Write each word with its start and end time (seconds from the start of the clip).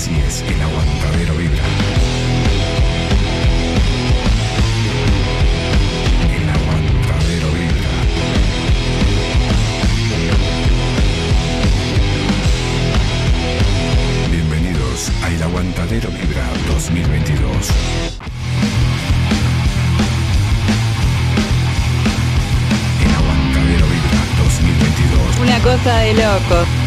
Así 0.00 0.16
es, 0.26 0.40
el 0.40 0.62
aguantadero 0.62 1.34
vibra. 1.34 1.62
El 6.34 6.48
aguantadero 6.48 7.48
vibra. 7.52 7.90
Bienvenidos 14.30 15.10
a 15.22 15.28
El 15.28 15.42
Aguantadero 15.42 16.08
Vibra 16.08 16.48
2022. 16.66 17.68
El 23.04 23.14
Aguantadero 23.16 23.84
Vibra 23.84 24.20
2022. 24.44 25.40
Una 25.42 25.58
cosa 25.60 25.98
de 25.98 26.14
locos. 26.14 26.79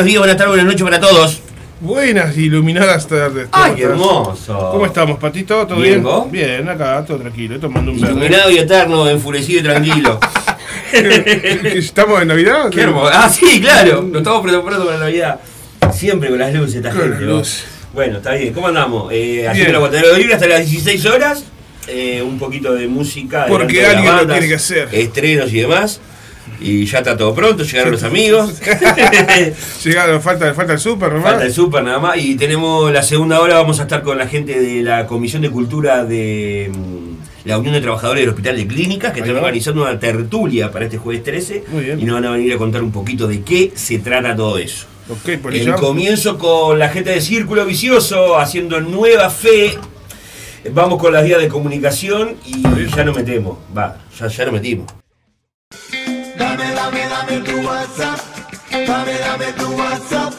Buenos 0.00 0.12
días, 0.12 0.18
buenas 0.20 0.36
tardes, 0.38 0.50
buenas 0.50 0.66
noches 0.66 0.82
para 0.82 1.00
todos. 1.00 1.40
Buenas 1.80 2.36
iluminadas 2.38 3.06
tardes. 3.06 3.48
¿Cómo 3.50 3.64
¡Ay, 3.64 3.74
qué 3.76 3.82
hermoso! 3.82 4.70
¿Cómo 4.72 4.86
estamos, 4.86 5.18
Patito? 5.18 5.66
¿Todo 5.66 5.76
Bien, 5.76 5.90
bien? 5.94 6.02
¿vos? 6.02 6.30
Bien, 6.30 6.68
acá, 6.70 7.04
todo 7.06 7.18
tranquilo, 7.18 7.60
tomando 7.60 7.92
un 7.92 8.00
verde. 8.00 8.14
Iluminado 8.14 8.50
y 8.50 8.58
eterno, 8.58 9.06
enfurecido 9.10 9.60
y 9.60 9.62
tranquilo. 9.62 10.18
¿Estamos 10.92 12.22
en 12.22 12.28
Navidad? 12.28 12.70
qué 12.70 12.80
hermoso. 12.80 13.10
Ah, 13.12 13.28
sí, 13.28 13.60
claro. 13.60 14.00
Nos 14.00 14.18
estamos 14.22 14.40
preparando 14.42 14.86
para 14.86 14.98
la 14.98 15.04
Navidad. 15.04 15.40
Siempre 15.92 16.30
con 16.30 16.38
las 16.38 16.54
luces, 16.54 16.76
esta 16.76 16.90
Con 16.92 17.02
gente. 17.02 17.20
luces. 17.20 17.64
Bueno, 17.92 18.18
está 18.18 18.32
bien. 18.32 18.54
¿Cómo 18.54 18.68
andamos? 18.68 19.12
Eh, 19.12 19.46
haciendo 19.46 19.68
el 19.70 19.76
aguantadero 19.76 20.16
libre 20.16 20.32
hasta 20.32 20.46
las 20.46 20.60
16 20.60 21.04
horas. 21.04 21.44
Eh, 21.88 22.22
un 22.22 22.38
poquito 22.38 22.72
de 22.72 22.88
música. 22.88 23.44
Porque 23.48 23.80
de 23.82 23.86
alguien 23.86 24.16
lo 24.16 24.26
tiene 24.26 24.48
que 24.48 24.54
hacer. 24.54 24.88
Estrenos 24.92 25.52
y 25.52 25.60
demás. 25.60 26.00
Y 26.60 26.84
ya 26.86 26.98
está 26.98 27.16
todo 27.16 27.34
pronto, 27.34 27.62
llegaron 27.64 27.92
los 27.92 28.02
amigos. 28.02 28.60
Llegaron, 29.84 30.20
falta, 30.20 30.52
falta 30.54 30.74
el 30.74 30.78
súper 30.78 31.12
nomás. 31.12 31.30
Falta 31.30 31.46
el 31.46 31.52
súper 31.52 31.82
nada 31.82 31.98
más. 31.98 32.16
Y 32.18 32.34
tenemos 32.36 32.92
la 32.92 33.02
segunda 33.02 33.40
hora, 33.40 33.54
vamos 33.54 33.80
a 33.80 33.82
estar 33.84 34.02
con 34.02 34.18
la 34.18 34.26
gente 34.26 34.60
de 34.60 34.82
la 34.82 35.06
Comisión 35.06 35.42
de 35.42 35.50
Cultura 35.50 36.04
de 36.04 36.70
mm, 36.74 37.48
la 37.48 37.58
Unión 37.58 37.74
de 37.74 37.80
Trabajadores 37.80 38.22
del 38.22 38.30
Hospital 38.30 38.56
de 38.56 38.66
Clínicas, 38.66 39.12
que 39.12 39.20
Ahí 39.20 39.22
están 39.22 39.36
va. 39.36 39.46
organizando 39.46 39.82
una 39.82 39.98
tertulia 39.98 40.70
para 40.70 40.84
este 40.84 40.98
jueves 40.98 41.24
13. 41.24 41.64
Muy 41.68 41.84
bien. 41.84 42.00
Y 42.00 42.04
nos 42.04 42.14
van 42.16 42.26
a 42.26 42.30
venir 42.32 42.52
a 42.52 42.58
contar 42.58 42.82
un 42.82 42.92
poquito 42.92 43.26
de 43.26 43.40
qué 43.42 43.72
se 43.74 43.98
trata 43.98 44.36
todo 44.36 44.58
eso. 44.58 44.86
Ok, 45.08 45.38
por 45.42 45.54
El 45.54 45.62
allá. 45.62 45.74
comienzo 45.76 46.38
con 46.38 46.78
la 46.78 46.88
gente 46.90 47.10
de 47.10 47.20
Círculo 47.20 47.64
Vicioso 47.64 48.38
haciendo 48.38 48.80
nueva 48.80 49.30
fe. 49.30 49.78
Vamos 50.72 51.00
con 51.00 51.12
las 51.14 51.24
vías 51.24 51.40
de 51.40 51.48
comunicación 51.48 52.36
y 52.46 52.62
ya 52.94 53.02
nos 53.02 53.16
metemos. 53.16 53.56
Va, 53.76 53.96
ya, 54.18 54.26
ya 54.28 54.44
nos 54.44 54.52
metimos. 54.52 54.99
Dame, 57.20 57.40
tu 57.42 57.60
WhatsApp. 57.66 58.18
Dame, 58.70 59.18
dame 59.18 59.52
tu 59.52 59.66
WhatsApp. 59.76 60.32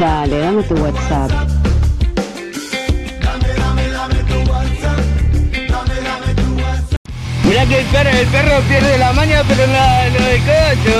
Dale, 0.00 0.38
dame 0.40 0.64
tu 0.64 0.74
WhatsApp. 0.74 1.30
Mirá 7.48 7.64
que 7.66 7.78
el 7.80 7.86
perro, 7.86 8.10
el 8.10 8.26
perro 8.26 8.60
pierde 8.68 8.98
la 8.98 9.12
maña, 9.12 9.42
pero 9.46 9.66
no, 9.66 9.72
no 9.72 10.26
de 10.26 10.38
cocho. 10.38 10.98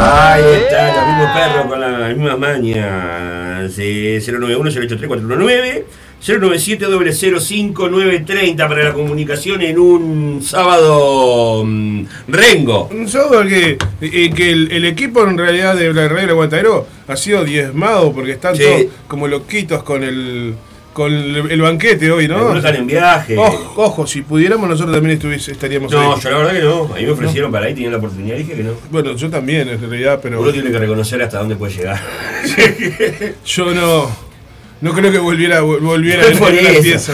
Ahí 0.00 0.42
está, 0.62 0.88
el 0.88 0.94
mismo 1.06 1.26
perro 1.34 1.68
con 1.68 1.80
las 1.80 2.16
mismas 2.16 2.38
mañas. 2.38 3.72
Eh, 3.78 4.20
091-083-419. 4.24 5.84
097-005-930 6.22 8.56
para 8.68 8.84
la 8.84 8.92
comunicación 8.92 9.62
en 9.62 9.78
un 9.78 10.42
sábado 10.42 11.62
mm, 11.64 12.04
rengo. 12.28 12.88
Un 12.90 13.08
sábado 13.08 13.42
que, 13.46 13.78
eh, 14.02 14.30
que 14.34 14.50
el, 14.52 14.70
el 14.70 14.84
equipo 14.84 15.24
en 15.26 15.38
realidad 15.38 15.74
de 15.76 15.94
la 15.94 16.08
del 16.08 16.28
Aguantadero 16.30 16.86
ha 17.08 17.16
sido 17.16 17.42
diezmado 17.44 18.12
porque 18.12 18.32
están 18.32 18.54
Sí. 18.54 18.62
todos 18.62 18.82
como 19.08 19.28
loquitos 19.28 19.82
con 19.82 20.04
el 20.04 20.54
con 20.92 21.12
el, 21.12 21.50
el 21.50 21.60
banquete 21.60 22.10
hoy, 22.10 22.26
¿no? 22.28 22.36
Algunos 22.36 22.58
están 22.58 22.76
en 22.76 22.86
viaje. 22.86 23.36
Ojo, 23.38 23.72
ojo, 23.84 24.06
si 24.06 24.22
pudiéramos 24.22 24.68
nosotros 24.68 24.94
también 24.94 25.14
estuviese, 25.16 25.52
estaríamos 25.52 25.92
No, 25.92 26.14
ahí. 26.14 26.20
yo 26.20 26.30
la 26.30 26.38
verdad 26.38 26.52
que 26.52 26.62
no. 26.62 26.84
A 26.94 26.98
mí 26.98 27.04
me 27.06 27.10
ofrecieron 27.12 27.52
para 27.52 27.66
ahí, 27.66 27.74
tenía 27.74 27.90
la 27.90 27.98
oportunidad, 27.98 28.36
dije 28.36 28.54
que 28.54 28.62
no. 28.64 28.72
Bueno, 28.90 29.14
yo 29.14 29.30
también, 29.30 29.68
en 29.68 29.80
realidad, 29.80 30.18
pero 30.22 30.40
Uno 30.40 30.52
tiene 30.52 30.70
que 30.70 30.78
reconocer 30.78 31.22
hasta 31.22 31.38
dónde 31.38 31.56
puede 31.56 31.74
llegar. 31.74 32.00
yo 33.44 33.74
no, 33.74 34.10
no 34.80 34.92
creo 34.92 35.12
que 35.12 35.18
volviera, 35.18 35.60
volviera 35.60 36.24
a 36.26 36.30
la 36.30 36.80
pieza. 36.80 37.12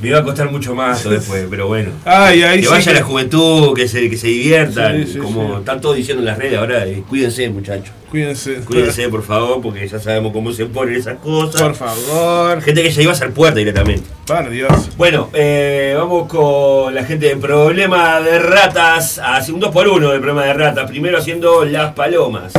Me 0.00 0.08
iba 0.08 0.18
a 0.20 0.22
costar 0.22 0.50
mucho 0.50 0.74
más 0.74 1.02
después, 1.10 1.46
pero 1.50 1.66
bueno. 1.66 1.90
Ay, 2.04 2.40
que 2.40 2.62
sí 2.62 2.66
vaya 2.68 2.92
que- 2.92 2.98
la 3.00 3.04
juventud, 3.04 3.74
que 3.74 3.88
se, 3.88 4.08
que 4.08 4.16
se 4.16 4.28
diviertan. 4.28 5.04
Sí, 5.06 5.14
sí, 5.14 5.18
como 5.18 5.58
están 5.58 5.80
todos 5.80 5.96
diciendo 5.96 6.20
en 6.22 6.26
las 6.26 6.38
redes 6.38 6.58
ahora, 6.58 6.86
eh, 6.86 7.02
cuídense 7.08 7.48
muchachos. 7.50 7.90
Cuídense. 8.10 8.54
Cuídense, 8.64 9.06
por 9.10 9.22
favor, 9.22 9.60
porque 9.60 9.86
ya 9.86 9.98
sabemos 9.98 10.32
cómo 10.32 10.50
se 10.52 10.64
ponen 10.66 10.94
esas 10.94 11.18
cosas. 11.18 11.60
Por 11.60 11.74
favor. 11.74 12.62
Gente 12.62 12.82
que 12.82 12.90
ya 12.90 13.02
iba 13.02 13.12
a 13.12 13.14
ser 13.14 13.32
puerta 13.32 13.58
directamente. 13.58 14.04
Para 14.26 14.48
Dios. 14.48 14.72
Bueno, 14.96 15.28
eh, 15.34 15.94
vamos 15.94 16.26
con 16.28 16.94
la 16.94 17.04
gente 17.04 17.26
de 17.26 17.36
Problema 17.36 18.20
de 18.20 18.38
Ratas. 18.38 19.18
Hace 19.22 19.52
un 19.52 19.60
2 19.60 19.70
por 19.72 19.86
1 19.88 20.10
de 20.10 20.18
Problema 20.20 20.44
de 20.46 20.54
Ratas. 20.54 20.88
Primero 20.90 21.18
haciendo 21.18 21.64
las 21.66 21.92
palomas. 21.92 22.52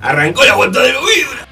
Arrancó 0.00 0.44
la 0.44 0.54
vuelta 0.54 0.80
de 0.82 0.88
vibra. 0.92 1.43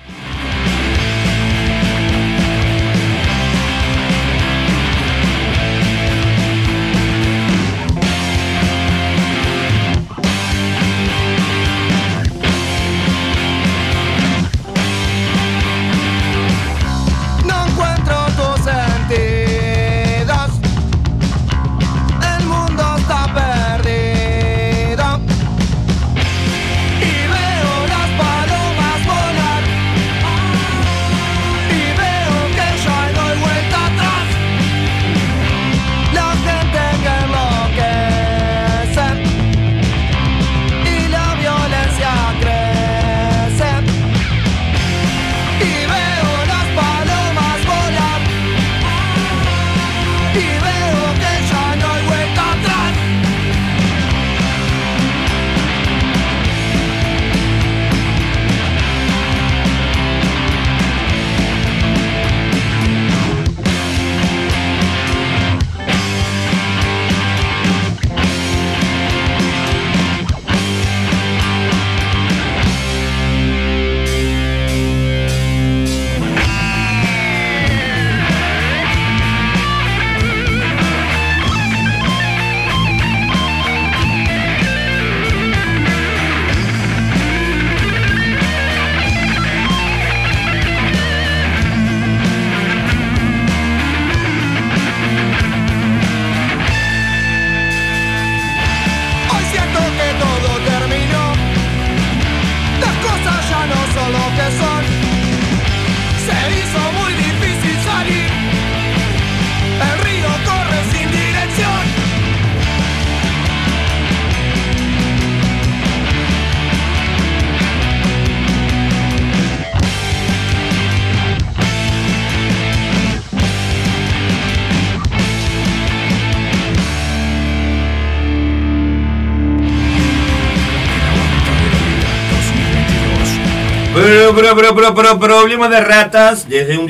Pero, 134.34 134.74
pero, 134.74 134.94
pero, 134.94 135.18
Problema 135.18 135.68
de 135.68 135.80
Ratas. 135.80 136.48
Desde 136.48 136.78
un, 136.78 136.86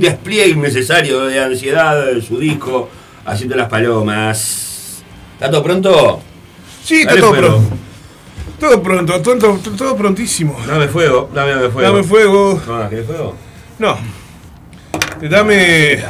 despliegue 0.00 0.50
innecesario 0.50 1.26
de 1.26 1.40
ansiedad 1.40 2.06
de 2.06 2.20
su 2.22 2.38
disco. 2.38 2.88
Haciendo 3.24 3.56
las 3.56 3.68
palomas. 3.68 5.02
¿Está 5.34 5.50
todo 5.50 5.62
pronto? 5.62 6.20
Sí, 6.84 7.00
está 7.00 7.16
todo 7.16 7.30
fuego. 7.30 7.58
pronto. 7.58 7.76
Todo 8.58 8.82
pronto, 8.82 9.20
todo, 9.20 9.58
todo 9.76 9.94
prontísimo. 9.96 10.58
Dame 10.66 10.88
fuego, 10.88 11.28
dame, 11.34 11.50
dame 11.50 11.68
fuego. 11.68 11.90
Dame 11.90 12.02
fuego. 12.02 12.62
No, 12.66 12.88
¿querés 12.88 13.06
fuego? 13.06 13.36
No. 13.78 13.98
Dame, 15.20 16.02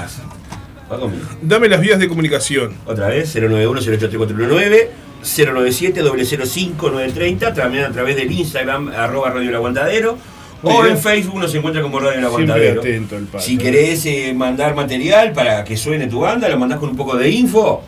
Va 0.90 0.98
conmigo. 1.00 1.24
dame 1.42 1.68
las 1.68 1.80
vías 1.80 1.98
de 1.98 2.06
comunicación. 2.06 2.74
Otra 2.86 3.08
vez, 3.08 3.34
091-083-419, 3.34 4.88
097-005-930, 5.24 7.52
también 7.52 7.84
a 7.84 7.90
través 7.90 8.14
del 8.14 8.30
Instagram, 8.30 8.86
arroba 8.88 9.30
Radio 9.30 9.48
El 9.48 9.56
Aguantadero, 9.56 10.16
o 10.62 10.84
en 10.86 10.98
Facebook 10.98 11.38
nos 11.38 11.54
encuentra 11.54 11.82
como 11.82 11.98
Radio 12.00 12.18
El 12.18 12.24
Aguantadero. 12.24 12.80
atento 12.80 13.16
el. 13.16 13.26
Si 13.38 13.58
querés 13.58 14.04
eh, 14.06 14.32
mandar 14.34 14.74
material 14.74 15.32
para 15.32 15.64
que 15.64 15.76
suene 15.76 16.06
tu 16.06 16.20
banda, 16.20 16.48
lo 16.48 16.58
mandás 16.58 16.78
con 16.78 16.90
un 16.90 16.96
poco 16.96 17.16
de 17.16 17.30
info 17.30 17.82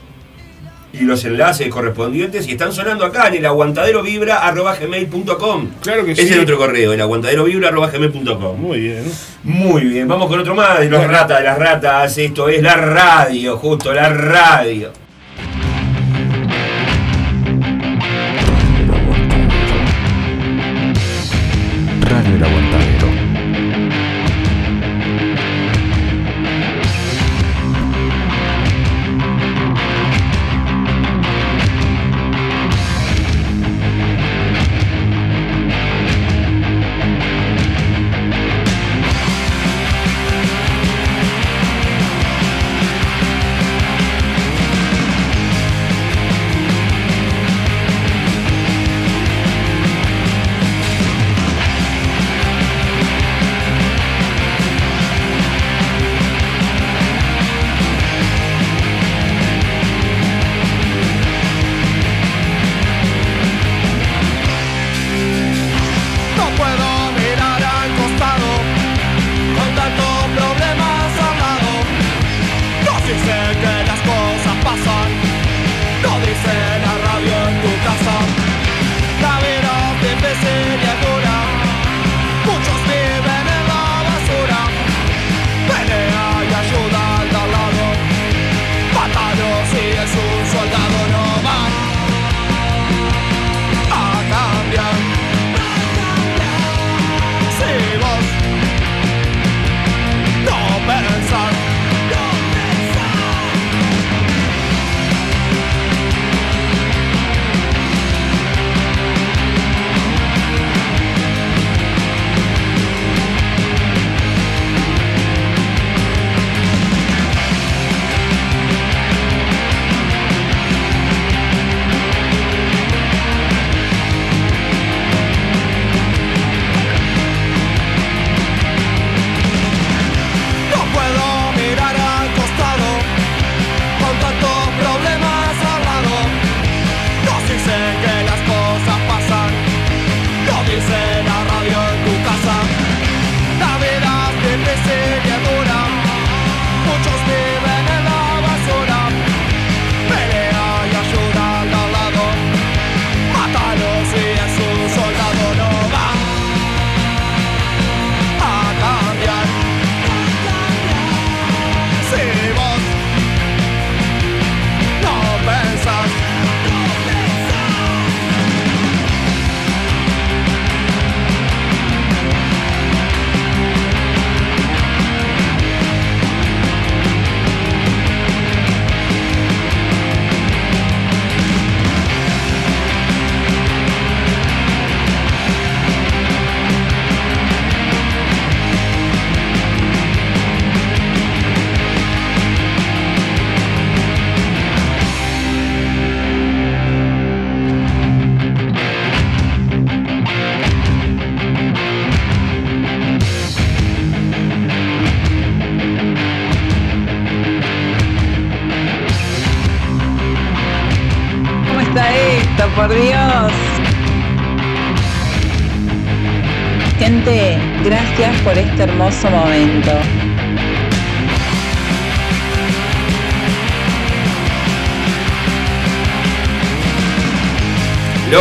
y 0.92 1.04
los 1.04 1.24
enlaces 1.24 1.68
correspondientes 1.68 2.46
y 2.48 2.52
están 2.52 2.72
sonando 2.72 3.04
acá 3.04 3.28
en 3.28 3.34
el 3.34 3.46
aguantadero 3.46 4.02
vibra 4.02 4.38
arroba 4.38 4.74
gmail.com. 4.74 5.68
Claro 5.82 6.04
que 6.04 6.12
Ese 6.12 6.26
sí. 6.26 6.34
es 6.34 6.50
correo, 6.52 6.92
el 6.92 7.00
aguantadero 7.00 7.44
vibra 7.44 7.68
arroba 7.68 7.88
gmail.com. 7.88 8.60
Muy 8.60 8.80
bien. 8.80 9.04
Muy 9.44 9.82
bien, 9.82 10.08
vamos 10.08 10.28
con 10.28 10.40
otro 10.40 10.54
más 10.54 10.80
de 10.80 10.88
los 10.88 11.06
ratas, 11.06 11.38
de 11.38 11.44
las 11.44 11.58
ratas. 11.58 12.18
Esto 12.18 12.48
es 12.48 12.62
la 12.62 12.74
radio, 12.74 13.56
justo 13.58 13.92
la. 13.92 14.08
Radio 14.08 15.07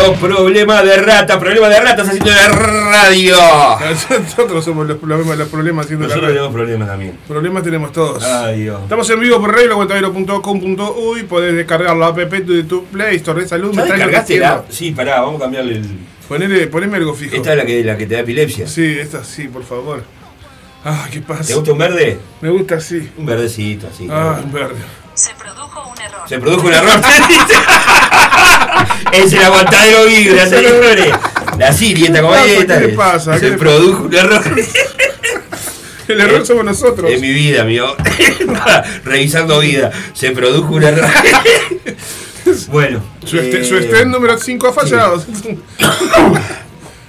Los 0.08 0.20
problemas 0.20 0.84
de 0.86 0.98
rata, 0.98 1.38
problemas 1.40 1.70
de 1.70 1.80
ratas 1.82 2.08
haciendo 2.08 2.32
la 2.32 2.48
radio. 2.48 3.36
Nosotros 4.22 4.64
somos 4.64 4.88
los 4.88 4.98
problemas, 4.98 5.38
los 5.38 5.50
problemas 5.50 5.86
haciendo 5.86 6.08
Nosotros 6.08 6.22
la 6.24 6.28
red. 6.30 6.36
tenemos 6.36 6.54
problemas 6.56 6.88
también. 6.88 7.18
Problemas 7.28 7.64
tenemos 7.64 7.92
todos. 7.92 8.24
Ay, 8.24 8.62
Dios. 8.62 8.82
Estamos 8.84 9.10
en 9.10 9.20
vivo 9.20 9.42
por 9.42 9.54
radioaguantadero.com.uy. 9.54 11.24
Podés 11.24 11.56
descargar 11.56 11.96
la 11.98 12.08
app 12.08 12.18
de 12.18 12.64
tu 12.64 12.86
Play 12.86 13.18
Store 13.18 13.42
de 13.42 13.48
salud. 13.50 13.74
¿Ya 13.74 13.84
descargaste 13.84 14.40
la? 14.40 14.64
Sí, 14.70 14.92
pará, 14.92 15.22
vamos 15.22 15.42
a 15.42 15.44
cambiarle 15.46 15.76
el. 15.76 15.86
Ponele, 16.28 16.68
poneme 16.68 16.98
algo 16.98 17.14
fijo. 17.14 17.36
Esta 17.36 17.52
es 17.52 17.58
la 17.58 17.66
que, 17.66 17.84
la 17.84 17.98
que 17.98 18.06
te 18.06 18.16
da 18.16 18.22
epilepsia. 18.22 18.68
Sí, 18.68 18.98
esta 19.00 19.24
sí, 19.24 19.48
por 19.48 19.64
favor. 19.64 20.04
Ah, 20.86 21.08
¿qué 21.12 21.20
pasa? 21.22 21.44
¿Te 21.44 21.56
gusta 21.56 21.72
un 21.74 21.78
verde? 21.78 22.18
Me 22.42 22.50
gusta 22.50 22.76
así. 22.76 23.10
Un 23.18 23.26
verdecito, 23.26 23.88
así. 23.94 24.08
Ah, 24.10 24.40
un 24.44 24.52
verde. 24.54 24.76
Se 26.28 26.40
produjo 26.40 26.68
un 26.68 26.74
error. 26.74 27.00
es 29.14 29.34
el 29.34 29.44
aguantadero 29.44 30.06
vibra, 30.06 30.46
señores. 30.46 31.14
La 31.58 31.72
sirieta 31.72 32.22
como 32.22 32.34
¿Qué 32.34 32.66
le 32.68 32.90
pasa? 32.90 33.34
¿Qué 33.34 33.40
Se 33.40 33.50
le 33.52 33.58
produjo 33.58 34.04
un 34.04 34.14
error. 34.14 34.44
El 36.08 36.22
error 36.22 36.46
somos 36.46 36.64
nosotros. 36.64 37.12
En 37.12 37.20
mi 37.20 37.34
vida, 37.34 37.64
amigo. 37.64 37.94
Revisando 39.04 39.60
vida. 39.60 39.92
Se 40.14 40.32
produjo 40.32 40.76
un 40.76 40.84
error. 40.84 41.10
bueno. 42.70 43.04
Su, 43.26 43.38
este, 43.38 43.60
eh, 43.60 43.66
su 43.66 43.76
estén 43.78 44.10
número 44.10 44.38
5 44.38 44.68
ha 44.68 44.74
fallado. 44.74 45.22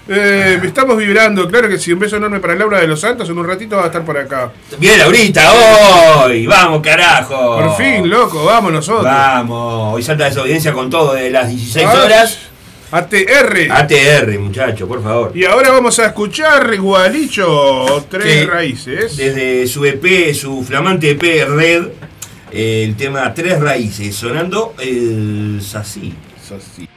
Eh, 0.09 0.59
estamos 0.65 0.97
vibrando, 0.97 1.47
claro 1.49 1.69
que 1.69 1.79
sí. 1.79 1.93
Un 1.93 1.99
beso 1.99 2.17
enorme 2.17 2.41
para 2.41 2.55
Laura 2.55 2.81
de 2.81 2.87
los 2.87 3.01
Santos. 3.01 3.29
En 3.29 3.39
un 3.39 3.47
ratito 3.47 3.77
va 3.77 3.85
a 3.85 3.87
estar 3.87 4.05
por 4.05 4.17
acá. 4.17 4.51
Bien, 4.79 4.99
Laurita, 4.99 5.53
hoy. 6.25 6.47
Vamos, 6.47 6.81
carajo. 6.83 7.57
Por 7.61 7.77
fin, 7.77 8.09
loco, 8.09 8.45
vamos 8.45 8.73
nosotros. 8.73 9.05
Vamos. 9.05 9.95
Hoy 9.95 10.03
salta 10.03 10.25
desobediencia 10.25 10.73
con 10.73 10.89
todo 10.89 11.13
de 11.15 11.31
las 11.31 11.49
16 11.49 11.87
Ah, 11.87 12.03
horas. 12.05 12.39
ATR. 12.91 13.69
ATR, 13.71 14.39
muchacho, 14.39 14.89
por 14.89 15.03
favor. 15.03 15.33
Y 15.35 15.45
ahora 15.45 15.71
vamos 15.73 15.99
a 15.99 16.07
escuchar 16.07 16.75
Gualicho, 16.79 18.07
tres 18.09 18.47
raíces. 18.47 19.15
Desde 19.15 19.67
su 19.67 19.85
EP, 19.85 20.33
su 20.35 20.65
flamante 20.65 21.11
EP 21.11 21.21
Red, 21.47 21.83
eh, 22.51 22.85
el 22.89 22.97
tema 22.97 23.35
Tres 23.35 23.61
Raíces, 23.61 24.17
sonando 24.17 24.73
el 24.79 25.61
Sací. 25.63 26.15
Sací. 26.43 26.89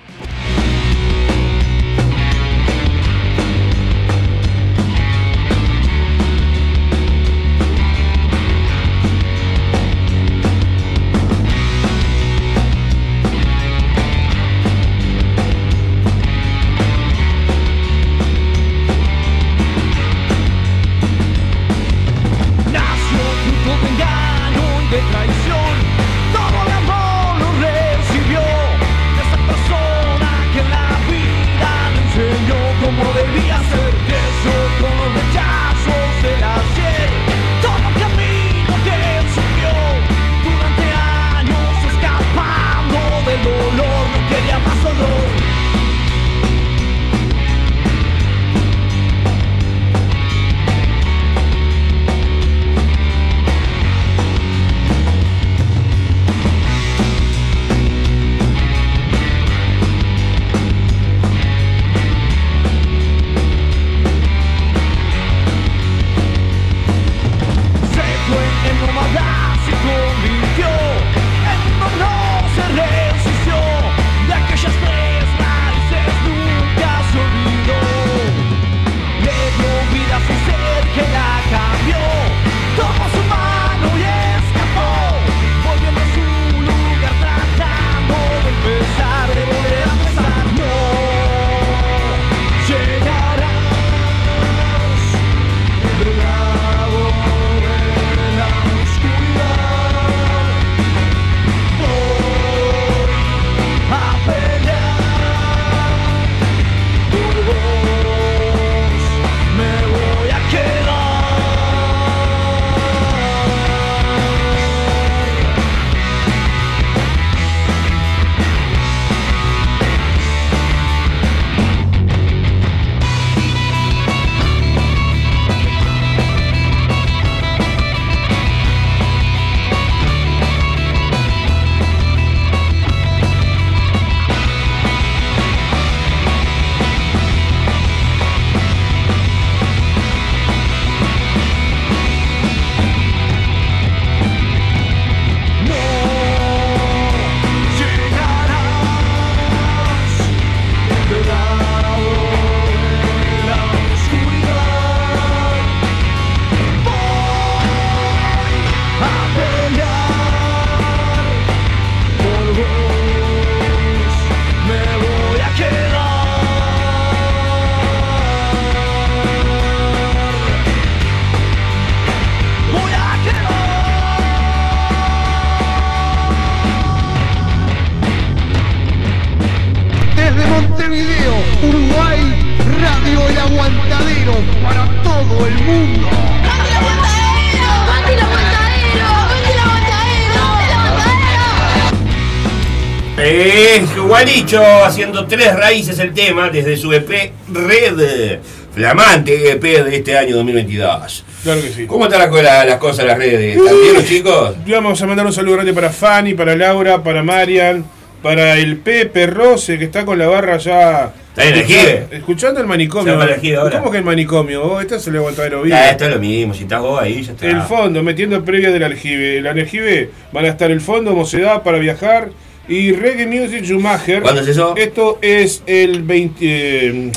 Gualicho 194.26 194.62
haciendo 194.86 195.26
tres 195.26 195.56
raíces 195.56 195.98
el 195.98 196.14
tema 196.14 196.52
desde 196.52 196.78
su 196.78 196.94
EP 196.94 197.32
Red, 197.52 198.38
flamante 198.72 199.52
EP 199.54 199.64
de 199.64 199.96
este 199.96 200.16
año 200.16 200.36
2022. 200.36 201.26
Claro 201.42 201.60
que 201.60 201.70
sí. 201.70 201.88
¿Cómo 201.88 202.06
están 202.06 202.20
las, 202.32 202.44
la- 202.44 202.64
las 202.66 202.78
cosas 202.78 203.06
las 203.08 203.18
redes? 203.18 203.58
¿Están 203.58 203.82
bien 203.82 203.94
los 203.96 204.06
chicos? 204.06 204.56
Vamos 204.68 205.02
a 205.02 205.08
mandar 205.08 205.26
un 205.26 205.34
saludo 205.34 205.56
grande 205.56 205.74
para 205.74 205.90
Fanny, 205.90 206.36
para 206.36 206.56
Laura, 206.56 207.02
para 207.02 207.24
Marian, 207.24 207.84
para 208.22 208.60
el 208.60 208.78
Pepe 208.78 209.26
Rose 209.26 209.80
que 209.80 209.86
está 209.86 210.06
con 210.06 210.20
la 210.20 210.28
barra 210.28 210.58
ya. 210.58 211.14
Está 211.30 211.44
en 211.48 211.56
el 211.56 211.64
Jive. 211.66 212.08
Escuchando 212.12 212.60
el 212.62 212.68
manicomio. 212.68 213.20
Se 213.20 213.48
el 213.50 213.56
ahora. 213.58 213.80
¿Cómo 213.80 213.90
que 213.92 213.98
el 213.98 214.04
manicomio? 214.04 214.62
Vos, 214.62 214.84
este 214.84 214.98
es 214.98 215.08
el 215.08 215.16
aguantadero 215.16 215.66
Ya, 215.66 215.78
vivo. 215.82 215.92
esto 215.94 216.06
es 216.06 216.12
lo 216.12 216.20
mismo, 216.20 216.54
si 216.54 216.62
estás 216.64 216.80
vos 216.82 217.02
ahí, 217.02 217.24
ya 217.24 217.32
está. 217.32 217.48
El 217.48 217.64
fondo, 217.64 218.04
metiendo 218.04 218.46
previa 218.46 218.70
del 218.70 218.84
aljibe. 218.84 219.40
El 219.40 219.48
aljibe 219.48 220.12
van 220.32 220.46
a 220.46 220.50
estar 220.50 220.70
el 220.70 220.80
fondo, 220.80 221.14
Mocedad 221.14 221.64
para 221.64 221.80
viajar 221.80 222.30
y 222.68 222.94
Reggae 222.94 223.28
Music 223.28 223.64
Schumacher. 223.66 224.22
¿Cuándo 224.22 224.42
es 224.42 224.48
eso? 224.48 224.76
Esto 224.78 225.18
es 225.22 225.64
el 225.66 226.04
20. 226.04 226.38
eh, 226.42 227.12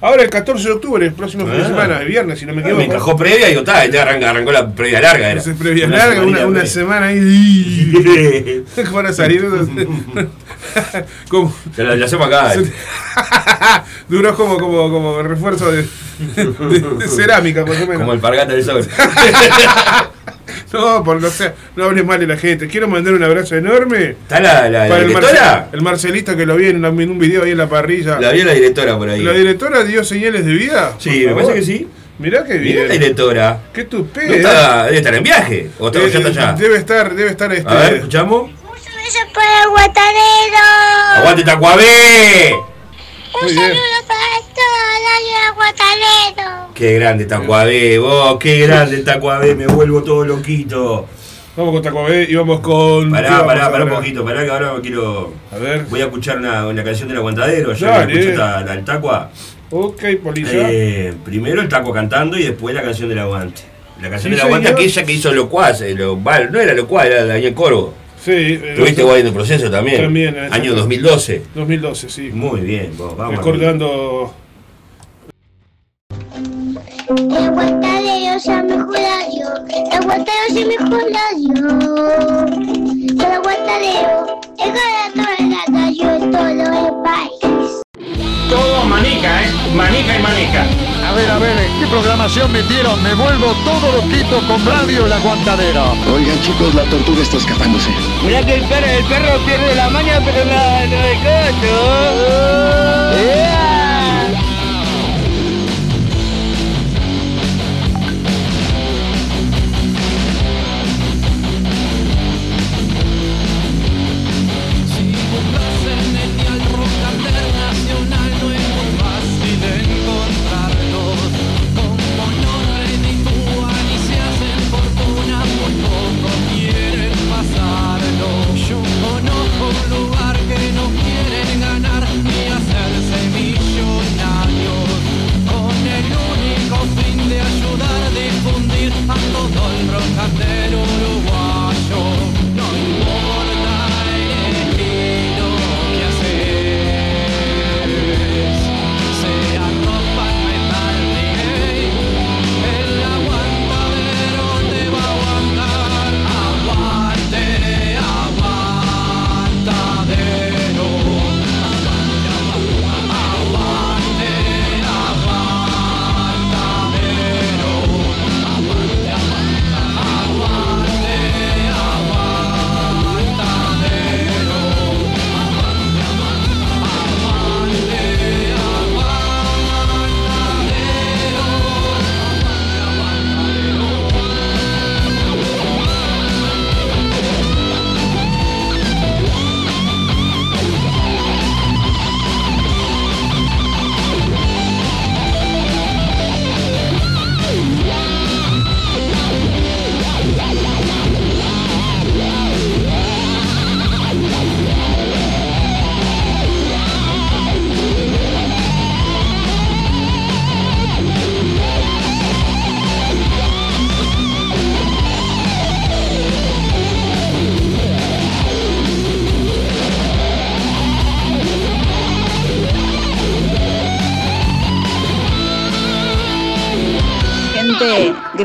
ahora 0.00 0.22
el 0.22 0.30
14 0.30 0.64
de 0.68 0.72
octubre, 0.74 1.06
el 1.06 1.12
próximo 1.12 1.44
fin 1.46 1.54
de 1.56 1.62
Ah. 1.62 1.66
semana, 1.68 2.00
el 2.00 2.08
viernes, 2.08 2.38
si 2.38 2.46
no 2.46 2.52
me 2.52 2.58
Ah, 2.58 2.64
equivoco. 2.66 2.78
me 2.78 2.84
encajó 2.86 3.16
previa 3.16 3.46
y 3.46 3.50
digo, 3.50 3.60
está, 3.60 3.84
este 3.84 3.98
arranca, 3.98 4.30
arrancó 4.30 4.52
la 4.52 4.70
previa 4.70 5.00
larga. 5.00 5.30
Era. 5.30 5.38
Entonces, 5.40 5.56
previa 5.58 5.86
larga, 5.88 6.22
una, 6.22 6.38
semanita 6.38 6.46
una 6.46 6.66
semana 6.66 7.06
ahí. 7.06 8.64
Van 8.92 9.06
a 9.06 9.12
salir. 9.12 9.44
como, 11.28 11.54
Se 11.74 11.82
la, 11.84 11.96
la 11.96 12.04
hacemos 12.06 12.26
acá. 12.26 12.54
eh. 12.54 12.62
duró 14.08 14.34
como, 14.34 14.58
como, 14.58 14.90
como 14.90 15.22
refuerzo 15.22 15.70
de, 15.72 15.82
de- 15.82 16.96
de 16.98 17.08
cerámica, 17.08 17.64
más 17.64 17.76
o 17.76 17.86
menos. 17.86 17.98
Como 17.98 18.12
el 18.12 18.20
pargata 18.20 18.52
del 18.52 18.64
sol. 18.64 18.86
No, 20.72 21.02
por 21.02 21.20
no 21.20 21.30
sé, 21.30 21.52
no 21.76 21.84
hables 21.84 22.04
mal 22.04 22.20
de 22.20 22.26
la 22.26 22.36
gente. 22.36 22.68
Quiero 22.68 22.88
mandar 22.88 23.14
un 23.14 23.22
abrazo 23.22 23.56
enorme. 23.56 24.10
¿Está 24.10 24.38
la, 24.40 24.68
la, 24.68 24.84
la 24.84 24.88
Para 24.88 25.00
el, 25.02 25.08
directora? 25.08 25.40
Marce- 25.70 25.74
el 25.76 25.82
Marcelista 25.82 26.36
que 26.36 26.44
lo 26.46 26.56
vi 26.56 26.66
en, 26.68 26.84
un 26.84 27.18
video 27.18 27.44
ahí 27.44 27.52
en 27.52 27.58
la 27.58 27.68
parrilla. 27.68 28.20
La 28.20 28.32
vio 28.32 28.44
la 28.44 28.52
directora 28.52 28.98
por 28.98 29.08
ahí. 29.08 29.22
¿La 29.22 29.32
directora 29.32 29.82
dio 29.84 30.04
señales 30.04 30.44
de 30.44 30.52
vida? 30.52 30.94
Sí, 30.98 31.22
Por 31.24 31.34
me 31.36 31.42
parece 31.42 31.54
que 31.60 31.62
sí. 31.66 31.88
Mirá 32.18 32.44
qué 32.44 32.54
Mirá 32.58 32.80
la 32.82 32.86
bien. 32.88 33.00
directora. 33.00 33.58
Qué 33.72 33.84
¿No 33.84 33.88
tupé. 33.90 34.36
está, 34.36 34.84
debe 34.86 34.96
estar 34.98 35.14
en 35.14 35.22
viaje. 35.22 35.70
¿O 35.78 35.86
está, 35.86 36.00
Eh, 36.00 36.10
ya 36.10 36.18
está 36.18 36.28
allá? 36.28 36.52
Debe 36.52 36.76
estar, 36.76 37.14
debe 37.14 37.30
estar 37.30 37.52
este. 37.52 37.70
A 37.70 37.74
ver, 37.74 37.94
escuchamos. 37.94 38.50
beso 38.50 39.18
para 39.32 39.62
el 39.62 39.68
guatadero. 39.70 41.14
¡Aguante 41.16 41.42
Tacuabé! 41.44 42.54
Un 43.34 43.44
Muy 43.44 43.52
bien. 43.52 43.64
saludo 43.68 44.06
para 44.06 44.54
todo 44.54 44.74
el 45.18 45.54
guatadero. 45.54 46.68
Qué 46.74 46.94
grande 46.94 47.24
Tacuabé, 47.26 47.98
vos, 47.98 48.36
qué 48.38 48.66
grande 48.66 48.98
Tacuabé, 48.98 49.54
me 49.54 49.66
vuelvo 49.66 50.02
todo 50.02 50.24
loquito. 50.24 51.06
Vamos 51.56 51.74
con 51.74 51.82
Tacuabé 51.82 52.26
y 52.28 52.34
vamos 52.36 52.60
con. 52.60 53.06
¿qué 53.06 53.10
Pará, 53.10 53.30
vamos 53.30 53.46
pará, 53.46 53.70
pará 53.70 53.84
un 53.84 53.90
poquito, 53.90 54.24
pará 54.24 54.44
que 54.44 54.50
ahora 54.50 54.72
me 54.74 54.80
quiero. 54.80 55.32
A 55.52 55.56
ver. 55.58 55.84
Voy 55.90 56.00
a 56.00 56.04
escuchar 56.04 56.38
una, 56.38 56.66
una 56.66 56.84
canción 56.84 57.08
del 57.08 57.18
aguantadero. 57.18 57.72
Ya 57.74 57.90
Dale. 57.98 58.12
escuché 58.12 58.36
la, 58.36 58.60
la 58.62 58.72
del 58.76 58.84
Tacua. 58.84 59.30
Ok, 59.70 60.02
policía. 60.22 60.68
Eh, 60.70 61.14
primero 61.24 61.60
el 61.60 61.68
Taco 61.68 61.92
cantando 61.92 62.38
y 62.38 62.44
después 62.44 62.74
la 62.74 62.82
canción 62.82 63.08
del 63.08 63.18
aguante. 63.18 63.62
La 64.00 64.08
canción 64.08 64.32
Sí, 64.32 64.36
del 64.36 64.46
aguante, 64.46 64.68
aquella 64.68 65.04
que 65.04 65.12
hizo 65.12 65.32
Locuaz, 65.32 65.80
eh, 65.82 65.94
lo, 65.94 66.16
no 66.16 66.60
era 66.60 66.72
Locuaz, 66.74 67.06
era 67.06 67.24
Daniel 67.26 67.52
Corvo. 67.54 67.92
Sí. 68.20 68.30
eh, 68.32 68.74
Tuviste 68.76 69.02
guay 69.02 69.20
en 69.22 69.26
el 69.28 69.32
proceso 69.32 69.70
también. 69.70 70.02
También, 70.02 70.34
exacto. 70.34 70.54
Año 70.54 70.74
2012. 70.74 71.42
2012, 71.54 72.08
sí. 72.08 72.30
Muy 72.32 72.60
bien, 72.60 72.92
vos, 72.96 73.16
vamos. 73.16 73.36
Recordando. 73.36 74.34
El 77.08 77.50
guatadero 77.50 78.38
se 78.40 78.62
mejor. 78.62 78.96
El 78.98 80.04
guatadero 80.04 80.48
se 80.52 80.64
mejor 80.66 81.02
yo. 81.10 81.24
El 83.24 83.40
guatadero 83.40 84.40
es 84.58 84.68
para 84.68 85.12
toda 85.14 85.36
la 85.40 85.62
nación, 85.70 86.30
todo 86.30 86.48
el 86.48 86.92
país. 87.02 87.82
Todo 88.50 88.84
manica, 88.84 89.42
¿eh? 89.42 89.46
Manica 89.74 90.18
y 90.18 90.22
manica. 90.22 90.66
A 91.08 91.12
ver, 91.14 91.30
a 91.30 91.38
ver, 91.38 91.56
¿qué 91.80 91.86
programación 91.86 92.52
metieron? 92.52 93.02
Me 93.02 93.14
vuelvo 93.14 93.54
todo 93.64 93.92
loquito 93.92 94.46
con 94.46 94.64
Radio 94.66 95.06
El 95.06 95.12
Aguantadero. 95.14 95.92
Oigan 96.14 96.38
chicos, 96.42 96.74
la 96.74 96.84
tortuga 96.84 97.22
está 97.22 97.38
escapándose. 97.38 97.88
Mira 98.22 98.44
que 98.44 98.56
el 98.56 98.64
perro, 98.64 98.86
el 98.86 99.04
perro 99.06 99.38
pierde 99.46 99.74
la 99.74 99.88
maña, 99.88 100.20
pero 100.22 100.44
la, 100.44 100.86
no 100.86 100.96
el 100.96 101.18
cocho. 101.18 101.72
¡Ea! 103.16 103.77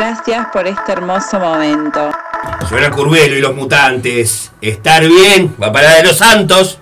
Gracias 0.03 0.47
por 0.51 0.67
este 0.67 0.91
hermoso 0.91 1.39
momento. 1.39 2.11
Suena 2.67 2.91
Curvelo 2.91 3.37
y 3.37 3.41
los 3.41 3.55
mutantes. 3.55 4.51
Estar 4.59 5.07
bien, 5.07 5.55
va 5.61 5.71
para 5.71 5.95
de 5.95 6.03
los 6.03 6.17
santos. 6.17 6.79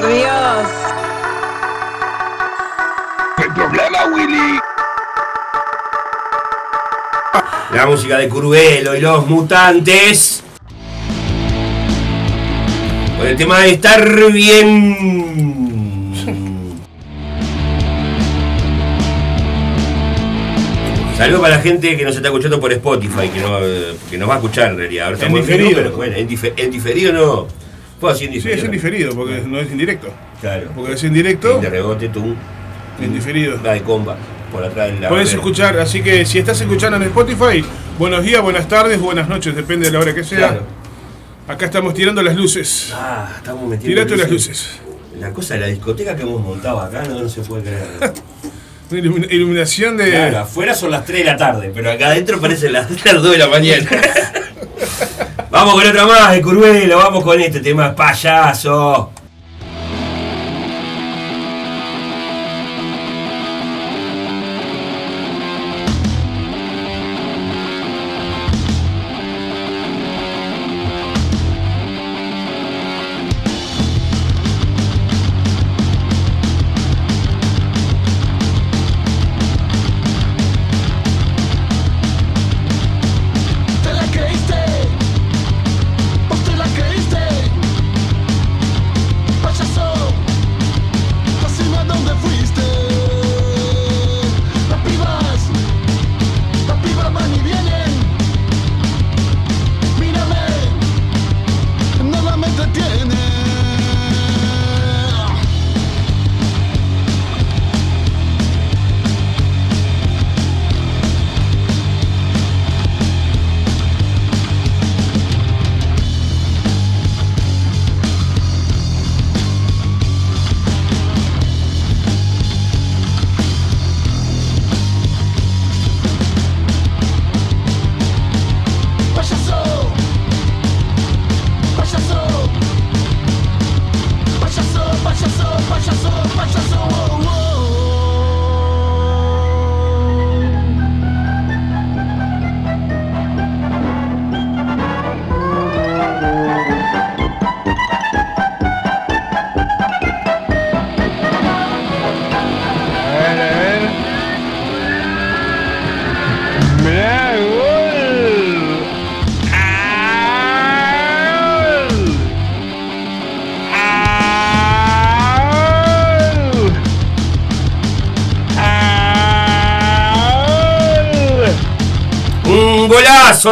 Por 0.00 0.08
Dios. 0.12 0.68
Hay 3.38 3.48
problema, 3.54 4.06
Willy. 4.14 4.58
La 7.72 7.86
música 7.86 8.18
de 8.18 8.28
Curvelo 8.28 8.94
y 8.94 9.00
los 9.00 9.26
mutantes. 9.26 10.42
Con 13.18 13.26
el 13.26 13.36
tema 13.36 13.60
de 13.60 13.70
estar 13.70 14.32
bien. 14.32 16.12
Saludos 21.16 21.40
para 21.40 21.56
la 21.56 21.62
gente 21.62 21.96
que 21.96 22.04
nos 22.04 22.14
está 22.14 22.28
escuchando 22.28 22.60
por 22.60 22.70
Spotify, 22.72 23.28
que, 23.32 23.40
no, 23.40 23.58
eh, 23.62 23.94
que 24.10 24.18
nos 24.18 24.28
va 24.28 24.34
a 24.34 24.36
escuchar 24.36 24.72
en 24.72 24.76
realidad. 24.76 25.06
Ahora 25.06 25.26
En 25.26 25.32
diferido. 25.34 25.70
pero 25.82 25.96
bueno, 25.96 26.14
en, 26.14 26.28
dife- 26.28 26.52
en 26.58 26.70
diferido 26.70 27.12
no. 27.14 27.46
Puedo 28.00 28.12
decir 28.14 28.30
en 28.32 28.40
Sí, 28.42 28.50
es 28.50 28.62
en 28.64 28.70
diferido, 28.70 29.14
porque 29.14 29.42
no 29.46 29.58
es 29.58 29.70
en 29.70 29.78
directo. 29.78 30.12
Claro. 30.40 30.70
Porque 30.74 30.92
es 30.94 31.04
en 31.04 31.12
directo, 31.14 31.58
De 31.60 31.70
rebote, 31.70 32.08
tú. 32.10 32.34
en 33.00 33.12
diferido. 33.14 33.58
La 33.62 33.72
de 33.72 33.82
comba. 33.82 34.16
Por 34.52 34.62
atrás 34.64 34.92
de 34.92 35.00
la. 35.00 35.08
Puedes 35.08 35.32
escuchar, 35.32 35.78
así 35.78 36.02
que 36.02 36.24
si 36.24 36.38
estás 36.38 36.60
escuchando 36.60 36.96
en 36.98 37.02
Spotify, 37.04 37.64
buenos 37.98 38.22
días, 38.22 38.40
buenas 38.42 38.68
tardes, 38.68 39.00
buenas 39.00 39.28
noches, 39.28 39.54
depende 39.56 39.86
de 39.86 39.92
la 39.92 40.00
hora 40.00 40.14
que 40.14 40.22
sea. 40.24 40.38
Claro. 40.38 40.62
Acá 41.48 41.66
estamos 41.66 41.94
tirando 41.94 42.22
las 42.22 42.36
luces. 42.36 42.92
Ah, 42.94 43.28
estamos 43.36 43.62
metiendo. 43.68 44.02
Tirate 44.02 44.16
las 44.16 44.30
luces. 44.30 44.68
La 45.18 45.30
cosa 45.32 45.54
de 45.54 45.60
la 45.60 45.66
discoteca 45.68 46.14
que 46.14 46.22
hemos 46.22 46.40
montado 46.42 46.80
acá 46.80 47.02
no, 47.04 47.20
no 47.22 47.28
se 47.28 47.40
puede 47.42 47.62
creer. 47.62 47.86
Una 48.90 49.00
ilumi- 49.00 49.26
iluminación 49.32 49.96
de. 49.96 50.10
Claro, 50.10 50.38
afuera 50.40 50.74
son 50.74 50.90
las 50.92 51.04
3 51.04 51.18
de 51.20 51.24
la 51.24 51.36
tarde, 51.36 51.72
pero 51.74 51.90
acá 51.90 52.06
adentro 52.08 52.40
parece 52.40 52.70
las, 52.70 52.88
las 53.04 53.14
2 53.22 53.32
de 53.32 53.38
la 53.38 53.48
mañana. 53.48 53.84
vamos 55.56 55.74
con 55.74 55.86
otra 55.86 56.06
más 56.06 56.32
de 56.32 56.42
Curvelo, 56.42 56.98
vamos 56.98 57.24
con 57.24 57.40
este 57.40 57.60
tema 57.60 57.94
payaso. 57.94 59.10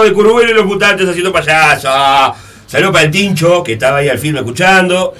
De 0.02 0.12
Curvelo 0.12 0.50
y 0.50 0.54
los 0.54 0.66
mutantes 0.66 1.08
haciendo 1.08 1.32
payaso. 1.32 1.88
Saludos 2.66 2.92
para 2.92 3.04
el 3.04 3.10
Tincho, 3.10 3.62
que 3.62 3.74
estaba 3.74 3.98
ahí 3.98 4.08
al 4.08 4.18
film 4.18 4.36
escuchando. 4.38 5.14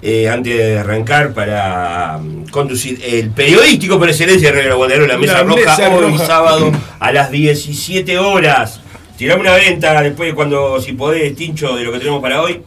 Eh, 0.00 0.28
antes 0.28 0.56
de 0.56 0.78
arrancar 0.78 1.32
para 1.32 2.18
mm, 2.22 2.48
conducir 2.50 3.00
el 3.04 3.30
periodístico 3.30 3.98
por 3.98 4.08
excelencia 4.08 4.52
de 4.52 4.58
Radio 4.60 4.72
Aguadero, 4.74 5.06
la 5.08 5.18
Mesa 5.18 5.32
La 5.32 5.42
Roja, 5.42 5.56
Mesa 5.76 5.88
hoy 5.90 6.12
Roja. 6.12 6.26
sábado 6.26 6.72
a 7.00 7.12
las 7.12 7.30
17 7.32 8.16
horas. 8.18 8.80
Tirame 9.16 9.40
una 9.40 9.54
venta 9.54 10.00
después 10.00 10.34
cuando, 10.34 10.80
si 10.80 10.92
podés, 10.92 11.34
Tincho, 11.34 11.74
de 11.74 11.82
lo 11.82 11.90
que 11.92 11.98
tenemos 11.98 12.22
para 12.22 12.40
hoy. 12.42 12.60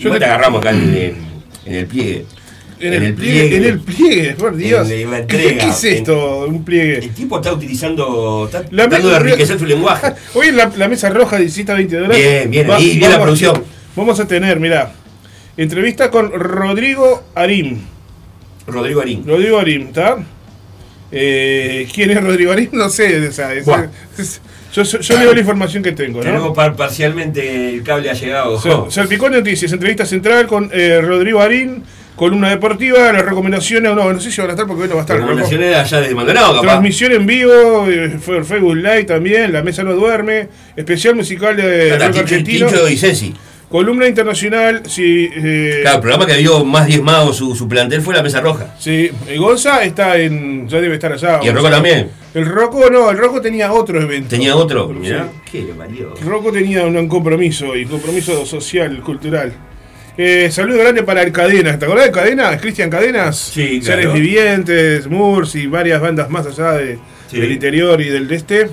Yo 0.00 0.10
te- 0.10 0.18
te 0.18 0.24
agarramos 0.24 0.60
acá 0.60 0.70
en 0.70 0.82
el, 0.92 1.16
en 1.66 1.74
el 1.74 1.86
pliegue. 1.86 2.26
En 2.82 2.92
el, 2.94 3.14
pliegue, 3.14 3.56
en 3.56 3.64
el 3.64 3.80
pliegue, 3.80 4.34
por 4.34 4.56
Dios. 4.56 4.90
En 4.90 5.10
la 5.10 5.26
¿Qué, 5.26 5.36
entrega. 5.36 5.64
qué 5.64 5.70
es 5.70 5.84
esto? 5.84 6.46
Un 6.46 6.64
pliegue. 6.64 6.98
El 6.98 7.10
tipo 7.10 7.36
está 7.36 7.52
utilizando, 7.52 8.44
está 8.46 8.62
La 8.70 8.88
tratando 8.88 9.08
de 9.10 9.16
enriquecer 9.16 9.58
su 9.58 9.66
lenguaje. 9.66 10.12
Hoy 10.34 10.48
en 10.48 10.56
la, 10.56 10.72
la 10.76 10.88
mesa 10.88 11.08
roja 11.10 11.36
de 11.36 11.42
17 11.42 11.72
a 11.72 11.74
20 11.76 11.96
dólares. 11.96 12.18
Bien, 12.18 12.50
bien, 12.50 12.70
ahí, 12.70 12.98
bien 12.98 13.10
la 13.10 13.20
producción. 13.22 13.62
Vamos 13.94 14.18
a 14.20 14.26
tener, 14.26 14.58
mirá, 14.58 14.92
entrevista 15.56 16.10
con 16.10 16.32
Rodrigo 16.32 17.22
Arim. 17.34 17.78
Rodrigo 18.66 19.00
Arín. 19.00 19.24
Rodrigo 19.26 19.58
Arim, 19.58 19.88
¿está? 19.88 20.16
Eh, 21.10 21.86
¿Quién 21.94 22.10
es 22.10 22.22
Rodrigo 22.22 22.52
Arim? 22.52 22.68
No 22.72 22.88
sé, 22.88 23.28
o 23.28 23.32
sea, 23.32 23.52
es- 23.54 23.64
Buah. 23.64 23.86
es- 24.18 24.40
yo, 24.72 24.84
yo, 24.84 25.00
yo 25.00 25.18
leo 25.18 25.34
la 25.34 25.40
información 25.40 25.82
que 25.82 25.92
tengo, 25.92 26.20
Tenemos 26.20 26.44
¿no? 26.48 26.52
par- 26.54 26.74
parcialmente 26.74 27.74
el 27.74 27.82
cable 27.82 28.08
ha 28.08 28.14
llegado. 28.14 28.58
Sal- 28.58 28.86
Salpicón 28.90 29.32
Noticias, 29.32 29.70
entrevista 29.70 30.06
central 30.06 30.46
con 30.46 30.70
eh, 30.72 30.98
Rodrigo 31.02 31.40
Arín, 31.42 31.82
columna 32.16 32.50
deportiva, 32.50 33.12
las 33.12 33.24
recomendaciones, 33.24 33.94
no, 33.94 34.12
no 34.12 34.20
sé 34.20 34.30
si 34.30 34.40
van 34.40 34.50
a 34.50 34.52
estar 34.52 34.66
porque 34.66 34.82
hoy 34.82 34.88
no 34.88 34.94
va 34.94 35.00
a 35.00 35.04
estar. 35.04 35.16
Recomendaciones 35.18 35.74
allá 35.76 36.00
desde 36.00 36.14
Maldonado, 36.14 36.54
capaz. 36.54 36.62
Transmisión 36.62 37.12
en 37.12 37.26
vivo, 37.26 37.86
eh, 37.88 38.18
fue 38.20 38.44
Facebook 38.44 38.76
Live 38.76 39.04
también, 39.04 39.52
La 39.52 39.62
Mesa 39.62 39.82
No 39.82 39.94
Duerme, 39.94 40.48
especial 40.76 41.14
musical 41.14 41.56
de 41.56 41.98
rock 41.98 42.16
argentino, 42.18 42.66
Tincho 42.66 42.88
y 42.88 42.96
Ceci. 42.96 43.34
columna 43.70 44.06
internacional, 44.06 44.82
sí, 44.86 45.30
eh, 45.34 45.78
Claro, 45.80 45.96
el 45.96 46.02
programa 46.02 46.26
que 46.26 46.36
vio 46.36 46.64
más 46.64 46.86
diezmado 46.86 47.32
su, 47.32 47.56
su 47.56 47.66
plantel 47.66 48.02
fue 48.02 48.14
la 48.14 48.22
Mesa 48.22 48.40
Roja. 48.40 48.74
sí, 48.78 49.10
eh, 49.26 49.38
Gonza 49.38 49.82
está 49.82 50.18
en, 50.18 50.68
ya 50.68 50.80
debe 50.80 50.94
estar 50.94 51.12
allá. 51.12 51.40
Y 51.42 51.48
el. 51.48 51.54
Rocco 51.54 51.70
también. 51.70 52.10
El 52.34 52.46
Rocco 52.46 52.88
no, 52.90 53.10
el 53.10 53.18
Rocco 53.18 53.40
tenía 53.40 53.72
otro 53.72 54.00
evento. 54.00 54.28
Tenía 54.30 54.54
otro. 54.56 54.88
Mirá. 54.88 55.28
¿Qué 55.50 55.62
le 55.62 55.72
valió? 55.72 56.14
Rocco 56.24 56.50
tenía 56.52 56.84
un 56.84 57.08
compromiso, 57.08 57.74
y 57.76 57.84
compromiso 57.86 58.44
social, 58.46 59.00
cultural. 59.00 59.52
Eh, 60.16 60.50
saludo 60.50 60.78
grande 60.78 61.02
para 61.02 61.22
el 61.22 61.32
Cadenas. 61.32 61.78
¿Te 61.78 61.84
acordás 61.86 62.06
de 62.06 62.12
Cadenas? 62.12 62.60
Cristian 62.60 62.90
Cadenas. 62.90 63.38
Sí, 63.38 63.80
Seres 63.82 64.06
claro. 64.06 64.12
Vivientes, 64.20 65.06
Murs 65.06 65.54
y 65.54 65.66
varias 65.66 66.00
bandas 66.00 66.28
más 66.28 66.46
allá 66.46 66.72
de- 66.72 66.98
Sí. 67.30 67.40
del 67.40 67.52
interior 67.52 68.00
y 68.00 68.08
del 68.10 68.30
este. 68.30 68.68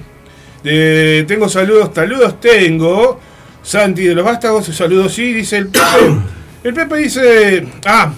Eh, 0.66 1.24
tengo 1.28 1.48
saludos, 1.48 1.92
saludos 1.96 2.40
tengo. 2.42 3.20
Santi 3.64 4.04
de 4.04 4.16
los 4.16 4.26
Vástagos, 4.26 4.66
saludos 4.66 5.14
sí, 5.14 5.34
dice 5.34 5.58
el 5.58 5.68
Pepe. 5.68 5.84
El 6.64 6.74
Pepe 6.74 6.98
dice. 6.98 7.66
Ah, 7.86 8.12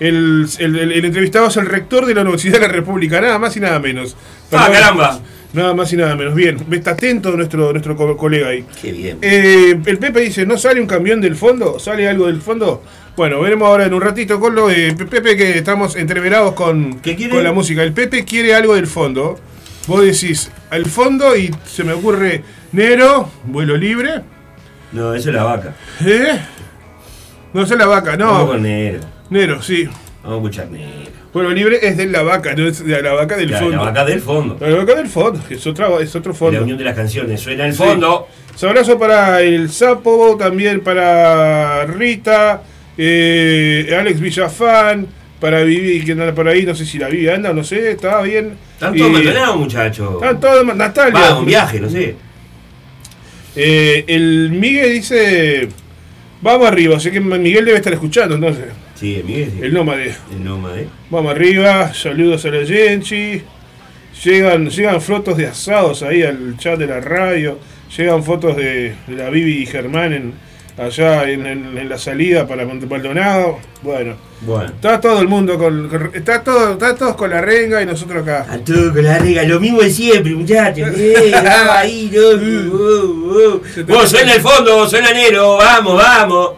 el, 0.00 0.46
el- 0.58 0.78
el- 0.78 0.92
el 0.92 1.04
entrevistado 1.04 1.48
es 1.48 1.56
el 1.58 1.66
rector 1.66 2.06
de 2.06 2.14
la 2.14 2.22
Universidad 2.22 2.54
de 2.54 2.60
la 2.60 2.68
República, 2.68 3.20
nada 3.20 3.38
más 3.38 3.54
y 3.58 3.60
nada 3.60 3.78
menos. 3.78 4.16
¡Ah, 4.52 4.70
caramba! 4.72 5.20
Nada 5.52 5.72
más 5.74 5.92
y 5.92 5.96
nada 5.96 6.14
menos. 6.14 6.34
Bien, 6.34 6.58
está 6.72 6.90
atento 6.90 7.30
nuestro, 7.36 7.72
nuestro 7.72 7.96
co- 7.96 8.16
colega 8.16 8.48
ahí. 8.48 8.64
Qué 8.82 8.92
bien. 8.92 9.18
Eh, 9.22 9.80
el 9.86 9.98
Pepe 9.98 10.20
dice, 10.20 10.44
¿no 10.44 10.58
sale 10.58 10.80
un 10.80 10.86
camión 10.86 11.20
del 11.20 11.36
fondo? 11.36 11.78
¿Sale 11.78 12.06
algo 12.08 12.26
del 12.26 12.42
fondo? 12.42 12.82
Bueno, 13.16 13.40
veremos 13.40 13.66
ahora 13.66 13.86
en 13.86 13.94
un 13.94 14.00
ratito 14.02 14.38
con 14.38 14.54
lo 14.54 14.68
de 14.68 14.92
Pepe 14.94 15.36
que 15.36 15.56
estamos 15.58 15.96
entreverados 15.96 16.52
con, 16.52 17.00
con 17.30 17.42
la 17.44 17.52
música. 17.52 17.82
El 17.82 17.92
Pepe 17.92 18.24
quiere 18.24 18.54
algo 18.54 18.74
del 18.74 18.86
fondo. 18.86 19.38
Vos 19.86 20.02
decís, 20.04 20.50
al 20.70 20.84
fondo 20.84 21.34
y 21.34 21.50
se 21.64 21.82
me 21.82 21.94
ocurre 21.94 22.44
Nero, 22.72 23.30
vuelo 23.44 23.74
libre. 23.76 24.20
No, 24.92 25.14
eso 25.14 25.30
es 25.30 25.34
la 25.34 25.44
vaca. 25.44 25.74
¿Eh? 26.04 26.38
No 27.54 27.64
sé 27.66 27.74
la 27.76 27.86
vaca, 27.86 28.16
Vamos 28.16 28.40
no. 28.40 28.46
con 28.48 28.62
negro. 28.62 29.00
Nero, 29.30 29.62
sí. 29.62 29.88
Vamos 30.22 30.34
a 30.34 30.36
escuchar 30.36 30.70
Nero. 30.70 31.07
Pueblo 31.32 31.50
Libre 31.50 31.78
es 31.82 31.96
de 31.96 32.06
la 32.06 32.22
vaca, 32.22 32.54
no 32.54 32.66
es 32.66 32.84
de 32.84 33.02
la 33.02 33.12
vaca 33.12 33.36
del 33.36 33.50
La, 33.50 33.58
fondo. 33.60 33.76
la 33.76 33.82
vaca 33.82 34.04
del 34.04 34.20
fondo. 34.20 34.56
La 34.60 34.76
vaca 34.76 34.94
del 34.94 35.08
fondo, 35.08 35.40
es, 35.50 35.66
otra, 35.66 35.88
es 36.00 36.14
otro 36.16 36.32
La 36.32 36.38
fondo. 36.38 36.62
unión 36.62 36.78
de 36.78 36.84
las 36.84 36.94
canciones. 36.96 37.40
Suena 37.40 37.66
el 37.66 37.72
Sí. 37.72 37.78
fondo. 37.78 38.26
Un 38.62 38.68
abrazo 38.68 38.98
para 38.98 39.42
el 39.42 39.70
Sapo, 39.70 40.36
también 40.38 40.80
para 40.80 41.84
Rita, 41.86 42.62
eh, 42.96 43.94
Alex 43.98 44.20
Villafán, 44.20 45.06
para 45.38 45.62
Vivi, 45.62 46.04
que 46.04 46.12
anda 46.12 46.34
por 46.34 46.48
ahí, 46.48 46.64
no 46.64 46.74
sé 46.74 46.84
si 46.84 46.98
la 46.98 47.08
Vivi 47.08 47.28
anda, 47.28 47.52
no 47.52 47.62
sé, 47.62 47.92
estaba 47.92 48.22
bien. 48.22 48.54
Están 48.74 48.96
todos 48.96 49.10
abandonados, 49.10 49.56
muchachos. 49.58 50.14
Están 50.14 50.40
todos, 50.40 50.74
Natalia. 50.76 51.20
Va, 51.20 51.38
un 51.38 51.46
viaje, 51.46 51.78
no 51.78 51.88
sé. 51.90 52.16
Eh, 53.54 54.04
el 54.08 54.50
Miguel 54.52 54.92
dice, 54.94 55.68
vamos 56.40 56.66
arriba, 56.68 56.96
así 56.96 57.10
que 57.10 57.20
Miguel 57.20 57.64
debe 57.64 57.76
estar 57.78 57.92
escuchando, 57.92 58.34
entonces. 58.34 58.64
Miguel. 59.00 59.52
El 59.62 59.72
nómade. 59.74 60.14
El 60.32 60.44
nómade. 60.44 60.88
Vamos 61.10 61.30
arriba, 61.32 61.92
saludos 61.94 62.44
a 62.44 62.48
la 62.50 62.66
Genchi. 62.66 63.42
Llegan, 64.24 64.68
llegan 64.68 65.00
fotos 65.00 65.36
de 65.36 65.46
asados 65.46 66.02
ahí 66.02 66.22
al 66.22 66.56
chat 66.58 66.78
de 66.78 66.86
la 66.86 67.00
radio. 67.00 67.58
Llegan 67.96 68.24
fotos 68.24 68.56
de, 68.56 68.94
de 69.06 69.16
la 69.16 69.30
Bibi 69.30 69.62
y 69.62 69.66
Germán 69.66 70.12
en, 70.12 70.34
allá 70.76 71.28
en, 71.30 71.46
en- 71.46 71.78
en 71.78 71.88
la 71.88 71.96
salida 71.96 72.46
para 72.46 72.66
Monte 72.66 72.86
Maldonado. 72.86 73.60
Bueno, 73.82 74.16
Bueno. 74.40 74.66
está 74.74 75.00
todo 75.00 75.20
el 75.20 75.28
mundo 75.28 75.56
con. 75.56 75.88
con- 75.88 76.10
está 76.12 76.42
todo, 76.42 76.72
está 76.72 76.96
todos 76.96 77.14
con 77.14 77.30
la 77.30 77.40
renga 77.40 77.80
y 77.80 77.86
nosotros 77.86 78.22
acá. 78.24 78.46
A 78.50 78.58
todo 78.58 78.92
con 78.92 79.04
la 79.04 79.18
rega, 79.20 79.44
lo 79.44 79.60
mismo 79.60 79.80
de 79.80 79.90
siempre, 79.90 80.34
muchachos. 80.34 80.88
Eh, 80.98 81.32
ahí, 81.70 82.10
no. 82.12 83.60
Vos, 83.86 84.08
suena 84.10 84.34
el 84.34 84.40
fondo, 84.40 84.88
suena 84.88 85.12
Nero, 85.12 85.56
vamos, 85.56 85.94
vamos. 85.96 86.50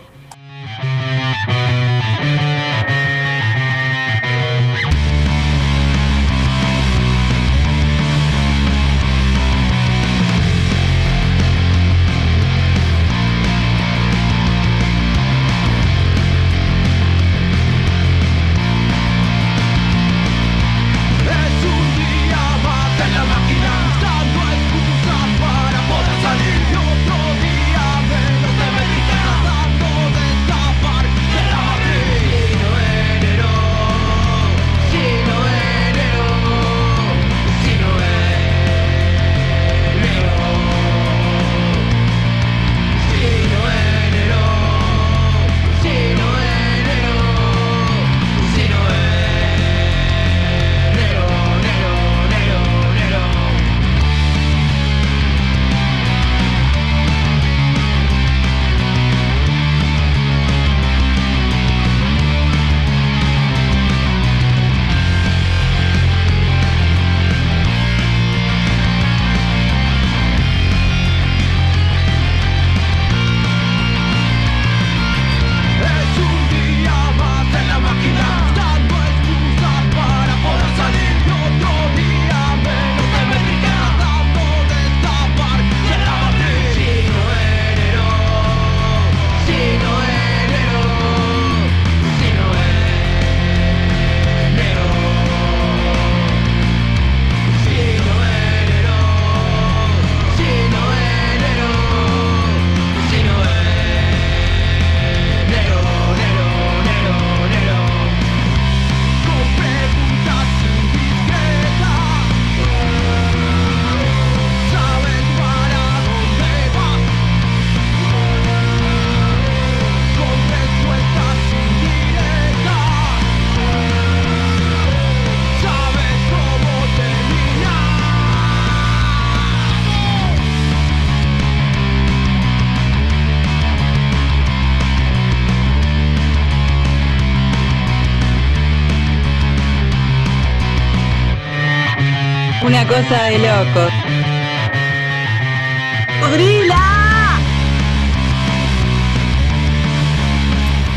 Cosa 142.91 143.25
de 143.25 143.39
loco. 143.39 143.89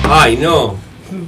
Ay, 0.10 0.38
no. 0.38 0.76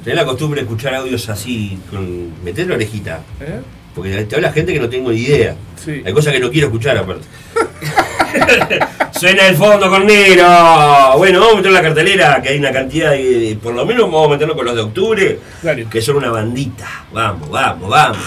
Tenés 0.04 0.16
la 0.16 0.26
costumbre 0.26 0.62
de 0.62 0.66
escuchar 0.66 0.96
audios 0.96 1.30
así, 1.30 1.78
con... 1.90 2.44
meter 2.44 2.68
la 2.68 2.76
orejita. 2.76 3.22
¿Eh? 3.40 3.62
Porque 3.94 4.24
te 4.26 4.36
habla 4.36 4.52
gente 4.52 4.74
que 4.74 4.80
no 4.80 4.90
tengo 4.90 5.12
ni 5.12 5.20
idea. 5.20 5.56
Sí. 5.84 6.02
Hay 6.04 6.14
cosas 6.14 6.34
que 6.34 6.40
no 6.40 6.50
quiero 6.50 6.68
escuchar 6.68 6.98
aparte. 6.98 7.26
Suena 9.20 9.48
el 9.48 9.56
fondo 9.56 9.90
con 9.90 10.06
Nero. 10.06 11.14
Bueno, 11.18 11.40
vamos 11.40 11.54
a 11.54 11.58
meter 11.58 11.72
la 11.72 11.82
cartelera, 11.82 12.42
que 12.42 12.50
hay 12.50 12.58
una 12.58 12.72
cantidad 12.72 13.12
de. 13.12 13.58
Por 13.62 13.76
lo 13.76 13.86
menos 13.86 14.12
vamos 14.12 14.28
a 14.28 14.32
meterlo 14.32 14.56
con 14.56 14.66
los 14.66 14.76
de 14.76 14.82
octubre, 14.82 15.40
Dale. 15.62 15.86
que 15.86 16.02
son 16.02 16.18
una 16.18 16.32
bandita. 16.32 17.06
Vamos, 17.14 17.50
vamos, 17.50 17.90
vamos. 17.90 18.18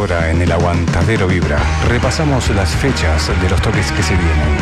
Ahora 0.00 0.30
en 0.30 0.40
el 0.40 0.50
Aguantadero 0.50 1.26
Vibra 1.26 1.58
repasamos 1.86 2.48
las 2.56 2.70
fechas 2.70 3.28
de 3.42 3.50
los 3.50 3.60
toques 3.60 3.92
que 3.92 4.02
se 4.02 4.16
vienen. 4.16 4.56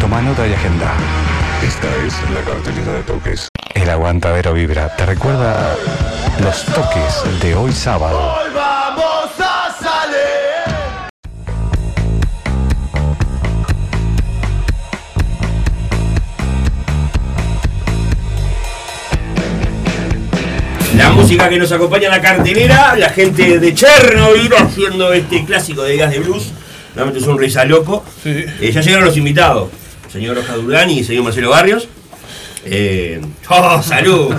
Toma 0.00 0.22
nota 0.22 0.46
y 0.46 0.52
agenda. 0.52 0.92
Esta 1.60 1.88
es 2.06 2.14
la 2.30 2.40
cartelera 2.48 2.92
de 2.92 3.02
toques. 3.02 3.48
El 3.74 3.90
Aguantadero 3.90 4.52
Vibra 4.52 4.94
te 4.94 5.06
recuerda 5.06 5.74
los 6.40 6.64
toques 6.66 7.40
de 7.42 7.56
hoy 7.56 7.72
sábado. 7.72 8.36
Hoy 8.36 8.54
vamos 8.54 9.40
a 9.40 9.49
La 21.00 21.08
música 21.08 21.48
que 21.48 21.56
nos 21.56 21.72
acompaña 21.72 22.04
en 22.04 22.10
la 22.10 22.20
cartelera, 22.20 22.94
la 22.94 23.08
gente 23.08 23.58
de 23.58 23.74
Chernobyl 23.74 24.52
haciendo 24.54 25.10
este 25.14 25.46
clásico 25.46 25.82
de 25.82 25.96
gas 25.96 26.10
de 26.10 26.18
blues. 26.18 26.52
Realmente 26.94 27.20
es 27.20 27.26
un 27.26 27.38
risa 27.38 27.64
loco. 27.64 28.04
Sí. 28.22 28.44
Eh, 28.60 28.70
ya 28.70 28.82
llegaron 28.82 29.06
los 29.06 29.16
invitados. 29.16 29.70
Señor 30.12 30.36
Oscar 30.36 30.56
Durán 30.56 30.90
y 30.90 31.02
señor 31.02 31.24
Marcelo 31.24 31.48
Barrios. 31.48 31.88
Eh, 32.66 33.18
¡Oh, 33.48 33.82
salud! 33.82 34.34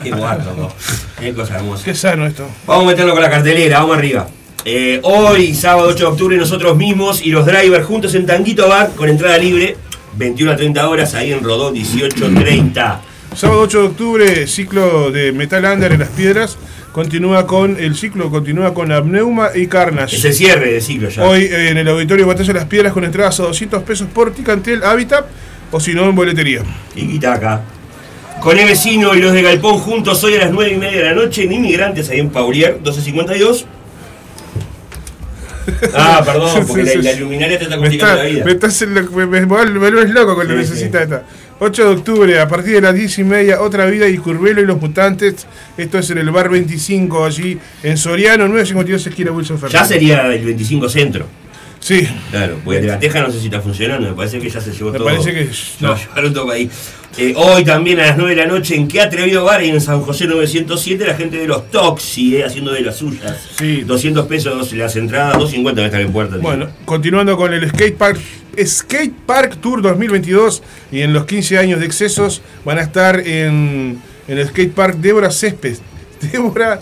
Qué 0.00 0.12
guardo, 0.12 0.54
¿no? 0.54 0.72
Qué 1.18 1.34
cosa 1.34 1.56
hermosa. 1.56 1.84
Qué 1.84 1.96
sano 1.96 2.26
esto. 2.26 2.48
Vamos 2.64 2.84
a 2.84 2.86
meterlo 2.90 3.12
con 3.12 3.22
la 3.22 3.30
cartelera, 3.30 3.80
vamos 3.80 3.98
arriba. 3.98 4.28
Eh, 4.64 5.00
hoy, 5.02 5.52
sábado 5.52 5.88
8 5.88 5.98
de 5.98 6.04
octubre, 6.04 6.36
nosotros 6.36 6.76
mismos 6.76 7.22
y 7.22 7.30
los 7.30 7.44
drivers 7.44 7.84
juntos 7.84 8.14
en 8.14 8.24
Tanguito 8.24 8.68
Bar 8.68 8.92
con 8.94 9.08
entrada 9.08 9.36
libre, 9.36 9.76
21 10.16 10.52
a 10.52 10.56
30 10.56 10.88
horas, 10.88 11.14
ahí 11.14 11.32
en 11.32 11.42
Rodó 11.42 11.72
1830. 11.72 13.00
Sábado 13.38 13.60
8 13.60 13.78
de 13.82 13.86
octubre, 13.86 14.46
ciclo 14.48 15.12
de 15.12 15.30
Metal 15.30 15.64
Under 15.64 15.92
en 15.92 16.00
las 16.00 16.08
piedras. 16.08 16.58
Continúa 16.90 17.46
con. 17.46 17.78
El 17.78 17.94
ciclo 17.94 18.30
continúa 18.30 18.74
con 18.74 18.90
Abneuma 18.90 19.50
y 19.54 19.68
Carnage. 19.68 20.16
Es 20.16 20.24
el 20.24 20.34
cierre 20.34 20.72
del 20.72 20.82
ciclo 20.82 21.08
ya. 21.08 21.22
Hoy 21.22 21.42
eh, 21.44 21.68
en 21.68 21.78
el 21.78 21.86
auditorio 21.86 22.26
Batalla 22.26 22.48
de 22.48 22.58
las 22.58 22.64
Piedras 22.64 22.92
con 22.92 23.04
entradas 23.04 23.38
a 23.38 23.44
200 23.44 23.84
pesos 23.84 24.08
por 24.12 24.32
Ticantel 24.32 24.82
Habitat 24.82 25.26
o 25.70 25.78
si 25.78 25.94
no 25.94 26.08
en 26.08 26.16
boletería. 26.16 26.62
Y 26.96 27.06
Quitaca. 27.06 27.60
Con 28.40 28.58
el 28.58 28.66
vecino 28.66 29.14
y 29.14 29.20
los 29.20 29.32
de 29.32 29.42
Galpón 29.42 29.78
juntos 29.78 30.22
hoy 30.24 30.34
a 30.34 30.38
las 30.38 30.50
9 30.50 30.72
y 30.72 30.76
media 30.78 30.98
de 30.98 31.04
la 31.04 31.14
noche 31.14 31.44
en 31.44 31.52
Inmigrantes, 31.52 32.10
ahí 32.10 32.18
en 32.18 32.30
Paurier, 32.30 32.72
1252. 32.74 33.66
Ah, 35.94 36.22
perdón, 36.24 36.64
porque 36.66 36.86
Sí, 36.86 36.92
sí, 36.92 37.02
la, 37.02 37.12
la 37.12 37.18
luminaria 37.20 37.58
te 37.58 37.64
está 37.64 37.76
complicando 37.76 38.14
está, 38.14 38.24
la 38.24 38.30
vida. 38.30 38.44
me, 38.46 38.52
estás 38.52 38.80
en 38.82 38.94
lo- 38.94 39.02
me, 39.10 39.26
me, 39.26 39.40
me 39.44 39.44
vuelves 39.78 40.08
loco 40.10 40.34
con 40.34 40.48
lo 40.48 40.56
que 40.56 40.64
Sí, 40.64 40.70
necesita 40.70 40.98
sí. 40.98 41.04
esta. 41.04 41.22
8 41.60 41.84
de 41.84 41.90
octubre, 41.96 42.40
a 42.40 42.46
partir 42.46 42.74
de 42.74 42.80
las 42.82 42.94
10 42.94 43.18
y 43.18 43.24
media, 43.24 43.60
Otra 43.60 43.86
Vida 43.86 44.08
y 44.08 44.16
Curvelo 44.18 44.60
y 44.60 44.66
los 44.66 44.80
Mutantes. 44.80 45.46
Esto 45.76 45.98
es 45.98 46.08
en 46.10 46.18
el 46.18 46.30
bar 46.30 46.48
25, 46.48 47.24
allí 47.24 47.58
en 47.82 47.96
Soriano, 47.98 48.46
952 48.48 49.06
esquina 49.06 49.32
Wilson 49.32 49.58
Fernández. 49.58 49.80
Ya 49.80 49.84
sería 49.86 50.32
el 50.34 50.44
25 50.44 50.88
centro. 50.88 51.26
Sí. 51.80 52.08
Claro, 52.30 52.58
porque 52.64 52.80
de 52.80 52.86
la 52.88 52.98
teja 52.98 53.20
no 53.22 53.30
sé 53.30 53.38
si 53.40 53.46
está 53.46 53.60
funcionando, 53.60 54.08
me 54.08 54.14
parece 54.14 54.38
que 54.40 54.50
ya 54.50 54.60
se 54.60 54.72
llevó 54.72 54.90
Me 54.92 54.98
todo. 54.98 55.06
parece 55.08 55.32
que- 55.32 55.52
Se 55.52 55.84
lo 55.84 55.96
llevaron 55.96 56.34
todo 56.34 56.50
ahí. 56.50 56.68
Eh, 57.20 57.34
hoy 57.36 57.64
también 57.64 57.98
a 57.98 58.06
las 58.06 58.16
9 58.16 58.36
de 58.36 58.42
la 58.42 58.46
noche 58.46 58.76
en 58.76 58.86
Qué 58.86 59.00
Atrevido 59.00 59.42
Bar 59.42 59.60
y 59.64 59.70
en 59.70 59.80
San 59.80 60.02
José 60.02 60.28
907 60.28 61.04
la 61.04 61.14
gente 61.14 61.36
de 61.36 61.48
los 61.48 61.68
Toxi, 61.68 62.36
eh, 62.36 62.44
haciendo 62.44 62.70
de 62.70 62.82
las 62.82 62.98
suyas. 62.98 63.36
Sí. 63.58 63.80
200 63.80 64.28
pesos 64.28 64.72
las 64.74 64.94
entradas, 64.94 65.32
250 65.32 65.80
van 65.80 65.84
a 65.84 65.88
estar 65.88 66.00
en 66.00 66.12
puerta. 66.12 66.36
Bueno, 66.36 66.68
continuando 66.84 67.36
con 67.36 67.52
el 67.52 67.68
Skate 67.70 67.96
Park, 67.96 68.20
Skate 68.64 69.14
Park 69.26 69.56
Tour 69.60 69.82
2022 69.82 70.62
y 70.92 71.00
en 71.00 71.12
los 71.12 71.26
15 71.26 71.58
años 71.58 71.80
de 71.80 71.86
excesos 71.86 72.40
van 72.64 72.78
a 72.78 72.82
estar 72.82 73.18
en, 73.18 74.00
en 74.28 74.38
el 74.38 74.46
Skate 74.46 74.72
Park 74.72 74.98
Débora 74.98 75.32
Céspedes. 75.32 75.82
Débora, 76.32 76.80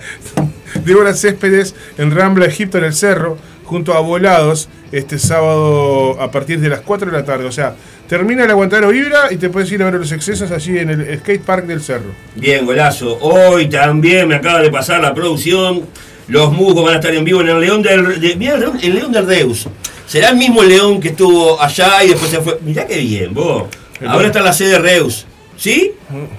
Débora 0.84 1.14
Céspedes 1.14 1.74
en 1.96 2.10
Rambla, 2.10 2.44
Egipto, 2.44 2.76
en 2.76 2.84
el 2.84 2.92
Cerro, 2.92 3.38
junto 3.64 3.94
a 3.94 4.00
Volados, 4.00 4.68
este 4.92 5.18
sábado 5.18 6.20
a 6.20 6.30
partir 6.30 6.60
de 6.60 6.68
las 6.68 6.80
4 6.80 7.10
de 7.10 7.16
la 7.16 7.24
tarde. 7.24 7.46
O 7.46 7.52
sea, 7.52 7.74
termina 8.08 8.44
el 8.44 8.50
Aguantadero 8.50 8.88
Vibra 8.88 9.32
y 9.32 9.36
te 9.36 9.48
puedes 9.50 9.70
ir 9.72 9.82
a 9.82 9.86
ver 9.86 9.94
los 9.94 10.12
excesos 10.12 10.50
allí 10.50 10.78
en 10.78 10.90
el 10.90 11.18
Skate 11.18 11.42
Park 11.42 11.66
del 11.66 11.80
Cerro. 11.82 12.10
Bien, 12.34 12.64
golazo. 12.66 13.18
Hoy 13.20 13.68
también 13.68 14.28
me 14.28 14.36
acaba 14.36 14.60
de 14.60 14.70
pasar 14.70 15.00
la 15.00 15.12
producción. 15.14 15.82
Los 16.28 16.52
musgos 16.52 16.84
van 16.84 16.94
a 16.94 16.96
estar 16.96 17.14
en 17.14 17.24
vivo 17.24 17.40
en 17.40 17.48
el 17.48 17.60
León 17.60 17.82
del, 17.82 18.20
de- 18.20 18.36
mirá, 18.36 18.54
el 18.54 18.60
León- 18.60 18.78
el 18.82 18.94
León 18.94 19.12
del 19.12 19.26
Reus. 19.26 19.68
Será 20.06 20.30
el 20.30 20.36
mismo 20.36 20.62
León 20.62 21.00
que 21.00 21.08
estuvo 21.08 21.60
allá 21.60 22.02
y 22.04 22.08
después 22.08 22.30
se 22.30 22.40
fue. 22.40 22.58
Mirá 22.62 22.86
qué 22.86 22.98
bien, 22.98 23.32
vos. 23.34 23.64
Ahora 24.06 24.26
está 24.26 24.40
la 24.40 24.52
sede 24.52 24.78
Reus. 24.78 25.26
¿Sí? 25.56 25.92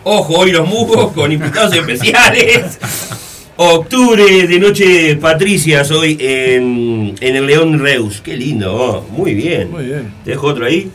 Ojo, 0.03 0.36
hoy 0.39 0.51
los 0.51 0.68
musgos 0.68 1.11
con 1.15 1.32
invitados 1.32 1.74
especiales. 1.76 2.78
Octubre 3.59 4.45
de 4.47 4.59
Noche 4.59 5.15
Patricias 5.15 5.89
hoy 5.89 6.15
en, 6.20 7.15
en 7.20 7.36
el 7.36 7.45
León 7.47 7.80
Reus. 7.80 8.22
Qué 8.22 8.36
lindo, 8.38 8.72
vos. 8.74 9.09
Muy 9.09 9.34
bien. 9.34 9.72
Muy 9.72 9.86
bien. 9.86 10.13
Te 10.24 10.32
dejo 10.32 10.47
otro 10.47 10.65
ahí. 10.65 10.91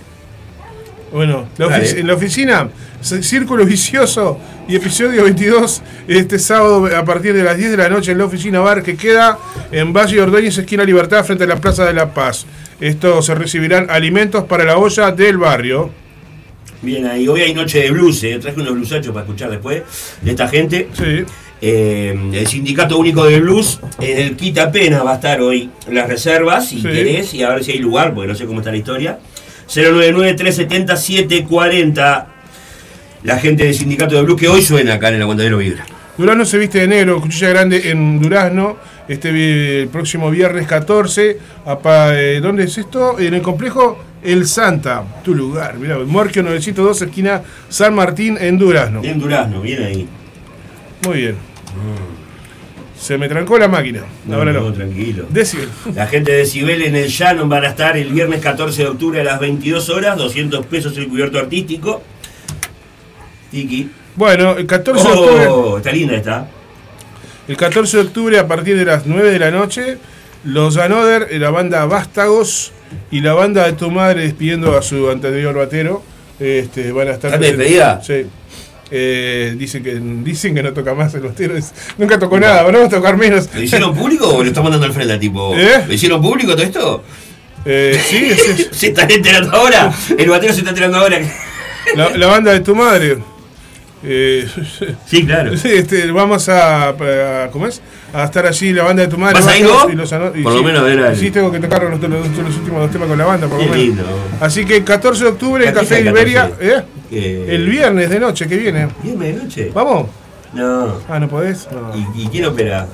Bueno, 1.12 1.46
la 1.58 1.66
ofici- 1.66 1.98
en 1.98 2.06
la 2.06 2.14
oficina, 2.14 2.68
Círculo 3.02 3.66
Vicioso 3.66 4.38
y 4.66 4.76
episodio 4.76 5.24
22, 5.24 5.82
este 6.08 6.38
sábado 6.38 6.86
a 6.96 7.04
partir 7.04 7.34
de 7.34 7.42
las 7.42 7.56
10 7.58 7.70
de 7.72 7.76
la 7.76 7.88
noche 7.90 8.12
en 8.12 8.18
la 8.18 8.24
oficina 8.24 8.60
bar 8.60 8.82
que 8.82 8.96
queda 8.96 9.38
en 9.70 9.92
Valle 9.92 10.20
Ordóñez, 10.22 10.56
esquina 10.56 10.84
Libertad, 10.84 11.22
frente 11.24 11.44
a 11.44 11.46
la 11.46 11.56
Plaza 11.56 11.84
de 11.84 11.92
la 11.92 12.14
Paz. 12.14 12.46
Esto 12.80 13.20
se 13.20 13.34
recibirán 13.34 13.90
alimentos 13.90 14.44
para 14.44 14.64
la 14.64 14.78
olla 14.78 15.10
del 15.10 15.36
barrio. 15.36 15.90
Bien, 16.80 17.06
ahí 17.06 17.28
hoy 17.28 17.42
hay 17.42 17.52
noche 17.54 17.80
de 17.80 17.90
blues, 17.90 18.24
eh. 18.24 18.38
traje 18.40 18.58
unos 18.60 18.72
blusachos 18.72 19.12
para 19.12 19.24
escuchar 19.26 19.50
después 19.50 19.82
de 20.22 20.30
esta 20.30 20.48
gente. 20.48 20.88
Sí. 20.94 21.24
Eh, 21.60 22.18
el 22.32 22.46
Sindicato 22.48 22.98
Único 22.98 23.24
de 23.24 23.38
Blues 23.40 23.78
en 24.00 24.18
el 24.18 24.36
Quita 24.36 24.72
Pena 24.72 25.04
va 25.04 25.12
a 25.12 25.14
estar 25.16 25.40
hoy 25.40 25.70
las 25.88 26.08
reservas, 26.08 26.68
si 26.68 26.76
Sí. 26.80 26.88
querés, 26.88 27.34
y 27.34 27.42
a 27.44 27.50
ver 27.50 27.62
si 27.62 27.70
hay 27.72 27.78
lugar, 27.78 28.14
porque 28.14 28.26
no 28.28 28.34
sé 28.34 28.46
cómo 28.46 28.58
está 28.60 28.72
la 28.72 28.78
historia. 28.78 29.18
099-370-740. 29.74 32.26
La 33.24 33.38
gente 33.38 33.64
del 33.64 33.74
Sindicato 33.74 34.16
de 34.16 34.22
Blues 34.22 34.40
que 34.40 34.48
hoy 34.48 34.62
suena 34.62 34.94
acá 34.94 35.08
en 35.08 35.14
el 35.16 35.22
Aguantadero 35.22 35.58
Vibra. 35.58 35.84
Durazno 36.18 36.44
se 36.44 36.58
viste 36.58 36.80
de 36.80 36.88
negro, 36.88 37.20
cuchilla 37.20 37.48
grande 37.50 37.90
en 37.90 38.20
Durazno, 38.20 38.76
este 39.08 39.82
el 39.82 39.88
próximo 39.88 40.30
viernes 40.30 40.66
14. 40.66 41.38
apa- 41.64 42.18
eh, 42.18 42.40
¿Dónde 42.40 42.64
es 42.64 42.76
esto? 42.76 43.18
En 43.18 43.34
el 43.34 43.42
complejo 43.42 43.98
El 44.22 44.46
Santa, 44.46 45.04
tu 45.24 45.34
lugar. 45.34 45.76
Mirá, 45.78 45.98
Morquio 45.98 46.42
902, 46.42 47.02
esquina 47.02 47.42
San 47.68 47.94
Martín 47.94 48.36
en 48.40 48.58
Durazno. 48.58 49.00
En 49.02 49.18
Durazno, 49.20 49.60
bien 49.62 49.82
ahí. 49.84 50.08
Muy 51.06 51.16
bien. 51.18 51.36
Se 53.03 53.18
me 53.18 53.28
trancó 53.28 53.59
la 53.59 53.66
máquina. 53.66 54.05
Ahora 54.32 54.53
no. 54.53 54.72
tranquilo. 54.72 55.26
Decibel. 55.28 55.68
La 55.96 56.07
gente 56.07 56.30
de 56.30 56.46
Cibel 56.46 56.82
en 56.82 56.94
el 56.94 57.09
Llano 57.09 57.48
van 57.48 57.64
a 57.64 57.70
estar 57.70 57.96
el 57.96 58.12
viernes 58.12 58.40
14 58.40 58.82
de 58.82 58.88
octubre 58.88 59.20
a 59.20 59.24
las 59.24 59.40
22 59.40 59.88
horas, 59.88 60.16
200 60.16 60.64
pesos 60.66 60.96
el 60.96 61.09
cubierto 61.09 61.40
artístico. 61.40 62.00
Tiki. 63.50 63.90
Bueno, 64.14 64.53
el 64.53 64.66
14 64.66 65.03
de 65.03 65.14
octubre. 65.14 65.46
Oh, 65.48 65.78
está 65.78 65.90
linda 65.90 66.14
esta. 66.14 66.48
El 67.48 67.57
14 67.57 67.96
de 67.96 68.03
octubre, 68.05 68.38
a 68.38 68.46
partir 68.46 68.78
de 68.78 68.84
las 68.84 69.05
9 69.05 69.32
de 69.32 69.38
la 69.40 69.50
noche, 69.50 69.98
los 70.44 70.76
Anoder, 70.76 71.28
la 71.40 71.50
banda 71.50 71.84
Vástagos 71.86 72.70
y 73.11 73.20
la 73.20 73.34
banda 73.34 73.66
de 73.66 73.72
tu 73.72 73.90
madre 73.90 74.22
despidiendo 74.22 74.78
a 74.78 74.82
su 74.82 75.11
anterior 75.11 75.57
batero, 75.57 76.05
este, 76.38 76.92
van 76.92 77.09
a 77.09 77.11
estar. 77.14 77.34
¿Están 77.34 77.40
de 77.40 77.48
despedida? 77.48 78.00
Sí. 78.00 78.26
Eh, 78.95 79.55
dicen, 79.57 79.82
que, 79.82 79.95
dicen 80.22 80.55
que 80.55 80.62
no 80.62 80.72
toca 80.74 80.93
más 80.95 81.14
el 81.14 81.22
batero. 81.22 81.57
es- 81.57 81.72
Nunca 81.97 82.18
tocó 82.18 82.38
nada, 82.38 82.62
vamos 82.62 82.82
a 82.82 82.88
tocar 82.90 83.16
menos. 83.16 83.49
¿Lo 83.55 83.62
hicieron 83.62 83.95
público 83.95 84.28
o 84.28 84.43
lo 84.43 84.49
está 84.49 84.61
mandando 84.61 84.84
al 84.86 84.93
frente 84.93 85.16
tipo? 85.18 85.57
¿Eh? 85.57 85.84
¿Lo 85.86 85.95
hicieron 85.95 86.20
público 86.20 86.53
todo 86.53 86.62
esto? 86.62 87.03
Eh, 87.64 87.99
sí, 88.07 88.30
sí. 88.57 88.66
¿Se 88.70 88.86
están 88.88 89.11
enterando 89.11 89.51
ahora? 89.57 89.90
El 90.18 90.28
batero 90.28 90.53
se 90.53 90.59
está 90.59 90.70
enterando 90.70 90.99
ahora. 90.99 91.18
La, 91.97 92.11
la 92.11 92.26
banda 92.28 92.53
de 92.53 92.61
tu 92.61 92.74
madre. 92.76 93.18
Eh, 94.05 94.47
sí, 95.07 95.24
claro. 95.24 95.53
Este, 95.53 96.11
vamos 96.12 96.49
a, 96.49 96.88
a- 96.90 97.49
¿Cómo 97.51 97.66
es? 97.66 97.80
A 98.12 98.24
estar 98.24 98.47
allí, 98.47 98.72
la 98.72 98.82
banda 98.84 99.03
de 99.05 99.09
tu 99.09 99.16
madre. 99.16 99.34
¿Vas 99.34 99.47
a 99.49 99.57
ir 99.57 99.66
vos? 99.66 99.86
y 99.90 99.97
los 99.97 100.12
Ano- 100.12 100.32
y 100.34 100.43
Por 100.43 100.53
lo 100.53 100.59
sí, 100.59 100.64
menos 100.64 100.80
a 100.80 100.84
ver 100.84 100.99
al- 101.01 101.16
Sí, 101.16 101.30
tengo 101.30 101.51
que 101.51 101.61
tocar 101.61 101.82
los, 101.84 101.99
los- 102.01 102.11
los 102.36 102.57
últimos 102.57 102.80
dos 102.82 102.90
temas 102.90 103.09
con 103.09 103.16
la 103.18 103.24
banda, 103.24 103.47
por 103.49 103.57
lo 103.59 103.62
menos. 103.64 103.76
lindo. 103.78 104.05
Así 104.40 104.64
que 104.64 104.84
14 104.84 105.24
de 105.24 105.30
octubre 105.30 105.64
en 105.64 105.70
¿A 105.70 105.72
qué 105.72 105.78
Café 105.80 106.01
Iberia. 106.03 106.43
14? 106.51 106.84
¿Eh? 107.12 107.46
El 107.54 107.68
viernes 107.68 108.10
de 108.10 108.20
noche 108.20 108.48
que 108.48 108.56
viene. 108.56 108.88
¿Viernes 109.02 109.36
de 109.36 109.42
noche? 109.42 109.70
¿Vamos? 109.74 110.08
No. 110.52 110.94
Ah, 111.08 111.18
¿no 111.18 111.28
podés? 111.28 111.68
No. 111.70 111.92
¿Y, 111.96 112.22
y 112.22 112.26
quién 112.28 112.44
opera? 112.46 112.86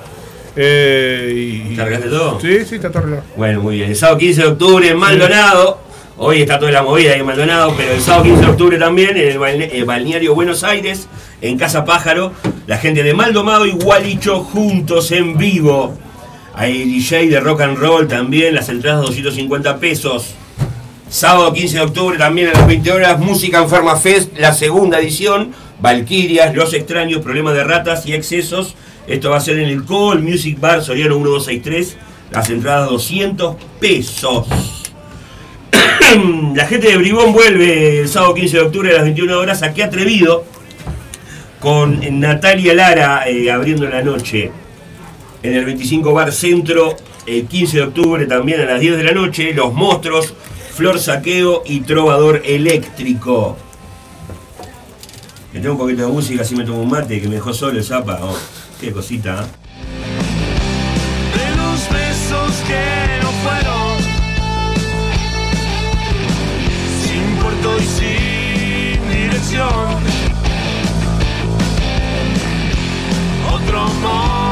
Eh, 0.55 1.67
y, 1.71 1.75
¿Cargaste 1.75 2.09
todo? 2.09 2.39
Sí, 2.39 2.65
sí, 2.65 2.75
está 2.75 2.89
todo 2.89 2.99
arreglado. 2.99 3.23
Bueno, 3.35 3.61
muy 3.61 3.77
bien. 3.77 3.89
El 3.89 3.95
sábado 3.95 4.17
15 4.17 4.41
de 4.41 4.47
octubre 4.47 4.89
en 4.89 4.97
Maldonado. 4.97 5.79
Hoy 6.17 6.41
está 6.41 6.59
toda 6.59 6.71
la 6.71 6.83
movida 6.83 7.13
ahí 7.13 7.21
en 7.21 7.25
Maldonado, 7.25 7.73
pero 7.77 7.93
el 7.93 8.01
sábado 8.01 8.23
15 8.25 8.41
de 8.41 8.47
octubre 8.47 8.77
también 8.77 9.15
en 9.15 9.41
el 9.41 9.61
eh, 9.71 9.83
balneario 9.85 10.35
Buenos 10.35 10.65
Aires, 10.65 11.07
en 11.39 11.57
Casa 11.57 11.85
Pájaro, 11.85 12.33
la 12.67 12.77
gente 12.77 13.03
de 13.03 13.13
Maldonado 13.13 13.65
y 13.65 13.71
Gualicho 13.71 14.43
juntos 14.43 15.13
en 15.13 15.37
vivo. 15.37 15.97
Hay 16.53 16.83
DJ 16.83 17.29
de 17.29 17.39
rock 17.39 17.61
and 17.61 17.77
roll 17.77 18.05
también, 18.09 18.53
las 18.53 18.67
entradas 18.67 19.01
250 19.03 19.77
pesos. 19.77 20.35
Sábado 21.09 21.51
15 21.53 21.75
de 21.75 21.83
octubre 21.83 22.17
también 22.19 22.49
a 22.49 22.53
las 22.53 22.67
20 22.67 22.91
horas, 22.91 23.19
Música 23.19 23.63
Enferma 23.63 23.95
Fest, 23.95 24.37
la 24.37 24.53
segunda 24.53 24.99
edición. 24.99 25.53
Valquirias, 25.81 26.53
Los 26.53 26.73
Extraños, 26.75 27.21
Problemas 27.21 27.55
de 27.55 27.63
Ratas 27.63 28.05
y 28.05 28.13
Excesos. 28.13 28.75
Esto 29.07 29.31
va 29.31 29.37
a 29.37 29.41
ser 29.41 29.57
en 29.57 29.69
el 29.69 29.85
Call 29.85 30.21
Music 30.21 30.59
Bar 30.59 30.83
Soriano 30.83 31.15
1263. 31.15 31.97
Las 32.31 32.49
entradas 32.51 32.89
200 32.89 33.55
pesos. 33.79 34.45
la 36.55 36.67
gente 36.67 36.89
de 36.89 36.97
Bribón 36.97 37.33
vuelve 37.33 38.01
el 38.01 38.07
sábado 38.07 38.35
15 38.35 38.57
de 38.57 38.63
octubre 38.63 38.91
a 38.91 38.93
las 38.93 39.03
21 39.03 39.35
horas 39.35 39.63
a 39.63 39.67
Atrevido 39.67 40.45
con 41.59 42.19
Natalia 42.19 42.73
Lara 42.75 43.27
eh, 43.27 43.51
abriendo 43.51 43.87
la 43.87 44.01
noche 44.01 44.51
en 45.41 45.53
el 45.53 45.65
25 45.65 46.13
Bar 46.13 46.31
Centro 46.31 46.95
el 47.25 47.45
15 47.45 47.77
de 47.77 47.83
octubre 47.83 48.25
también 48.25 48.61
a 48.61 48.65
las 48.65 48.79
10 48.79 48.97
de 48.97 49.03
la 49.03 49.11
noche 49.11 49.53
Los 49.53 49.73
Monstruos, 49.73 50.33
Flor 50.79 50.97
Saqueo 50.97 51.63
y 51.65 51.81
Trovador 51.81 52.41
Eléctrico. 52.45 53.57
Me 55.51 55.59
tengo 55.59 55.73
un 55.73 55.77
poquito 55.77 56.03
de 56.03 56.07
música, 56.07 56.43
así 56.43 56.55
me 56.55 56.63
tomo 56.63 56.83
un 56.83 56.89
mate 56.89 57.19
que 57.19 57.27
me 57.27 57.35
dejó 57.35 57.53
solo 57.53 57.77
el 57.77 57.83
zapa. 57.83 58.17
Oh, 58.21 58.37
qué 58.79 58.93
cosita. 58.93 59.43
¿eh? 59.43 59.47
De 61.37 61.55
los 61.57 61.89
besos 61.89 62.63
que 62.65 63.19
no 63.21 63.29
fueron 63.43 63.97
Sin 67.03 67.35
puerto 67.41 67.77
y 67.77 67.85
sin 67.85 69.09
dirección 69.09 69.97
Otro 73.51 73.85
momento 73.85 74.48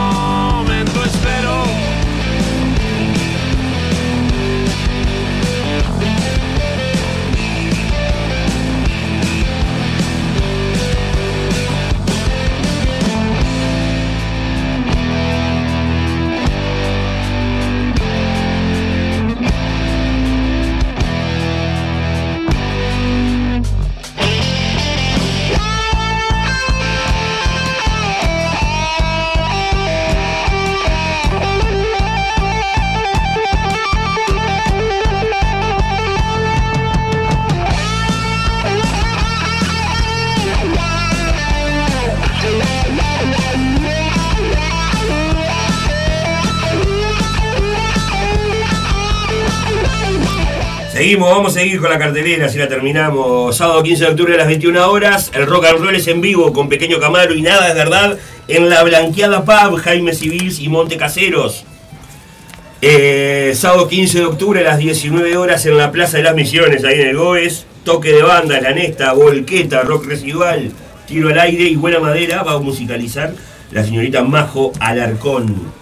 Seguimos, 51.08 51.30
vamos 51.30 51.55
a 51.55 51.60
seguir 51.62 51.80
con 51.80 51.89
la 51.89 51.97
cartelera, 51.97 52.49
si 52.49 52.58
la 52.58 52.68
terminamos. 52.68 53.55
Sábado 53.55 53.82
15 53.82 54.03
de 54.03 54.10
octubre 54.10 54.34
a 54.34 54.38
las 54.39 54.47
21 54.47 54.91
horas. 54.91 55.32
El 55.34 55.45
rock 55.45 55.68
and 55.68 55.80
roll 55.80 55.95
es 55.95 56.05
en 56.10 56.20
vivo 56.20 56.51
con 56.51 56.68
Pequeño 56.68 56.99
Camaro 56.99 57.34
y 57.34 57.41
nada 57.41 57.70
es 57.70 57.76
verdad. 57.76 58.18
En 58.49 58.70
la 58.70 58.84
Blanqueada 58.84 59.45
Pub, 59.45 59.78
Jaime 59.78 60.14
Civils 60.14 60.60
y 60.60 60.68
Monte 60.68 60.97
Caseros. 60.97 61.64
Eh, 62.82 63.53
sábado 63.55 63.88
15 63.88 64.20
de 64.20 64.26
octubre 64.26 64.60
a 64.60 64.64
las 64.64 64.80
19 64.80 65.38
horas 65.38 65.66
en 65.66 65.78
la 65.78 65.93
Plaza 65.93 66.18
de 66.18 66.24
las 66.24 66.36
Misiones, 66.36 66.84
ahí 66.84 66.99
en 66.99 67.08
el 67.08 67.18
Goes. 67.18 67.66
Toque 67.86 68.12
de 68.12 68.24
banda, 68.24 68.60
la 68.60 68.74
Nesta, 68.74 69.14
Volqueta, 69.14 69.84
Rock 69.84 70.08
Residual, 70.08 70.74
Tiro 71.08 71.30
al 71.30 71.39
Aire 71.39 71.70
y 71.70 71.78
Buena 71.78 71.99
Madera. 71.99 72.43
Va 72.43 72.55
a 72.55 72.60
musicalizar 72.60 73.34
la 73.72 73.82
señorita 73.86 74.24
Majo 74.24 74.74
Alarcón. 74.82 75.76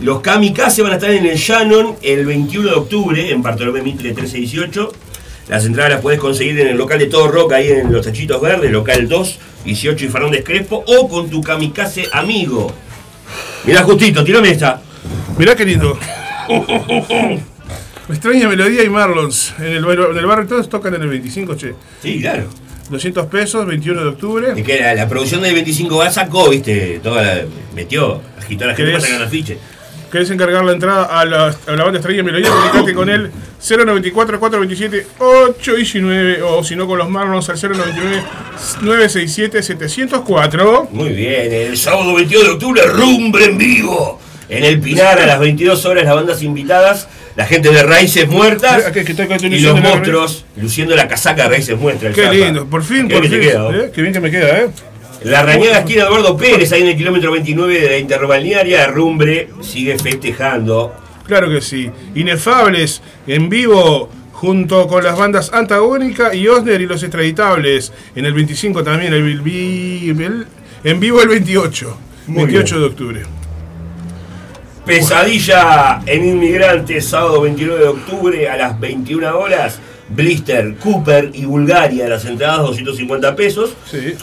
Los 0.00 0.20
Kamikaze 0.20 0.82
van 0.82 0.92
a 0.92 0.94
estar 0.94 1.10
en 1.10 1.26
el 1.26 1.36
Shannon 1.36 1.96
el 2.02 2.24
21 2.24 2.68
de 2.70 2.74
octubre, 2.74 3.30
en 3.30 3.42
Bartolomé 3.42 3.82
Mitre 3.82 4.08
1318. 4.14 4.92
Las 5.48 5.64
entradas 5.66 5.90
las 5.92 6.00
puedes 6.00 6.18
conseguir 6.20 6.58
en 6.60 6.68
el 6.68 6.76
local 6.78 6.98
de 6.98 7.06
Todo 7.06 7.28
Rock, 7.28 7.52
ahí 7.52 7.68
en 7.68 7.92
Los 7.92 8.06
Tachitos 8.06 8.40
Verdes, 8.40 8.70
local 8.70 9.08
2, 9.08 9.38
18 9.64 10.04
y 10.04 10.08
Fernández 10.08 10.44
Crespo, 10.44 10.82
o 10.86 11.08
con 11.08 11.28
tu 11.28 11.42
Kamikaze 11.42 12.04
amigo. 12.12 12.72
Mirá, 13.64 13.82
justito, 13.82 14.24
tirame 14.24 14.50
esta. 14.50 14.80
Mirá 15.36 15.54
qué 15.54 15.64
lindo. 15.66 15.98
Extraña 18.08 18.48
Melodía 18.48 18.82
y 18.82 18.88
Marlons. 18.88 19.54
En 19.58 19.66
el, 19.66 19.84
barrio- 19.84 20.10
en 20.12 20.16
el 20.18 20.26
barrio 20.26 20.46
todos 20.48 20.68
tocan 20.68 20.94
en 20.94 21.02
el 21.02 21.08
25, 21.08 21.54
che. 21.56 21.74
Sí, 22.02 22.20
claro. 22.20 22.44
200 22.90 23.26
pesos, 23.26 23.66
21 23.66 24.00
de 24.00 24.08
octubre. 24.08 24.52
Es 24.56 24.64
que 24.64 24.80
la, 24.80 24.94
la 24.94 25.08
producción 25.08 25.42
del 25.42 25.54
25 25.54 25.96
va 25.96 26.10
sacó, 26.10 26.48
viste, 26.50 26.98
toda 27.02 27.22
la, 27.22 27.40
metió, 27.74 28.20
agitó 28.38 28.64
a 28.64 28.68
la 28.68 28.74
gente 28.74 28.92
para 28.92 29.04
sacar 29.04 29.22
afiche. 29.22 29.58
¿Querés 30.10 30.28
encargar 30.30 30.64
la 30.64 30.72
entrada 30.72 31.04
a 31.04 31.24
la, 31.24 31.46
a 31.66 31.70
la 31.76 31.84
banda 31.84 31.98
Extraña 31.98 32.22
Melodía? 32.24 32.48
Comunicate 32.50 32.94
con 32.94 33.08
él 33.08 33.30
094 33.60 34.40
427 34.40 35.06
819 35.18 36.42
o 36.42 36.64
si 36.64 36.74
no 36.74 36.86
con 36.88 36.98
los 36.98 37.08
Marlons 37.08 37.48
al 37.48 37.56
099 37.60 38.22
967 38.82 39.62
704. 39.62 40.88
Muy 40.90 41.10
bien, 41.10 41.52
el 41.52 41.76
sábado 41.76 42.14
22 42.14 42.44
de 42.44 42.50
octubre, 42.50 42.82
Rumbre 42.86 43.44
en 43.46 43.58
vivo. 43.58 44.20
En 44.48 44.64
el 44.64 44.80
Pinar 44.80 45.20
a 45.20 45.26
las 45.26 45.38
22 45.38 45.84
horas, 45.86 46.04
las 46.04 46.14
bandas 46.16 46.42
invitadas, 46.42 47.06
la 47.36 47.46
gente 47.46 47.70
de 47.70 47.84
Raíces 47.84 48.26
Muertas 48.28 48.82
y 49.42 49.60
los 49.60 49.74
la- 49.76 49.80
monstruos 49.80 50.44
luciendo 50.56 50.96
la 50.96 51.06
casaca 51.06 51.44
de 51.44 51.50
Raíces 51.50 51.78
Muertas. 51.78 52.12
Qué 52.16 52.28
lindo, 52.30 52.66
por 52.66 52.82
fin, 52.82 53.06
Qué 53.06 53.14
por 53.14 53.28
bien 53.28 53.40
fin. 53.40 53.50
queda. 53.50 53.70
¿eh? 53.76 53.90
Qué 53.94 54.02
bien 54.02 54.12
que 54.12 54.18
me 54.20 54.30
queda, 54.32 54.58
¿eh? 54.58 54.66
La 55.24 55.42
Rañaga 55.42 55.80
esquina 55.80 56.04
Eduardo 56.04 56.36
Pérez, 56.36 56.72
ahí 56.72 56.80
en 56.80 56.88
el 56.88 56.96
kilómetro 56.96 57.30
29 57.32 57.80
de 57.80 57.90
la 57.90 57.98
interbalnearia, 57.98 58.86
Rumbre 58.86 59.50
sigue 59.60 59.98
festejando. 59.98 60.94
Claro 61.26 61.50
que 61.50 61.60
sí. 61.60 61.90
Inefables 62.14 63.02
en 63.26 63.48
vivo 63.50 64.08
junto 64.32 64.88
con 64.88 65.04
las 65.04 65.18
bandas 65.18 65.52
Antagónica 65.52 66.34
y 66.34 66.48
Osner 66.48 66.80
y 66.80 66.86
los 66.86 67.02
extraditables. 67.02 67.92
En 68.16 68.24
el 68.24 68.32
25 68.32 68.82
también, 68.82 69.12
el, 69.12 70.46
en 70.84 71.00
vivo 71.00 71.20
el 71.20 71.28
28. 71.28 71.96
Muy 72.28 72.44
28 72.44 72.74
bien. 72.74 72.80
de 72.80 72.88
octubre. 72.88 73.22
Pesadilla 74.86 76.00
en 76.06 76.24
Inmigrantes, 76.24 77.06
sábado 77.06 77.42
29 77.42 77.78
de 77.78 77.88
octubre 77.88 78.48
a 78.48 78.56
las 78.56 78.80
21 78.80 79.38
horas. 79.38 79.78
Blister, 80.08 80.74
Cooper 80.76 81.30
y 81.34 81.44
Bulgaria, 81.44 82.08
las 82.08 82.24
entradas 82.24 82.62
250 82.62 83.36
pesos. 83.36 83.76
Sí. 83.88 84.14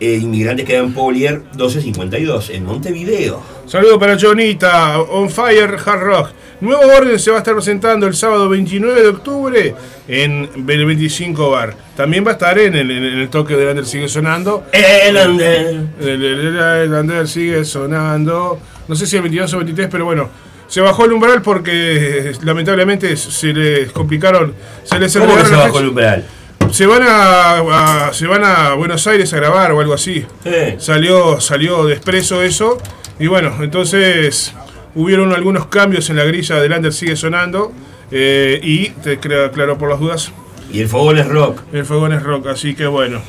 Eh, 0.00 0.18
inmigrantes 0.20 0.66
quedan 0.66 0.92
Polier 0.92 1.40
1252 1.52 2.50
en 2.50 2.64
Montevideo. 2.64 3.40
Saludo 3.66 3.98
para 3.98 4.18
Jonita, 4.18 5.00
On 5.00 5.30
Fire 5.30 5.76
Hard 5.84 6.00
Rock. 6.00 6.28
Nuevo 6.60 6.82
Orden 6.96 7.18
se 7.18 7.30
va 7.30 7.36
a 7.36 7.40
estar 7.40 7.54
presentando 7.54 8.06
el 8.06 8.14
sábado 8.14 8.48
29 8.48 9.02
de 9.02 9.08
octubre 9.08 9.74
en 10.08 10.48
el 10.68 10.84
25 10.86 11.50
Bar. 11.50 11.74
También 11.96 12.24
va 12.24 12.30
a 12.30 12.32
estar 12.34 12.58
en 12.58 12.74
el, 12.74 12.90
en 12.90 13.04
el 13.04 13.28
toque 13.28 13.54
del 13.56 13.68
Under 13.68 13.84
sigue 13.86 14.08
sonando. 14.08 14.64
El 14.72 15.16
Under. 15.16 15.66
El, 16.00 16.24
el- 16.24 16.56
el 16.58 16.92
Under 16.92 17.28
sigue 17.28 17.64
sonando. 17.64 18.58
No 18.88 18.94
sé 18.96 19.06
si 19.06 19.16
el 19.16 19.22
22 19.22 19.52
o 19.54 19.56
23, 19.58 19.88
pero 19.90 20.04
bueno. 20.04 20.28
Se 20.66 20.80
bajó 20.80 21.04
el 21.04 21.12
umbral 21.12 21.42
porque 21.42 22.32
lamentablemente 22.42 23.16
se 23.16 23.52
les 23.52 23.92
complicaron. 23.92 24.54
Se 24.84 24.98
les 24.98 25.16
¿Cómo 25.16 25.38
se 25.44 25.54
bajó 25.54 25.78
el 25.80 25.88
umbral? 25.88 26.24
Se 26.70 26.86
van 26.86 27.02
a, 27.04 28.08
a- 28.08 28.12
se 28.12 28.26
van 28.26 28.42
a 28.44 28.74
Buenos 28.74 29.06
Aires 29.06 29.32
a 29.32 29.36
grabar 29.36 29.72
o 29.72 29.80
algo 29.80 29.94
así. 29.94 30.24
Sí. 30.42 30.50
Salió, 30.78 31.40
salió 31.40 31.84
de 31.86 31.94
expreso 31.94 32.42
eso. 32.42 32.78
Y 33.18 33.28
bueno, 33.28 33.54
entonces 33.62 34.52
hubieron 34.96 35.32
algunos 35.32 35.66
cambios 35.66 36.10
en 36.10 36.16
la 36.16 36.24
grilla 36.24 36.56
del 36.56 36.72
Under 36.72 36.92
sigue 36.92 37.16
sonando. 37.16 37.72
eh, 38.10 38.60
y 38.62 38.90
te 38.90 39.18
creo, 39.18 39.50
claro 39.52 39.78
por 39.78 39.88
las 39.90 39.98
dudas, 40.00 40.32
Y 40.72 40.80
el 40.80 40.88
fogón 40.88 41.18
es 41.18 41.26
rock. 41.28 41.62
el 41.72 41.84
fogón 41.84 42.12
es 42.12 42.22
rock. 42.22 42.48
Así 42.48 42.74
que 42.74 42.86
bueno, 42.86 43.20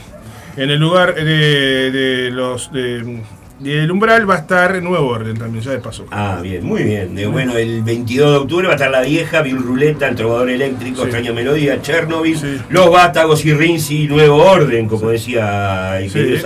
en 0.57 0.69
el 0.71 0.79
lugar 0.79 1.13
de, 1.15 1.91
de 1.91 2.31
los 2.31 2.71
de, 2.71 3.21
del 3.59 3.89
umbral 3.91 4.29
va 4.29 4.35
a 4.35 4.39
estar 4.39 4.81
Nuevo 4.81 5.07
Orden 5.07 5.37
también, 5.37 5.63
ya 5.63 5.71
de 5.71 5.79
paso. 5.79 6.05
Ah, 6.11 6.39
bien, 6.41 6.65
muy 6.65 6.83
bien. 6.83 7.15
De- 7.15 7.25
bueno, 7.27 7.55
el 7.57 7.83
22 7.83 8.31
de 8.31 8.37
octubre 8.37 8.67
va 8.67 8.73
a 8.73 8.75
estar 8.75 8.91
La 8.91 9.01
Vieja, 9.01 9.41
Bill 9.41 9.57
Ruleta, 9.57 10.07
El 10.07 10.15
Trovador 10.15 10.49
Eléctrico, 10.49 10.97
Sí. 10.97 11.03
Extraña 11.03 11.31
Melodía, 11.33 11.81
Chernobyl, 11.81 12.37
Sí. 12.37 12.57
Los 12.69 12.91
Vástagos 12.91 13.45
y 13.45 13.53
Rinzi, 13.53 14.07
Nuevo 14.07 14.43
Orden, 14.43 14.87
como 14.87 15.09
decía 15.09 15.99
Ingeniero 16.03 16.35
Sí. 16.37 16.41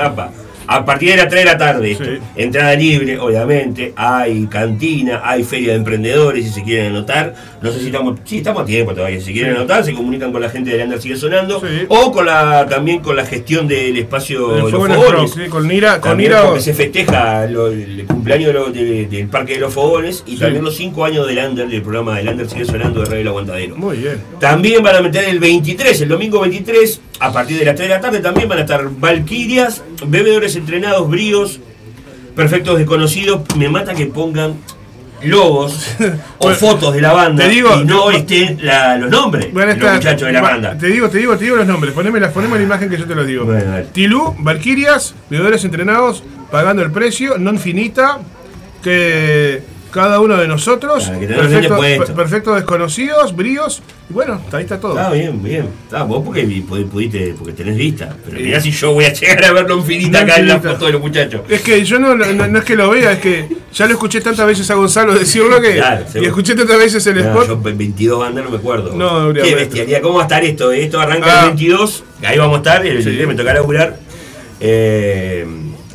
A 0.71 0.85
partir 0.85 1.09
de 1.09 1.17
las 1.17 1.27
3 1.29 1.41
de 1.45 1.45
la 1.51 1.57
tarde, 1.57 1.91
esto. 1.91 2.03
Sí. 2.05 2.11
entrada 2.35 2.75
libre, 2.75 3.17
obviamente, 3.19 3.91
hay 3.95 4.45
cantina, 4.45 5.21
hay 5.23 5.43
feria 5.43 5.71
de 5.71 5.77
emprendedores 5.79 6.45
si 6.45 6.51
se 6.51 6.63
quieren 6.63 6.91
anotar. 6.95 7.33
No 7.61 7.71
sé 7.71 7.79
si 7.79 7.87
estamos, 7.87 8.19
sí, 8.23 8.37
estamos 8.37 8.61
a 8.61 8.65
tiempo 8.65 8.93
todavía. 8.93 9.19
Si 9.19 9.33
quieren 9.33 9.53
Sí. 9.53 9.57
anotar, 9.57 9.83
se 9.83 9.93
comunican 9.93 10.31
con 10.31 10.41
la 10.41 10.49
gente 10.49 10.69
de 10.69 10.77
Lander 10.77 11.01
Sigue 11.01 11.15
Sonando 11.15 11.59
Sí. 11.59 11.85
o 11.87 12.11
con 12.11 12.27
la 12.27 12.67
también 12.69 12.99
con 12.99 13.15
la 13.15 13.25
gestión 13.25 13.67
del 13.67 13.97
espacio 13.97 14.55
El 14.55 14.61
Los 14.61 14.71
Fogones. 14.71 15.49
con 15.49 15.67
Nira, 15.67 15.99
con 15.99 16.11
También 16.11 16.31
Nira 16.33 16.43
porque 16.45 16.61
se 16.61 16.73
festeja 16.75 17.47
lo- 17.47 17.67
el 17.67 18.05
cumpleaños 18.07 18.47
de 18.47 18.53
lo- 18.53 18.69
de- 18.71 19.05
del 19.07 19.27
Parque 19.27 19.53
de 19.55 19.59
los 19.61 19.73
Fogones 19.73 20.23
y 20.27 20.37
también 20.37 20.63
los 20.63 20.75
5 20.77 21.03
años 21.03 21.25
del 21.27 21.39
Under, 21.39 21.67
del 21.67 21.81
programa 21.81 22.17
del 22.17 22.29
Under 22.29 22.47
sigue 22.47 22.65
sonando 22.65 22.99
de 22.99 23.05
Radio 23.07 23.21
El 23.21 23.27
Aguantadero. 23.29 23.75
Muy 23.75 23.97
bien. 23.97 24.17
También 24.39 24.83
van 24.83 24.95
a 24.97 25.01
meter 25.01 25.23
el 25.25 25.39
23, 25.39 25.99
el 26.01 26.09
domingo 26.09 26.39
23, 26.41 27.01
a 27.19 27.33
partir 27.33 27.57
de 27.57 27.65
las 27.65 27.75
3 27.75 27.89
de 27.89 27.95
la 27.95 27.99
tarde, 28.01 28.19
también 28.19 28.47
van 28.47 28.59
a 28.59 28.61
estar 28.61 28.87
Valquirias, 28.89 29.83
bebedores 30.05 30.55
entrenados, 30.59 31.09
bríos, 31.09 31.59
perfectos 32.35 32.77
desconocidos. 32.77 33.41
Me 33.57 33.67
mata 33.69 33.93
que 33.93 34.05
pongan 34.07 34.53
logos 35.23 35.85
o 36.37 36.45
Bueno, 36.45 36.55
fotos 36.57 36.93
de 36.93 37.01
la 37.01 37.11
banda 37.11 37.43
te 37.43 37.49
digo- 37.49 37.75
y 37.81 37.83
no 37.83 38.09
estén 38.09 38.57
la- 38.61 38.95
los 38.97 39.09
nombres 39.11 39.47
a 39.53 39.65
de 39.65 39.75
los 39.75 39.93
muchachos 39.95 40.27
de 40.27 40.31
la 40.31 40.41
banda. 40.41 40.77
Te 40.77 40.87
digo, 40.87 41.09
te 41.09 41.17
digo, 41.17 41.35
te 41.37 41.43
digo 41.43 41.57
los 41.57 41.67
nombres. 41.67 41.93
Poneme 41.93 42.19
la, 42.21 42.31
poneme 42.31 42.55
la 42.57 42.63
imagen 42.63 42.89
que 42.89 42.97
yo 42.97 43.05
te 43.05 43.15
los 43.15 43.27
digo. 43.27 43.43
Bueno. 43.45 43.83
Tilú, 43.91 44.35
Valquirias, 44.39 45.15
bebedores 45.29 45.65
entrenados, 45.65 46.23
pagando 46.49 46.81
el 46.83 46.91
precio, 46.91 47.35
non 47.37 47.59
finita, 47.59 48.19
que 48.81 49.59
cada 49.91 50.19
uno 50.19 50.37
de 50.37 50.47
nosotros, 50.47 51.05
Claro, 51.05 51.79
perfecto- 52.15 52.53
desconocidos, 52.55 53.35
bríos, 53.35 53.81
y 54.09 54.13
bueno, 54.13 54.41
ahí 54.51 54.63
está 54.63 54.79
todo. 54.79 54.97
Está 54.97 55.11
bien, 55.11 55.41
bien. 55.43 55.67
Está, 55.85 56.03
vos 56.03 56.23
porque 56.25 56.43
pudiste, 56.67 57.33
porque 57.37 57.53
tenés 57.53 57.75
vista. 57.77 58.15
Pero 58.25 58.39
mirá 58.39 58.59
si 58.59 58.71
yo 58.71 58.93
voy 58.93 59.05
a 59.05 59.13
llegar 59.13 59.43
a 59.45 59.51
verlo 59.53 59.77
infinita 59.77 60.21
acá 60.21 60.37
en 60.37 60.47
la 60.47 60.53
Infinita. 60.55 60.73
foto 60.75 60.85
de 60.87 60.91
los 60.93 61.01
muchachos. 61.01 61.41
Es 61.49 61.61
que 61.61 61.83
yo 61.85 61.99
no, 61.99 62.15
no, 62.15 62.25
no 62.47 62.59
es 62.59 62.65
que 62.65 62.75
lo 62.75 62.89
vea, 62.89 63.13
es 63.13 63.19
que 63.19 63.47
ya 63.73 63.85
lo 63.85 63.91
escuché 63.93 64.21
tantas 64.21 64.45
veces 64.47 64.69
a 64.71 64.75
Gonzalo 64.75 65.13
decirlo 65.13 65.59
que. 65.61 65.75
Claro, 65.75 66.05
y 66.15 66.25
escuché 66.25 66.55
tantas 66.55 66.77
veces 66.77 67.05
el 67.07 67.15
No, 67.15 67.21
spot. 67.21 67.47
yo 67.63 67.69
en 67.69 67.77
22 67.77 68.19
bandas 68.19 68.43
no 68.43 68.49
me 68.51 68.57
acuerdo. 68.57 68.95
No, 68.95 69.33
Qué 69.33 69.55
bestialidad. 69.55 70.01
¿Cómo 70.01 70.15
va 70.15 70.21
a 70.21 70.25
estar 70.25 70.43
esto? 70.43 70.71
Esto 70.71 70.99
arranca 70.99 71.27
Ah. 71.27 71.39
el 71.43 71.47
22. 71.49 72.03
Ahí 72.23 72.37
vamos 72.37 72.55
a 72.55 72.57
estar. 72.57 72.85
El 72.85 72.97
Sí. 72.99 73.05
23 73.05 73.27
me 73.27 73.35
toca 73.35 73.53
laburar. 73.53 73.97
Eh, 74.59 75.45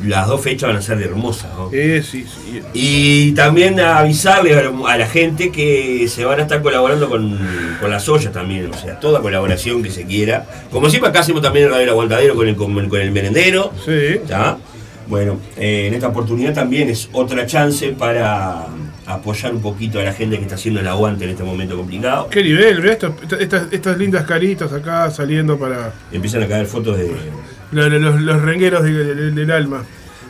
las 0.03 0.27
dos 0.27 0.41
fechas 0.41 0.67
van 0.69 0.77
a 0.77 0.81
ser 0.81 1.01
hermosas. 1.01 1.49
¿no? 1.57 1.69
Eh, 1.71 2.03
sí, 2.03 2.25
sí. 2.25 2.61
Y 2.73 3.31
también 3.31 3.79
avisarle 3.79 4.53
a 4.57 4.97
la- 4.97 5.05
gente 5.07 5.51
que 5.51 6.07
se 6.09 6.25
van 6.25 6.39
a 6.39 6.43
estar 6.43 6.61
colaborando 6.61 7.09
con, 7.09 7.39
con 7.79 7.89
las 7.89 8.07
ollas 8.09 8.33
también, 8.33 8.69
o 8.71 8.77
sea, 8.77 8.99
toda 8.99 9.21
colaboración 9.21 9.81
que 9.81 9.91
se 9.91 10.03
quiera. 10.05 10.45
Como 10.71 10.89
siempre 10.89 11.09
acá 11.09 11.19
hacemos 11.21 11.41
también 11.41 11.65
el 11.67 11.71
Radio 11.71 11.91
Aguantadero 11.91 12.35
con 12.35 12.47
el, 12.47 12.55
con 12.55 12.77
el, 12.77 12.89
con 12.89 12.99
el 12.99 13.11
merendero. 13.11 13.71
Sí. 13.85 14.19
¿ya? 14.27 14.57
Bueno, 15.07 15.39
eh, 15.55 15.85
en 15.87 15.93
esta 15.93 16.07
oportunidad 16.07 16.53
también 16.53 16.89
es 16.89 17.07
otra 17.13 17.45
chance 17.45 17.89
para 17.89 18.65
apoyar 19.05 19.53
un 19.53 19.61
poquito 19.61 19.99
a 19.99 20.03
la 20.03 20.11
gente 20.13 20.35
que 20.37 20.41
está 20.41 20.55
haciendo 20.55 20.79
el 20.79 20.87
aguante 20.87 21.25
en 21.25 21.29
este 21.29 21.43
momento 21.43 21.77
complicado. 21.77 22.27
Qué 22.29 22.41
nivel, 22.43 22.81
vea 22.81 22.93
estos- 22.93 23.11
estas, 23.39 23.71
estas 23.71 23.97
lindas 23.99 24.25
caritas 24.25 24.73
acá 24.73 25.11
saliendo 25.11 25.59
para 25.59 25.93
Empiezan 26.11 26.41
a 26.41 26.47
caer 26.47 26.65
fotos 26.65 26.97
de 26.97 27.11
los, 27.75 27.91
los- 27.91 28.21
los 28.21 28.41
rengueros 28.41 28.83
de- 28.83 29.15
de- 29.15 29.31
del 29.31 29.51
alma. 29.51 29.83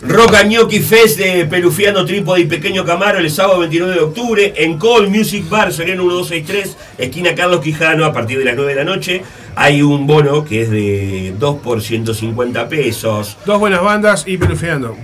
Rock 0.07 0.35
and 0.35 0.51
Gnocchi 0.51 0.81
Fest 0.81 1.17
de 1.17 1.45
Pelufiano 1.45 2.05
Trípode 2.05 2.41
y 2.41 2.45
Pequeño 2.45 2.85
Camaro 2.85 3.17
el 3.17 3.31
sábado 3.31 3.59
29 3.61 3.93
de 3.93 3.99
octubre 4.01 4.53
en 4.57 4.77
Call 4.77 5.07
Music 5.09 5.47
Bar, 5.49 5.71
Sereno 5.73 6.03
1263, 6.03 6.77
esquina 6.97 7.33
Carlos 7.33 7.61
Quijano, 7.61 8.05
a 8.05 8.13
partir 8.13 8.37
de 8.37 8.45
las 8.45 8.55
9 8.55 8.75
de 8.75 8.83
la 8.83 8.83
noche. 8.83 9.21
Hay 9.55 9.81
un 9.81 10.05
bono 10.05 10.43
que 10.43 10.63
es 10.63 10.69
de 10.69 11.33
2 11.39 11.59
por 11.61 11.81
150 11.81 12.67
pesos. 12.67 13.37
Dos 13.45 13.57
buenas 13.57 13.81
bandas 13.81 14.25
y 14.27 14.37
pelufeando. 14.37 14.95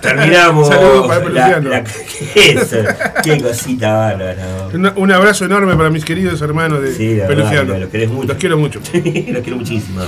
Terminamos. 0.00 0.66
Saludos 0.68 1.06
para 1.06 1.18
la- 1.20 1.24
Pelufiando. 1.24 1.70
la- 1.70 1.84
¿Qué, 1.84 2.50
es? 2.52 2.76
Qué 3.22 3.40
cosita 3.42 3.92
bárbara. 3.92 4.68
Un, 4.72 4.90
un 4.96 5.12
abrazo 5.12 5.44
enorme 5.44 5.76
para 5.76 5.90
mis 5.90 6.04
queridos 6.06 6.40
hermanos 6.40 6.82
de 6.82 6.94
Sí, 6.94 7.14
verdad, 7.16 7.64
los. 7.66 7.80
Los 7.80 8.36
quiero 8.38 8.56
mucho. 8.58 8.80
Los 9.28 9.42
quiero 9.42 9.56
muchísimo. 9.58 10.00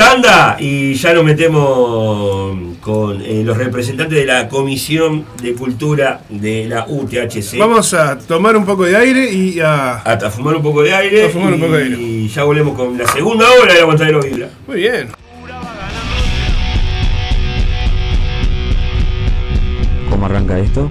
Tanda 0.00 0.56
y 0.58 0.94
ya 0.94 1.12
nos 1.12 1.24
metemos 1.24 2.56
con 2.80 3.20
eh, 3.20 3.42
los 3.44 3.54
representantes 3.54 4.16
de 4.16 4.24
la 4.24 4.48
Comisión 4.48 5.26
de 5.42 5.52
Cultura 5.52 6.22
de 6.30 6.64
la 6.66 6.86
UTHC. 6.88 7.58
Vamos 7.58 7.92
a 7.92 8.18
tomar 8.18 8.56
un 8.56 8.64
poco 8.64 8.86
de 8.86 8.96
aire 8.96 9.30
y 9.30 9.60
a. 9.60 9.96
a, 9.96 10.12
a 10.12 10.30
fumar 10.30 10.56
un 10.56 10.62
poco 10.62 10.82
de 10.82 10.94
aire. 10.94 11.26
A 11.26 11.28
fumar 11.28 11.52
un 11.52 11.58
y, 11.58 11.60
poco 11.60 11.72
de 11.74 11.82
aire. 11.82 11.96
Y 12.00 12.28
ya 12.28 12.44
volvemos 12.44 12.74
con 12.78 12.96
la 12.96 13.06
segunda 13.08 13.44
hora 13.50 13.74
de 13.74 13.74
la 13.74 13.82
Aguantadero 13.82 14.22
Vibra. 14.22 14.48
Muy 14.66 14.76
bien. 14.78 15.08
¿Cómo 20.08 20.24
arranca 20.24 20.58
esto? 20.58 20.90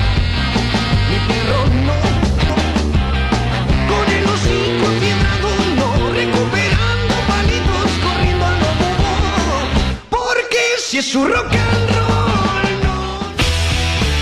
Su 11.11 11.25
rock 11.25 11.51
and 11.51 11.89
roll, 11.89 12.31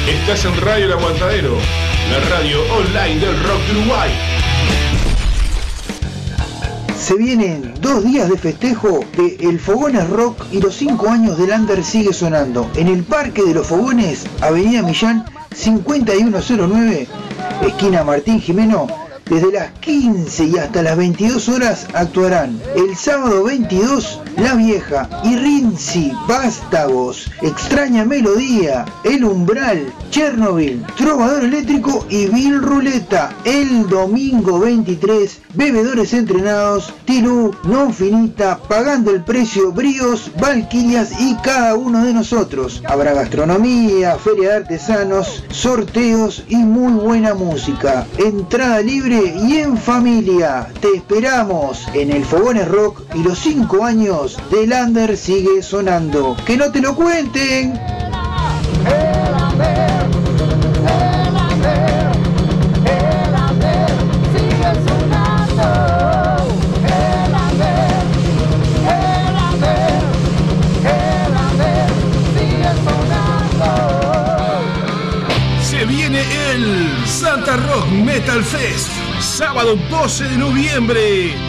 Estás 0.08 0.46
en 0.46 0.62
Radio 0.62 0.86
El 0.86 0.94
Aguantadero, 0.94 1.58
la 2.10 2.20
radio 2.30 2.62
online 2.74 3.20
del 3.20 3.44
rock 3.44 3.62
de 3.68 3.80
Uruguay. 3.80 4.10
Se 6.98 7.16
vienen 7.16 7.76
dos 7.82 8.04
días 8.04 8.30
de 8.30 8.38
festejo 8.38 9.02
de 9.18 9.38
El 9.40 9.60
Fogones 9.60 10.10
Rock 10.10 10.46
y 10.52 10.62
los 10.62 10.76
5 10.76 11.10
años 11.10 11.38
del 11.38 11.52
Under 11.52 11.84
sigue 11.84 12.14
sonando. 12.14 12.70
En 12.76 12.88
el 12.88 13.04
Parque 13.04 13.44
de 13.44 13.54
los 13.54 13.68
Fogones, 13.68 14.26
Avenida 14.42 14.82
Millán 14.82 15.26
5109, 15.54 17.08
esquina 17.62 18.04
Martín 18.04 18.40
Jimeno, 18.40 18.88
desde 19.26 19.52
las 19.52 19.72
15 19.80 20.46
y 20.46 20.58
hasta 20.58 20.82
las 20.82 20.98
22 20.98 21.50
horas 21.50 21.88
actuarán 21.94 22.60
el 22.76 22.96
sábado 22.96 23.44
22 23.44 24.22
La 24.42 24.56
Vieja 24.56 25.10
y 25.26 25.36
Rinzi 25.36 26.14
Vástagos, 26.26 27.30
Extraña 27.42 28.06
Melodía, 28.06 28.86
El 29.04 29.26
Umbral, 29.26 29.92
Chernobyl, 30.12 30.86
Trovador 30.96 31.44
Eléctrico 31.44 32.06
y 32.10 32.28
Bill 32.28 32.62
Ruleta. 32.62 33.36
El 33.44 33.90
domingo 33.90 34.60
23 34.60 35.42
Bebedores 35.56 36.14
Entrenados, 36.14 36.94
Tilú, 37.04 37.54
Non 37.64 37.94
Finita, 37.94 38.58
Pagando 38.58 39.12
el 39.12 39.26
Precio, 39.26 39.74
Bríos, 39.74 40.32
Valquirias 40.40 41.20
y 41.20 41.36
cada 41.44 41.76
uno 41.76 42.06
de 42.06 42.14
nosotros. 42.14 42.82
Habrá 42.88 43.14
gastronomía, 43.14 44.16
feria 44.16 44.52
de 44.52 44.56
artesanos, 44.58 45.44
sorteos 45.52 46.46
y 46.48 46.58
muy 46.58 46.94
buena 46.94 47.34
música. 47.34 48.08
Entrada 48.18 48.80
libre 48.80 49.36
y 49.48 49.58
en 49.58 49.78
familia. 49.78 50.70
Te 50.80 50.96
esperamos 50.96 51.88
en 51.94 52.12
el 52.12 52.24
Fogones 52.24 52.70
Rock 52.70 53.02
y 53.16 53.24
los 53.24 53.38
5 53.40 53.84
años 53.84 54.29
de 54.52 54.68
Lander 54.68 55.18
sigue 55.18 55.64
sonando. 55.64 56.36
¡Que 56.46 56.56
no 56.58 56.72
te 56.72 56.82
lo 56.82 56.96
cuenten! 56.96 57.80
Se 75.64 75.86
viene 75.86 76.22
el 76.52 77.08
Santa 77.08 77.58
Rock 77.58 77.88
Metal 78.04 78.44
Fest, 78.44 78.90
sábado 79.20 79.78
12 79.90 80.26
de 80.26 80.38
noviembre. 80.38 81.49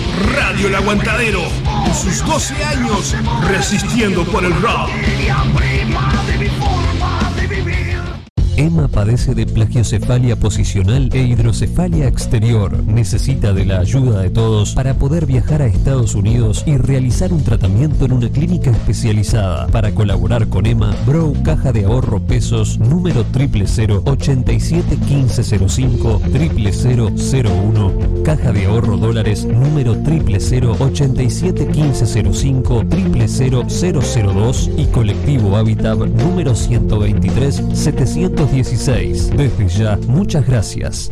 Radio 0.21 0.67
El 0.67 0.75
Aguantadero 0.75 1.41
en 1.85 1.95
sus 1.95 2.23
12 2.25 2.63
años 2.63 3.15
resistiendo 3.47 4.23
por 4.25 4.45
el 4.45 4.53
rock. 4.61 4.89
Emma 8.57 8.87
padece 8.87 9.33
de 9.33 9.47
plagiocefalia 9.47 10.35
posicional 10.35 11.09
e 11.13 11.23
hidrocefalia 11.23 12.07
exterior. 12.07 12.83
Necesita 12.83 13.53
de 13.53 13.65
la 13.65 13.79
ayuda 13.79 14.21
de 14.21 14.29
todos 14.29 14.75
para 14.75 14.93
poder 14.93 15.25
viajar 15.25 15.63
a 15.63 15.65
Estados 15.65 16.13
Unidos 16.13 16.63
y 16.67 16.77
realizar 16.77 17.33
un 17.33 17.43
tratamiento 17.43 18.05
en 18.05 18.13
una 18.13 18.29
clínica 18.29 18.69
especializada. 18.69 19.65
Para 19.67 19.95
colaborar 19.95 20.47
con 20.47 20.67
Emma, 20.67 20.95
Bro 21.07 21.33
Caja 21.43 21.71
de 21.71 21.85
Ahorro 21.85 22.19
Pesos 22.19 22.77
número 22.77 23.25
000 23.33 24.03
87 24.05 24.97
1505 25.09 26.21
0001 26.21 28.20
Caja 28.23 28.51
de 28.51 28.65
Ahorro 28.65 28.97
Dólares 28.97 29.45
número 29.45 29.93
000 29.93 30.75
87 30.79 31.65
1505 31.65 32.83
00002 32.83 34.69
y 34.77 34.85
Colectivo 34.85 35.57
Habitat 35.57 35.97
número 35.97 36.55
123 36.55 37.63
716. 37.73 39.31
Desde 39.35 39.67
ya, 39.67 39.97
muchas 40.07 40.45
gracias. 40.45 41.11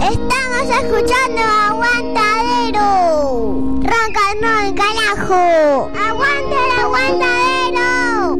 Estamos 0.00 0.68
escuchando 0.82 1.42
Aguantadero. 1.68 2.84
Ronca 3.82 4.20
el 4.64 4.74
carajo. 4.74 5.90
Aguanta 5.94 6.56
el 6.64 6.70
aguantadero. 6.80 8.36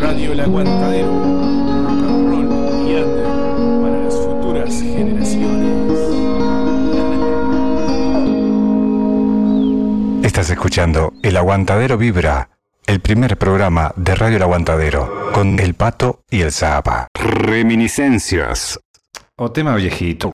Radio 0.00 0.32
El 0.32 0.40
Aguantadero. 0.40 1.08
Rock 1.08 2.04
and 2.04 2.30
roll 2.30 2.48
y 2.88 2.94
under 2.96 3.26
para 3.82 3.96
las 4.04 4.14
futuras 4.14 4.74
generaciones. 4.80 5.98
Estás 10.24 10.50
escuchando 10.50 11.12
El 11.22 11.36
Aguantadero 11.36 11.98
Vibra, 11.98 12.50
el 12.86 13.00
primer 13.00 13.36
programa 13.36 13.92
de 13.96 14.14
Radio 14.14 14.36
El 14.36 14.42
Aguantadero, 14.42 15.30
con 15.32 15.58
El 15.58 15.74
Pato 15.74 16.22
y 16.30 16.42
el 16.42 16.52
Zapa. 16.52 17.08
Reminiscencias. 17.14 18.78
O 19.42 19.48
tema 19.48 19.74
viejito. 19.74 20.32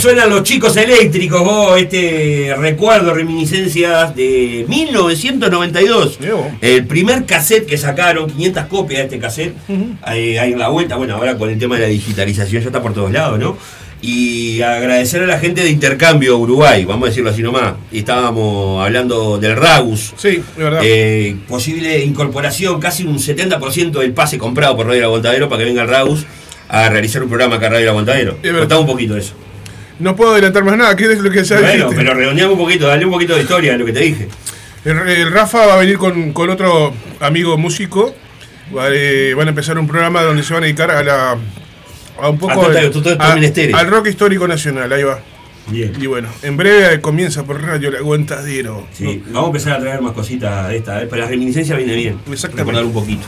Suenan 0.00 0.28
los 0.30 0.42
chicos 0.42 0.76
eléctricos, 0.76 1.42
vos, 1.42 1.78
este 1.78 2.54
recuerdo, 2.58 3.14
reminiscencias 3.14 4.14
de 4.14 4.64
1992. 4.68 6.18
El 6.60 6.86
primer 6.86 7.24
cassette 7.24 7.66
que 7.66 7.78
sacaron, 7.78 8.30
500 8.30 8.66
copias 8.66 8.98
de 8.98 9.04
este 9.04 9.18
cassette, 9.18 9.54
ahí, 10.02 10.36
ahí 10.36 10.52
en 10.52 10.58
la 10.58 10.68
vuelta, 10.68 10.96
bueno, 10.96 11.16
ahora 11.16 11.36
con 11.38 11.48
el 11.48 11.58
tema 11.58 11.76
de 11.76 11.82
la 11.82 11.88
digitalización 11.88 12.62
ya 12.62 12.68
está 12.68 12.82
por 12.82 12.92
todos 12.92 13.10
lados, 13.10 13.38
¿no? 13.38 13.56
Y 14.02 14.60
agradecer 14.60 15.22
a 15.22 15.26
la 15.26 15.38
gente 15.38 15.62
de 15.62 15.70
Intercambio 15.70 16.36
Uruguay, 16.36 16.84
vamos 16.84 17.06
a 17.06 17.08
decirlo 17.08 17.30
así 17.30 17.42
nomás. 17.42 17.74
Estábamos 17.90 18.84
hablando 18.84 19.38
del 19.38 19.56
RAGUS. 19.56 20.12
Sí, 20.16 20.42
de 20.56 20.62
verdad. 20.62 20.80
Eh, 20.84 21.36
posible 21.48 22.04
incorporación, 22.04 22.78
casi 22.78 23.04
un 23.04 23.18
70% 23.18 23.98
del 23.98 24.12
pase 24.12 24.36
comprado 24.36 24.76
por 24.76 24.86
Radio 24.86 25.06
Aguantadero 25.06 25.48
para 25.48 25.60
que 25.60 25.64
venga 25.64 25.82
el 25.82 25.88
RAGUS 25.88 26.26
a 26.68 26.88
realizar 26.90 27.22
un 27.22 27.28
programa 27.28 27.56
acá 27.56 27.66
en 27.66 27.72
Radio 27.72 27.90
Aguantadero. 27.90 28.36
Contame 28.42 28.80
un 28.82 28.86
poquito 28.86 29.16
eso. 29.16 29.32
No 29.98 30.14
puedo 30.14 30.32
adelantar 30.32 30.62
más 30.64 30.76
nada, 30.76 30.94
¿qué 30.96 31.10
es 31.10 31.18
lo 31.20 31.30
que 31.30 31.42
ya 31.42 31.56
Bueno, 31.60 31.72
dijiste? 31.72 31.96
pero 31.96 32.14
redondeame 32.14 32.52
un 32.52 32.58
poquito, 32.58 32.86
dale 32.86 33.04
un 33.06 33.12
poquito 33.12 33.34
de 33.34 33.42
historia 33.42 33.72
de 33.72 33.78
lo 33.78 33.86
que 33.86 33.92
te 33.92 34.00
dije. 34.00 34.28
El, 34.84 34.98
el 34.98 35.32
Rafa 35.32 35.66
va 35.66 35.74
a 35.74 35.76
venir 35.78 35.96
con, 35.98 36.32
con 36.32 36.50
otro 36.50 36.92
amigo 37.20 37.56
músico. 37.56 38.14
Eh, 38.90 39.32
van 39.36 39.46
a 39.46 39.50
empezar 39.50 39.78
un 39.78 39.86
programa 39.86 40.22
donde 40.22 40.42
se 40.42 40.52
van 40.52 40.62
a 40.62 40.66
dedicar 40.66 40.90
a 40.90 41.02
la. 41.02 41.36
A 42.20 42.28
un 42.28 42.38
poco. 42.38 42.52
A 42.52 42.72
todo 42.90 43.16
a- 43.18 43.32
al 43.80 43.86
rock 43.88 44.06
histórico 44.08 44.46
nacional, 44.46 44.92
ahí 44.92 45.02
va. 45.02 45.18
Bien. 45.68 45.92
Y 46.00 46.06
bueno, 46.06 46.28
en 46.42 46.56
breve 46.56 47.00
comienza 47.00 47.44
por 47.44 47.60
Radio 47.60 47.88
El 47.88 47.96
Aguantadero. 47.96 48.86
Sí, 48.92 49.22
vamos 49.26 49.44
a 49.44 49.46
empezar 49.46 49.72
a 49.72 49.80
traer 49.80 50.00
más 50.00 50.12
cositas 50.12 50.68
de 50.68 50.76
esta. 50.76 51.02
¿eh? 51.02 51.06
Para 51.06 51.22
la 51.22 51.28
reminiscencia 51.28 51.74
viene 51.76 51.94
bien. 51.94 52.18
Recordar 52.54 52.84
un 52.84 52.92
poquito. 52.92 53.26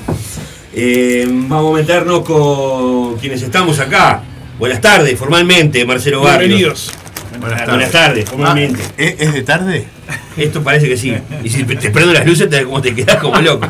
Eh, 0.74 1.26
vamos 1.28 1.74
a 1.74 1.80
meternos 1.80 2.20
con 2.24 3.16
quienes 3.16 3.42
estamos 3.42 3.80
acá. 3.80 4.22
Buenas 4.58 4.80
tardes, 4.80 5.16
formalmente, 5.18 5.84
Marcelo 5.84 6.20
Barrios. 6.22 6.48
Bienvenidos. 6.48 6.92
Buenas 7.40 7.64
tardes. 7.64 7.90
tardes, 7.92 8.24
formalmente. 8.28 8.80
Ah, 8.84 8.92
¿es, 8.96 9.14
es 9.20 9.32
de 9.32 9.42
tarde? 9.42 9.84
Esto 10.36 10.62
parece 10.64 10.88
que 10.88 10.96
sí. 10.96 11.14
Y 11.44 11.48
si 11.48 11.62
te 11.64 11.90
prendo 11.90 12.12
las 12.12 12.26
luces, 12.26 12.50
te, 12.50 12.64
como 12.64 12.82
te 12.82 12.94
quedas 12.94 13.16
como 13.16 13.40
loco. 13.40 13.68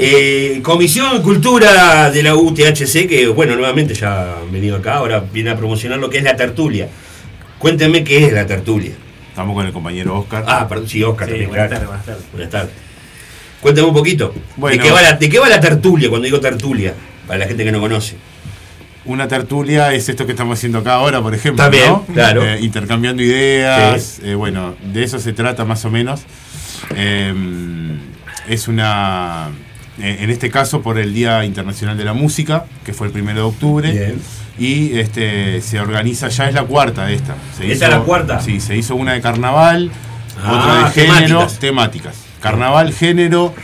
Eh, 0.00 0.60
Comisión 0.64 1.22
Cultura 1.22 2.10
de 2.10 2.22
la 2.24 2.34
UTHC, 2.34 3.06
que 3.08 3.28
bueno, 3.28 3.54
nuevamente 3.54 3.94
ya 3.94 4.38
han 4.40 4.50
venido 4.50 4.76
acá, 4.76 4.94
ahora 4.94 5.20
viene 5.32 5.50
a 5.50 5.56
promocionar 5.56 5.98
lo 6.00 6.10
que 6.10 6.18
es 6.18 6.24
la 6.24 6.34
tertulia. 6.34 6.88
Cuéntenme 7.58 8.02
qué 8.02 8.26
es 8.26 8.32
la 8.32 8.46
tertulia. 8.46 8.92
Estamos 9.28 9.54
con 9.54 9.64
el 9.64 9.72
compañero 9.72 10.18
Oscar. 10.18 10.44
Ah, 10.46 10.66
perdón, 10.68 10.88
sí, 10.88 11.04
Oscar 11.04 11.26
Sí, 11.28 11.32
también. 11.32 11.50
buenas 11.50 11.68
claro. 11.68 11.86
tardes, 11.86 11.88
buenas 11.88 12.06
tardes. 12.06 12.32
Buenas 12.32 12.50
tardes. 12.50 12.70
Cuéntame 13.60 13.86
un 13.88 13.94
poquito. 13.94 14.34
Bueno. 14.56 14.76
¿De, 14.76 14.82
qué 14.82 14.90
va 14.92 15.02
la, 15.02 15.12
de 15.12 15.28
qué 15.28 15.38
va 15.38 15.48
la 15.48 15.60
tertulia 15.60 16.08
cuando 16.08 16.24
digo 16.24 16.40
tertulia? 16.40 16.94
Para 17.28 17.38
la 17.38 17.46
gente 17.46 17.64
que 17.64 17.70
no 17.72 17.80
conoce. 17.80 18.16
Una 19.06 19.28
tertulia 19.28 19.92
es 19.92 20.08
esto 20.08 20.26
que 20.26 20.32
estamos 20.32 20.58
haciendo 20.58 20.78
acá 20.78 20.94
ahora, 20.94 21.20
por 21.22 21.34
ejemplo. 21.34 21.62
También, 21.62 21.86
¿no? 21.88 22.04
claro. 22.12 22.44
Eh, 22.44 22.58
intercambiando 22.60 23.22
ideas. 23.22 24.18
eh, 24.22 24.34
bueno, 24.34 24.74
de 24.92 25.04
eso 25.04 25.18
se 25.18 25.32
trata 25.32 25.64
más 25.64 25.84
o 25.84 25.90
menos. 25.90 26.22
Eh, 26.94 27.32
es 28.48 28.68
una. 28.68 29.48
eh, 30.00 30.18
En 30.20 30.30
este 30.30 30.50
caso, 30.50 30.82
por 30.82 30.98
el 30.98 31.14
Día 31.14 31.44
Internacional 31.44 31.96
de 31.96 32.04
la 32.04 32.12
Música, 32.14 32.64
que 32.84 32.92
fue 32.92 33.06
el 33.06 33.12
primero 33.12 33.38
de 33.40 33.44
octubre. 33.46 33.90
Bien. 33.92 34.20
Y 34.58 34.98
este 34.98 35.60
se 35.60 35.78
organiza, 35.80 36.28
ya 36.28 36.48
es 36.48 36.54
la 36.54 36.62
cuarta 36.64 37.06
de 37.06 37.14
esta. 37.14 37.34
Se 37.56 37.70
¿Esta 37.70 37.84
es 37.86 37.90
la 37.90 38.00
cuarta? 38.00 38.40
Sí, 38.40 38.58
se 38.60 38.76
hizo 38.76 38.94
una 38.96 39.12
de 39.12 39.20
carnaval, 39.20 39.90
Ah, 40.42 40.52
otra 40.52 40.84
de 40.88 40.90
género, 40.92 41.38
temáticas. 41.46 41.58
temáticas. 41.58 42.16
Carnaval, 42.40 42.92
género, 42.92 43.54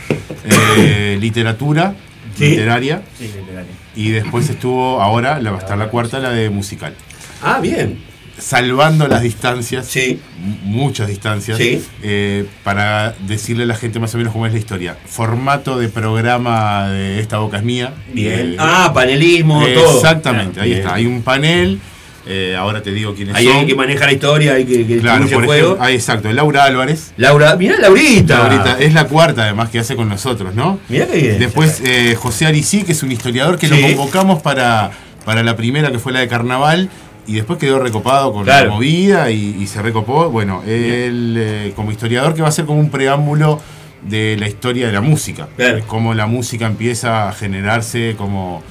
eh, 0.77 1.17
literatura, 1.19 1.95
Sí. 2.37 2.49
literaria. 2.49 3.01
Sí, 3.17 3.25
literaria. 3.25 3.71
Y 3.95 4.09
después 4.09 4.49
estuvo, 4.49 5.01
ahora 5.01 5.39
la 5.39 5.51
va 5.51 5.57
a 5.57 5.59
estar 5.61 5.77
la 5.77 5.89
cuarta, 5.89 6.19
la 6.19 6.31
de 6.31 6.49
musical. 6.49 6.93
Ah, 7.41 7.59
bien. 7.61 7.99
Salvando 8.37 9.07
las 9.07 9.21
distancias, 9.21 9.85
Sí. 9.85 10.19
muchas 10.63 11.07
distancias, 11.07 11.57
Sí. 11.57 11.83
eh, 12.01 12.45
para 12.63 13.13
decirle 13.27 13.63
a 13.63 13.67
la 13.67 13.75
gente 13.75 13.99
más 13.99 14.13
o 14.15 14.17
menos 14.17 14.33
cómo 14.33 14.47
es 14.47 14.53
la 14.53 14.57
historia. 14.59 14.97
Formato 15.05 15.77
de 15.77 15.87
programa 15.87 16.89
de 16.89 17.19
Esta 17.19 17.37
Boca 17.37 17.57
es 17.57 17.63
Mía. 17.63 17.93
Bien. 18.11 18.53
Eh, 18.53 18.55
ah, 18.57 18.91
panelismo, 18.93 19.63
todo. 19.63 19.97
Exactamente, 19.97 20.59
ahí 20.59 20.69
Bien. 20.69 20.81
está. 20.81 20.95
Hay 20.95 21.05
un 21.05 21.21
panel, 21.21 21.79
eh, 22.25 22.55
ahora 22.57 22.81
te 22.81 22.91
digo 22.91 23.13
quiénes 23.13 23.35
Hay 23.35 23.43
son. 23.45 23.51
alguien 23.57 23.67
que 23.69 23.75
maneja 23.75 24.05
la 24.05 24.11
historia, 24.13 24.53
hay 24.53 24.65
que, 24.65 24.85
que 24.87 24.99
Claro, 24.99 25.23
por 25.25 25.41
el 25.41 25.45
juego. 25.45 25.51
ejemplo, 25.67 25.77
ah, 25.85 25.91
exacto, 25.91 26.31
Laura 26.31 26.63
Álvarez. 26.63 27.13
Laura, 27.17 27.55
mirá 27.55 27.77
Laurita. 27.79 28.37
Laurita, 28.47 28.79
es 28.79 28.93
la 28.93 29.05
cuarta 29.05 29.43
además 29.43 29.69
que 29.69 29.79
hace 29.79 29.95
con 29.95 30.07
nosotros, 30.09 30.55
¿no? 30.55 30.79
Mirá 30.89 31.05
qué 31.07 31.17
bien. 31.17 31.39
Después 31.39 31.81
eh, 31.85 32.15
José 32.17 32.45
Aricí, 32.45 32.83
que 32.83 32.93
es 32.93 33.03
un 33.03 33.11
historiador 33.11 33.57
que 33.57 33.67
Sí. 33.67 33.75
lo 33.79 33.87
convocamos 33.87 34.41
para, 34.41 34.91
para 35.25 35.43
la 35.43 35.55
primera 35.57 35.91
que 35.91 35.99
fue 35.99 36.13
la 36.13 36.19
de 36.21 36.27
carnaval 36.27 36.89
y 37.27 37.35
después 37.35 37.57
quedó 37.59 37.79
recopado 37.79 38.33
con 38.33 38.43
Claro. 38.43 38.67
la 38.69 38.73
movida 38.73 39.31
y, 39.31 39.57
y 39.59 39.67
se 39.67 39.81
recopó. 39.81 40.29
Bueno, 40.29 40.61
él 40.65 41.35
eh, 41.37 41.73
como 41.75 41.91
historiador 41.91 42.33
que 42.35 42.41
va 42.41 42.47
a 42.49 42.51
ser 42.51 42.65
como 42.65 42.79
un 42.79 42.89
preámbulo 42.89 43.61
de 44.01 44.35
la 44.37 44.47
historia 44.49 44.87
de 44.87 44.91
la 44.93 44.99
música. 45.01 45.47
Claro. 45.55 45.79
Cómo 45.87 46.13
la 46.13 46.25
música 46.25 46.65
empieza 46.65 47.29
a 47.29 47.31
generarse 47.33 48.15
como 48.17 48.61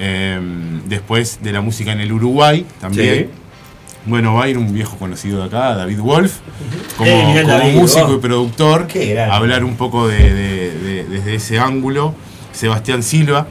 eh, 0.00 0.40
después 0.86 1.38
de 1.42 1.52
la 1.52 1.60
música 1.60 1.92
en 1.92 2.00
el 2.00 2.10
Uruguay 2.12 2.64
también. 2.80 3.14
Sí. 3.14 3.26
Bueno, 4.06 4.32
va 4.34 4.44
a 4.44 4.48
ir 4.48 4.56
un 4.56 4.72
viejo 4.72 4.96
conocido 4.96 5.40
de 5.40 5.44
acá, 5.44 5.74
David 5.76 5.98
Wolf, 6.00 6.32
como, 6.96 7.10
Eh, 7.10 7.24
mirá 7.28 7.42
como 7.42 7.54
David, 7.58 7.74
músico 7.74 8.06
oh. 8.08 8.14
y 8.14 8.18
productor, 8.18 8.86
grande. 8.88 9.20
hablar 9.20 9.62
un 9.62 9.76
poco 9.76 10.08
de, 10.08 10.32
de- 10.32 10.78
de- 10.78 11.04
desde 11.04 11.34
ese 11.34 11.58
ángulo. 11.58 12.14
Sebastián 12.52 13.02
Silva, 13.02 13.46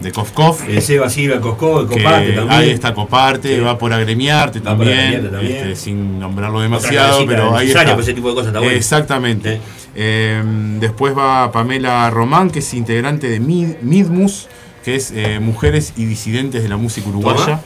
de 0.00 0.10
Kofkov. 0.12 0.56
El 0.68 0.82
Seba 0.82 1.08
Silva, 1.08 1.40
Cosco, 1.40 1.88
que 1.88 2.02
Coparte 2.02 2.32
también. 2.32 2.50
Ahí 2.60 2.70
está 2.70 2.92
Coparte, 2.92 3.54
Sí. 3.56 3.60
va 3.60 3.78
por 3.78 3.92
Agremiarte 3.92 4.58
Va 4.58 4.76
por 4.76 4.84
también, 4.86 4.98
Agremiarte 4.98 5.28
también. 5.36 5.56
este, 5.56 5.76
sin 5.76 6.18
nombrarlo 6.18 6.60
demasiado, 6.60 7.24
pero 7.26 7.56
ahí 7.56 7.68
está. 7.68 7.84
ese 7.98 8.12
tipo 8.12 8.28
de 8.28 8.34
cosas 8.34 8.48
está 8.48 8.58
bueno. 8.58 8.74
Exactamente. 8.76 9.60
Eh, 9.94 10.42
después 10.80 11.16
va 11.16 11.50
Pamela 11.52 12.10
Román, 12.10 12.50
que 12.50 12.58
es 12.58 12.74
integrante 12.74 13.28
de 13.28 13.40
Mid- 13.40 13.76
Midmus, 13.82 14.48
que 14.84 14.96
es 14.96 15.12
eh, 15.14 15.38
Mujeres 15.40 15.92
y 15.96 16.04
Disidentes 16.04 16.62
de 16.62 16.68
la 16.68 16.76
Música 16.76 17.08
Uruguaya. 17.08 17.60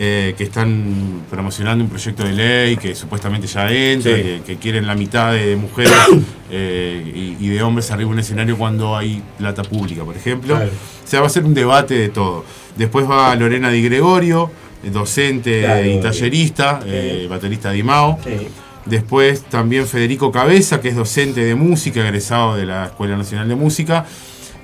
Eh, 0.00 0.36
que 0.38 0.44
están 0.44 1.24
promocionando 1.28 1.82
un 1.82 1.90
proyecto 1.90 2.22
de 2.22 2.32
ley 2.32 2.76
que 2.76 2.94
supuestamente 2.94 3.48
ya 3.48 3.68
entra, 3.68 4.14
Sí. 4.14 4.22
que, 4.22 4.42
que 4.46 4.56
quieren 4.56 4.86
la 4.86 4.94
mitad 4.94 5.32
de 5.32 5.56
mujeres 5.56 5.92
eh, 6.52 7.36
y, 7.40 7.44
y 7.44 7.48
de 7.48 7.60
hombres 7.64 7.90
arriba 7.90 8.08
de 8.10 8.14
un 8.14 8.20
escenario 8.20 8.56
cuando 8.56 8.96
hay 8.96 9.20
plata 9.38 9.64
pública, 9.64 10.04
por 10.04 10.16
ejemplo. 10.16 10.54
Claro. 10.54 10.70
O 10.70 11.08
sea, 11.08 11.20
va 11.20 11.26
a 11.26 11.30
ser 11.30 11.42
un 11.44 11.52
debate 11.52 11.94
de 11.94 12.10
todo. 12.10 12.44
Después 12.76 13.10
va 13.10 13.34
Lorena 13.34 13.70
Di 13.70 13.82
Gregorio, 13.82 14.52
eh, 14.84 14.90
docente 14.90 15.62
Claro, 15.62 15.84
y 15.84 16.00
tallerista, 16.00 16.78
sí. 16.80 16.88
eh, 16.92 17.26
baterista 17.28 17.70
de 17.72 17.78
IMAO. 17.78 18.20
Sí. 18.22 18.30
Después 18.86 19.42
también 19.50 19.84
Federico 19.88 20.30
Cabeza, 20.30 20.80
que 20.80 20.90
es 20.90 20.94
docente 20.94 21.44
de 21.44 21.56
música, 21.56 22.02
egresado 22.02 22.54
de 22.54 22.66
la 22.66 22.84
Escuela 22.86 23.16
Nacional 23.16 23.48
de 23.48 23.56
Música. 23.56 24.06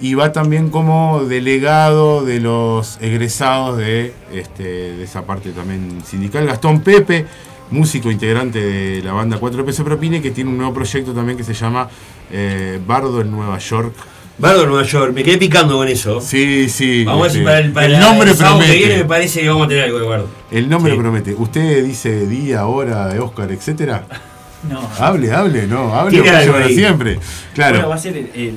Y 0.04 0.12
va 0.12 0.32
también 0.32 0.68
como 0.68 1.24
delegado 1.24 2.26
de 2.26 2.38
los 2.38 2.98
egresados 3.00 3.78
de, 3.78 4.12
este, 4.34 4.62
de 4.62 5.02
esa 5.02 5.24
parte 5.24 5.48
también 5.52 6.02
sindical. 6.04 6.44
Gastón 6.44 6.82
Pepe, 6.82 7.24
músico 7.70 8.10
integrante 8.10 8.60
de 8.60 9.02
la 9.02 9.14
banda 9.14 9.38
4 9.38 9.64
pesos 9.64 9.82
propine, 9.82 10.20
que 10.20 10.30
tiene 10.30 10.50
un 10.50 10.58
nuevo 10.58 10.74
proyecto 10.74 11.14
también 11.14 11.38
que 11.38 11.42
se 11.42 11.54
llama 11.54 11.88
eh, 12.30 12.78
Bardo 12.86 13.22
en 13.22 13.30
Nueva 13.30 13.56
York. 13.56 13.94
Bardo 14.36 14.60
de 14.60 14.66
Nueva 14.66 14.82
York, 14.82 15.14
me 15.14 15.22
quedé 15.24 15.38
picando 15.38 15.78
con 15.78 15.88
eso. 15.88 16.20
Sí, 16.20 16.68
sí. 16.68 17.02
Vamos 17.06 17.28
a 17.28 17.30
este, 17.30 17.42
para 17.42 17.58
el, 17.60 17.72
para 17.72 17.86
el 17.86 17.98
nombre 17.98 18.30
el 18.32 18.36
que 18.36 18.76
viene 18.76 18.96
me 18.98 19.04
parece 19.06 19.40
que 19.40 19.48
vamos 19.48 19.64
a 19.64 19.68
tener 19.70 19.84
algo 19.84 20.00
de 20.00 20.06
Bardo. 20.06 20.28
El 20.50 20.68
nombre 20.68 20.92
Sí. 20.92 20.98
promete. 20.98 21.32
¿Usted 21.34 21.82
dice 21.82 22.26
día, 22.26 22.66
hora 22.66 23.08
de 23.08 23.20
Oscar, 23.20 23.50
etcétera? 23.50 24.04
No. 24.68 24.80
Hable, 24.98 25.30
hable, 25.30 25.66
no, 25.66 25.94
hable 25.94 26.22
como 26.22 26.68
siempre. 26.68 27.18
Claro. 27.52 27.74
Bueno, 27.74 27.88
va 27.90 27.94
a 27.96 27.98
ser 27.98 28.16
el, 28.16 28.30
el, 28.34 28.54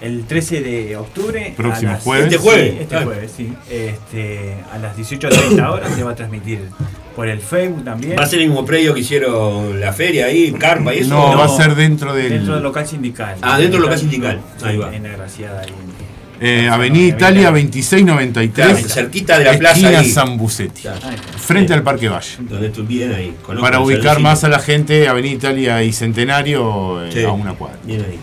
el 0.00 0.24
13 0.26 0.60
de 0.62 0.96
octubre. 0.96 1.52
a 1.52 1.56
Próximo 1.56 1.92
las- 1.92 2.02
jueves. 2.02 2.24
Este 2.26 2.38
jueves. 2.38 2.70
Sí, 2.72 2.76
este 2.80 2.86
Claro. 2.88 3.06
jueves, 3.06 3.32
sí. 3.36 3.52
Este, 3.70 4.54
a 4.72 4.78
las 4.78 4.96
18.30 4.96 5.70
horas 5.72 5.92
se 5.94 6.02
va 6.02 6.10
a 6.12 6.14
transmitir 6.14 6.60
por 7.16 7.28
el 7.28 7.40
Facebook 7.40 7.84
también. 7.84 8.16
¿Va 8.18 8.22
a 8.22 8.26
ser 8.26 8.40
el 8.40 8.46
mismo 8.48 8.64
predio 8.64 8.94
que 8.94 9.00
hicieron 9.00 9.78
la 9.80 9.92
feria 9.92 10.26
ahí, 10.26 10.52
Carpa 10.52 10.94
y 10.94 11.00
eso? 11.00 11.10
No, 11.10 11.36
va 11.36 11.44
a 11.44 11.48
ser 11.48 11.74
dentro 11.74 12.14
del- 12.14 12.30
Dentro 12.30 12.54
del 12.54 12.62
local 12.62 12.86
sindical. 12.86 13.36
Ah, 13.42 13.58
dentro 13.58 13.74
del 13.78 13.82
local 13.82 13.98
sindical. 13.98 14.40
Sí, 14.58 14.64
Ahí 14.66 14.76
va. 14.78 14.94
En 14.94 15.06
Agraciada. 15.06 15.60
Ahí. 15.62 15.68
Eh, 16.42 16.70
Avenida 16.70 17.06
Italia 17.16 17.50
2693. 17.50 18.66
Claro, 18.78 18.88
cerquita 18.88 19.38
de 19.38 19.44
la 19.44 19.58
plaza 19.58 19.92
esquina. 19.92 20.14
San 20.14 20.38
Bucetti. 20.38 20.82
Claro. 20.82 20.98
Frente 21.36 21.74
al 21.74 21.82
Parque 21.82 22.08
Valle. 22.08 22.28
Donde 22.38 22.68
estoy 22.68 22.86
bien 22.86 23.12
ahí. 23.12 23.34
Para 23.60 23.80
ubicar 23.80 24.20
más 24.20 24.42
a 24.44 24.48
la 24.48 24.58
gente, 24.58 25.06
Avenida 25.06 25.34
Italia 25.34 25.82
y 25.82 25.92
Centenario 25.92 27.04
eh, 27.04 27.10
Sí. 27.12 27.24
a 27.24 27.32
una 27.32 27.52
cuadra. 27.52 27.76
Bien 27.84 28.00
ahí. 28.00 28.18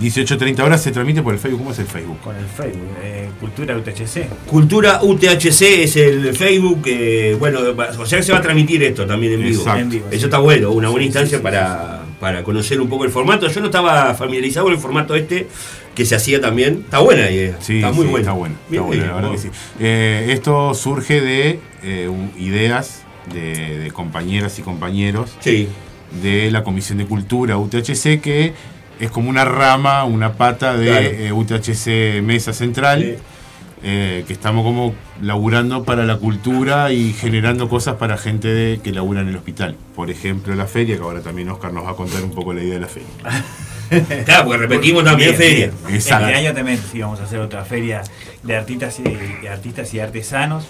18.30 0.00 0.60
horas 0.62 0.82
se 0.82 0.92
transmite 0.92 1.22
por 1.22 1.34
el 1.34 1.40
Facebook. 1.40 1.58
¿Cómo 1.58 1.72
es 1.72 1.78
el 1.80 1.86
Facebook? 1.86 2.20
Con 2.20 2.36
el 2.36 2.44
Facebook. 2.46 2.88
eh, 3.02 3.28
Cultura 3.40 3.76
UTHC. 3.76 4.28
Cultura 4.46 5.00
UTHC 5.02 5.62
es 5.82 5.96
el 5.96 6.34
Facebook, 6.36 6.82
eh, 6.86 7.36
bueno, 7.38 7.60
o 7.98 8.06
sea 8.06 8.18
que 8.18 8.24
se 8.24 8.32
va 8.32 8.38
a 8.38 8.42
transmitir 8.42 8.82
esto 8.82 9.06
también 9.06 9.32
en 9.34 9.42
vivo. 9.42 9.58
Exacto. 9.58 9.80
En 9.80 9.90
vivo, 9.90 10.06
Eso 10.10 10.18
sí. 10.18 10.24
está 10.24 10.38
bueno, 10.38 10.70
una 10.70 10.88
buena 10.88 11.02
Sí, 11.02 11.06
instancia 11.06 11.38
sí, 11.38 11.40
sí, 11.40 11.42
para, 11.42 12.02
para 12.20 12.42
conocer 12.44 12.80
un 12.80 12.88
poco 12.88 13.04
el 13.04 13.10
formato. 13.10 13.48
Yo 13.48 13.60
no 13.60 13.66
estaba 13.66 14.14
familiarizado 14.14 14.66
con 14.66 14.74
el 14.74 14.80
formato 14.80 15.14
este 15.16 15.48
que 15.94 16.04
se 16.04 16.14
hacía 16.14 16.40
también. 16.40 16.82
Está 16.84 17.00
buena 17.00 17.22
la 17.22 17.30
idea. 17.32 17.56
Sí, 17.60 17.76
está 17.76 17.90
muy 17.90 18.04
sí, 18.06 18.10
buena. 18.12 18.32
está 18.32 18.48
Bien, 18.68 18.90
bien, 18.90 19.06
la 19.08 19.14
verdad 19.14 19.30
que 19.32 19.38
sí. 19.38 19.48
Eh, 19.80 20.28
esto 20.30 20.74
surge 20.74 21.20
de 21.20 21.58
eh, 21.82 22.08
un- 22.08 22.30
ideas 22.38 23.02
de, 23.32 23.78
de 23.80 23.90
compañeras 23.90 24.58
y 24.58 24.62
compañeros 24.62 25.36
Sí, 25.40 25.68
de 26.22 26.50
la 26.52 26.62
Comisión 26.64 26.98
de 26.98 27.06
Cultura 27.06 27.58
UTHC, 27.58 28.20
que 28.20 28.52
es 29.00 29.10
como 29.10 29.30
una 29.30 29.44
rama, 29.44 30.04
una 30.04 30.32
pata 30.34 30.76
de 30.76 30.86
Claro. 30.86 31.06
eh, 31.06 31.32
UTHC 31.32 32.20
Mesa 32.22 32.52
Central, 32.52 33.02
Sí. 33.02 33.14
eh, 33.82 34.24
que 34.26 34.32
estamos 34.32 34.64
como 34.64 34.94
laburando 35.22 35.84
para 35.84 36.04
la 36.04 36.16
cultura 36.16 36.92
y 36.92 37.12
generando 37.12 37.68
cosas 37.68 37.94
para 37.96 38.16
gente 38.16 38.48
de- 38.48 38.80
que 38.80 38.92
labura 38.92 39.20
en 39.20 39.28
el 39.28 39.36
hospital. 39.36 39.76
Por 39.94 40.10
ejemplo, 40.10 40.54
la 40.54 40.66
feria, 40.66 40.96
que 40.96 41.02
ahora 41.02 41.20
también 41.20 41.48
Oscar 41.48 41.72
nos 41.72 41.84
va 41.86 41.90
a 41.90 41.94
contar 41.96 42.22
un 42.24 42.30
poco 42.32 42.52
la 42.52 42.62
idea 42.62 42.74
de 42.74 42.80
la 42.80 42.88
feria. 42.88 43.08
Claro, 44.26 44.44
porque 44.44 44.58
repetimos 44.58 45.02
también 45.02 45.30
Bien, 45.30 45.40
feria. 45.40 45.66
bien. 45.86 45.94
Exacto. 45.94 46.26
Este 46.26 46.38
año 46.38 46.52
también 46.54 46.78
sí 46.92 47.00
vamos 47.00 47.20
a 47.20 47.24
hacer 47.24 47.38
otra 47.40 47.64
feria 47.64 48.02
de 48.42 48.54
artistas 48.54 49.00
y, 49.00 49.02
de 49.04 49.48
artistas 49.48 49.94
y 49.94 50.00
artesanos. 50.00 50.66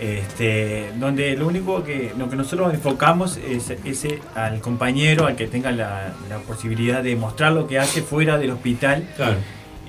Este, 0.00 0.90
donde 0.98 1.36
lo 1.36 1.46
único 1.46 1.84
que 1.84 2.12
lo 2.18 2.28
que 2.28 2.36
nosotros 2.36 2.74
enfocamos 2.74 3.36
es 3.36 3.70
ese 3.84 4.18
al 4.34 4.60
compañero, 4.60 5.26
al 5.26 5.36
que 5.36 5.46
tenga 5.46 5.70
la, 5.70 6.12
la 6.28 6.38
posibilidad 6.38 7.02
de 7.02 7.14
mostrar 7.16 7.52
lo 7.52 7.66
que 7.68 7.78
hace 7.78 8.02
fuera 8.02 8.36
del 8.36 8.50
hospital, 8.50 9.08
Claro. 9.16 9.36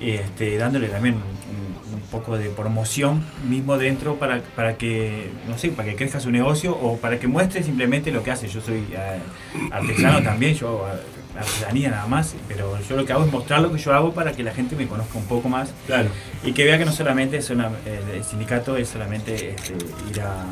este, 0.00 0.56
dándole 0.58 0.88
también 0.88 1.14
un, 1.16 1.94
un 1.94 2.00
poco 2.02 2.38
de 2.38 2.48
promoción 2.50 3.24
mismo 3.48 3.76
dentro 3.78 4.14
para, 4.14 4.40
para 4.54 4.76
que, 4.76 5.30
no 5.48 5.58
sé, 5.58 5.70
para 5.70 5.88
que 5.88 5.96
crezca 5.96 6.20
su 6.20 6.30
negocio 6.30 6.72
o 6.76 6.98
para 6.98 7.18
que 7.18 7.26
muestre 7.26 7.62
simplemente 7.64 8.10
lo 8.12 8.22
que 8.22 8.30
hace. 8.30 8.46
Yo 8.48 8.60
soy 8.60 8.84
eh, 8.92 9.18
artesano 9.72 10.22
también, 10.22 10.54
yo 10.54 10.86
eh, 11.36 11.40
artesanía 11.40 11.90
nada 11.90 12.06
más, 12.06 12.34
pero 12.48 12.78
yo 12.88 12.96
lo 12.96 13.04
que 13.04 13.12
hago 13.12 13.24
es 13.24 13.32
mostrar 13.32 13.60
lo 13.60 13.72
que 13.72 13.78
yo 13.78 13.92
hago 13.92 14.12
para 14.12 14.32
que 14.32 14.42
la 14.42 14.52
gente 14.52 14.76
me 14.76 14.86
conozca 14.86 15.18
un 15.18 15.24
poco 15.26 15.48
más 15.48 15.70
Claro. 15.86 16.08
y 16.44 16.52
que 16.52 16.64
vea 16.64 16.78
que 16.78 16.84
no 16.84 16.92
solamente 16.92 17.36
es 17.38 17.50
una, 17.50 17.70
el, 17.84 18.24
sindicato 18.24 18.76
es 18.76 18.88
solamente 18.88 19.54
este, 19.54 19.74
ir 20.10 20.20
a, 20.22 20.44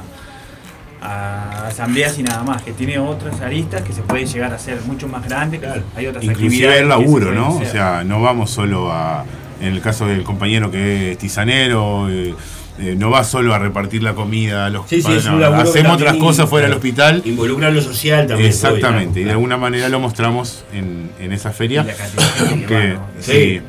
a 1.00 1.66
asambleas 1.68 2.18
y 2.18 2.22
nada 2.22 2.42
más, 2.42 2.62
que 2.62 2.72
tiene 2.72 2.98
otras 2.98 3.40
aristas 3.40 3.82
que 3.82 3.92
se 3.92 4.02
pueden 4.02 4.26
llegar 4.26 4.52
a 4.52 4.58
ser 4.58 4.80
mucho 4.82 5.08
más 5.08 5.24
grandes, 5.26 5.60
hay 5.96 6.06
otras 6.06 6.24
Inclusive 6.24 6.68
actividades 6.68 6.80
el 6.80 6.84
se 6.84 6.88
laburo, 6.88 7.32
¿no? 7.32 7.56
O 7.56 7.64
sea, 7.64 8.04
no 8.04 8.20
vamos 8.22 8.50
solo 8.50 8.90
a. 8.92 9.24
En 9.60 9.72
el 9.72 9.80
caso 9.80 10.06
del 10.06 10.24
compañero 10.24 10.70
que 10.70 11.12
es 11.12 11.18
tisanero, 11.18 12.10
eh, 12.10 12.34
eh, 12.78 12.94
no 12.98 13.10
va 13.10 13.22
solo 13.24 13.54
a 13.54 13.58
repartir 13.58 14.02
la 14.02 14.14
comida 14.14 14.66
a 14.66 14.70
los 14.70 14.88
Sí, 14.88 15.02
no, 15.26 15.44
Hacemos 15.46 15.94
otras 15.94 16.16
cosas 16.16 16.48
fuera 16.48 16.66
del 16.66 16.76
hospital. 16.76 17.22
Involucra 17.24 17.70
lo 17.70 17.80
social 17.80 18.26
también. 18.26 18.48
Exactamente, 18.48 19.20
y 19.20 19.24
de 19.24 19.30
alguna 19.30 19.56
manera 19.56 19.88
lo 19.88 20.00
mostramos 20.00 20.64
en, 20.72 21.10
en 21.20 21.32
esa 21.32 21.52
feria. 21.52 21.84
La 21.84 22.98
sí. 23.20 23.60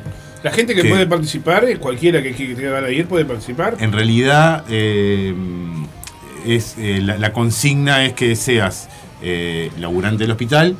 La 0.42 0.52
gente 0.52 0.74
que 0.74 0.82
Que- 0.82 0.88
puede 0.88 1.06
participar, 1.06 1.64
eh, 1.64 1.76
cualquiera 1.78 2.22
que, 2.22 2.30
ganas 2.54 2.84
de 2.84 2.94
ir 2.94 3.06
puede 3.06 3.24
participar. 3.24 3.76
En 3.80 3.90
realidad, 3.90 4.64
eh, 4.68 5.34
es, 6.46 6.76
eh, 6.78 7.00
la, 7.02 7.18
la 7.18 7.32
consigna 7.32 8.04
es 8.04 8.12
que 8.12 8.36
seas 8.36 8.88
eh, 9.22 9.70
laburante 9.78 10.22
del 10.24 10.30
hospital 10.30 10.76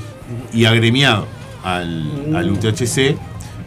y 0.54 0.64
agremiado 0.64 1.26
al, 1.62 2.34
al 2.34 2.50
UTHC 2.50 3.16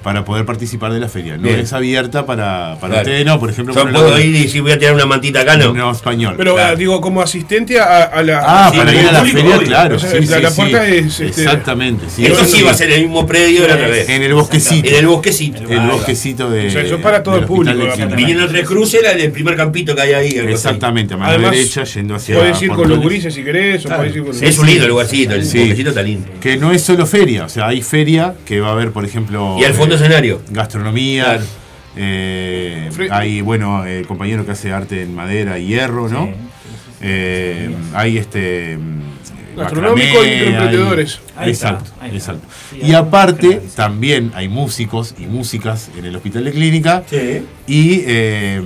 para 0.03 0.23
poder 0.25 0.45
participar 0.45 0.91
de 0.93 0.99
la 0.99 1.07
feria. 1.09 1.37
No 1.37 1.43
Bien. 1.43 1.59
es 1.61 1.73
abierta 1.73 2.25
para, 2.25 2.75
para 2.79 2.93
Claro. 2.95 3.07
ustedes, 3.07 3.25
no, 3.25 3.39
por 3.39 3.49
ejemplo. 3.49 3.73
Yo 3.73 3.89
puedo 3.89 4.19
ir 4.19 4.35
y 4.35 4.47
si 4.49 4.59
voy 4.59 4.71
a 4.73 4.77
tirar 4.77 4.93
una 4.93 5.05
mantita 5.05 5.41
acá, 5.41 5.57
no. 5.57 5.73
No, 5.73 5.91
español. 5.91 6.35
Pero 6.37 6.55
claro. 6.55 6.73
ah, 6.73 6.75
digo, 6.75 6.99
como 7.01 7.21
asistente 7.21 7.79
a, 7.79 8.03
a 8.03 8.21
la. 8.21 8.41
Ah, 8.45 8.69
sí, 8.71 8.77
para 8.77 8.93
ir 8.93 8.99
a 9.07 9.11
la 9.13 9.19
público, 9.19 9.37
feria, 9.39 9.55
obvio. 9.57 9.67
claro. 9.67 9.95
O 9.95 9.99
sea, 9.99 10.09
sí, 10.11 10.25
la, 10.27 10.37
sí, 10.37 10.43
la 10.43 10.49
sí. 10.51 10.55
puerta 10.57 10.87
es. 10.87 11.19
este, 11.19 11.41
Exactamente. 11.43 12.05
sí. 12.09 12.25
Eso 12.25 12.45
sí 12.45 12.61
va 12.61 12.71
a 12.71 12.73
ser 12.73 12.91
el 12.91 13.01
mismo 13.03 13.25
predio 13.25 13.61
de 13.63 13.67
la 13.69 13.73
otra 13.75 13.87
vez. 13.87 14.09
En 14.09 14.21
el 14.23 14.33
bosquecito. 14.33 14.89
En 14.89 14.95
el 14.95 15.07
bosquecito. 15.07 15.63
El 15.63 15.79
Ahí 15.79 15.87
va. 15.87 15.93
bosquecito 15.93 16.49
de. 16.49 16.67
O 16.67 16.69
sea, 16.69 16.81
eso 16.81 16.95
es 16.95 17.01
para 17.01 17.23
todo 17.23 17.37
el 17.37 17.45
público. 17.45 17.77
Viniendo 18.15 18.47
tres 18.47 18.67
cruces, 18.67 19.01
era 19.01 19.11
el 19.13 19.31
primer 19.31 19.55
campito 19.55 19.95
que 19.95 20.01
hay 20.01 20.13
ahí. 20.13 20.37
Exactamente, 20.37 21.13
a 21.13 21.17
mano 21.17 21.29
Además, 21.31 21.51
derecha, 21.51 21.83
yendo 21.85 22.15
hacia. 22.15 22.35
Puedes 22.37 22.61
ir 22.61 22.69
con 22.69 22.89
los 22.89 22.99
gurises 22.99 23.33
si 23.33 23.43
querés, 23.43 23.85
o 23.85 23.87
Claro. 23.87 24.03
podés 24.03 24.15
ir 24.17 24.23
con 24.23 24.33
Sí, 24.33 24.45
es 24.45 24.57
un 24.57 24.65
lindo 24.67 24.87
lugarcito, 24.87 25.33
el 25.33 25.41
bosquecito 25.41 25.89
está 25.89 26.01
lindo. 26.01 26.27
Que 26.41 26.57
no 26.57 26.71
es 26.71 26.81
solo 26.83 27.05
feria, 27.05 27.45
o 27.45 27.49
sea, 27.49 27.67
hay 27.67 27.81
feria 27.81 28.33
que 28.45 28.59
va 28.59 28.69
a 28.69 28.71
haber, 28.73 28.91
por 28.91 29.05
ejemplo. 29.05 29.55
Y 29.59 29.63
al 29.63 29.73
fondo 29.73 29.92
eh, 29.93 30.05
escenario. 30.05 30.41
Gastronomía. 30.49 31.23
Claro. 31.25 31.43
eh, 31.95 32.89
hay, 33.11 33.41
bueno, 33.41 33.85
el 33.85 34.05
compañero 34.07 34.45
que 34.45 34.51
hace 34.51 34.71
arte 34.73 35.01
en 35.03 35.13
madera 35.15 35.59
y 35.59 35.67
hierro, 35.67 36.09
¿no? 36.09 36.29
Eh, 37.01 37.75
hay 37.93 38.17
este. 38.17 38.77
mm, 38.77 39.57
Gastronómico 39.57 40.17
macramé, 40.17 41.03
y 41.05 41.49
está, 41.51 41.69
Exacto, 41.69 41.91
exacto. 42.11 42.47
Y 42.81 42.93
aparte, 42.93 43.61
también 43.75 44.31
hay 44.33 44.47
músicos 44.47 45.13
y 45.19 45.27
músicas 45.27 45.91
en 45.97 46.05
el 46.05 46.15
hospital 46.15 46.45
de 46.45 46.51
clínica. 46.51 47.03
Sí. 47.07 47.45
Y 47.67 48.01
eh, 48.07 48.61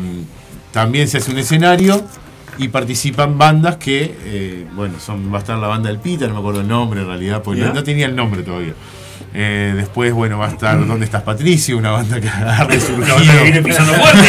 también 0.72 1.10
se 1.10 1.18
hace 1.18 1.32
un 1.32 1.40
escenario 1.40 2.02
y 2.58 2.70
participan 2.70 3.38
bandas 3.38 3.76
que, 3.76 4.16
eh, 4.24 4.66
bueno, 4.76 4.96
son 5.00 5.32
va 5.34 5.38
a 5.38 5.42
estar 5.42 5.58
la 5.58 5.68
banda 5.68 5.90
del 5.90 6.00
Pita, 6.00 6.26
no 6.28 6.36
me 6.36 6.40
acuerdo 6.40 6.62
el 6.62 6.68
nombre 6.70 7.02
en 7.02 7.08
realidad, 7.08 7.42
porque 7.44 7.62
Ya. 7.62 7.74
no 7.74 7.84
tenía 7.84 8.06
el 8.06 8.16
nombre 8.16 8.44
todavía. 8.44 8.74
Eh, 9.40 9.74
después, 9.76 10.12
bueno, 10.14 10.40
va 10.40 10.48
a 10.48 10.50
estar 10.50 10.84
¿Dónde 10.88 11.06
estás 11.06 11.22
Patricio? 11.22 11.78
Una 11.78 11.92
banda 11.92 12.20
que 12.20 12.28
ha 12.28 12.64
resurgido. 12.64 13.20
No, 13.20 13.44
viene 13.44 13.62
pisando 13.62 13.94
fuerte. 14.02 14.28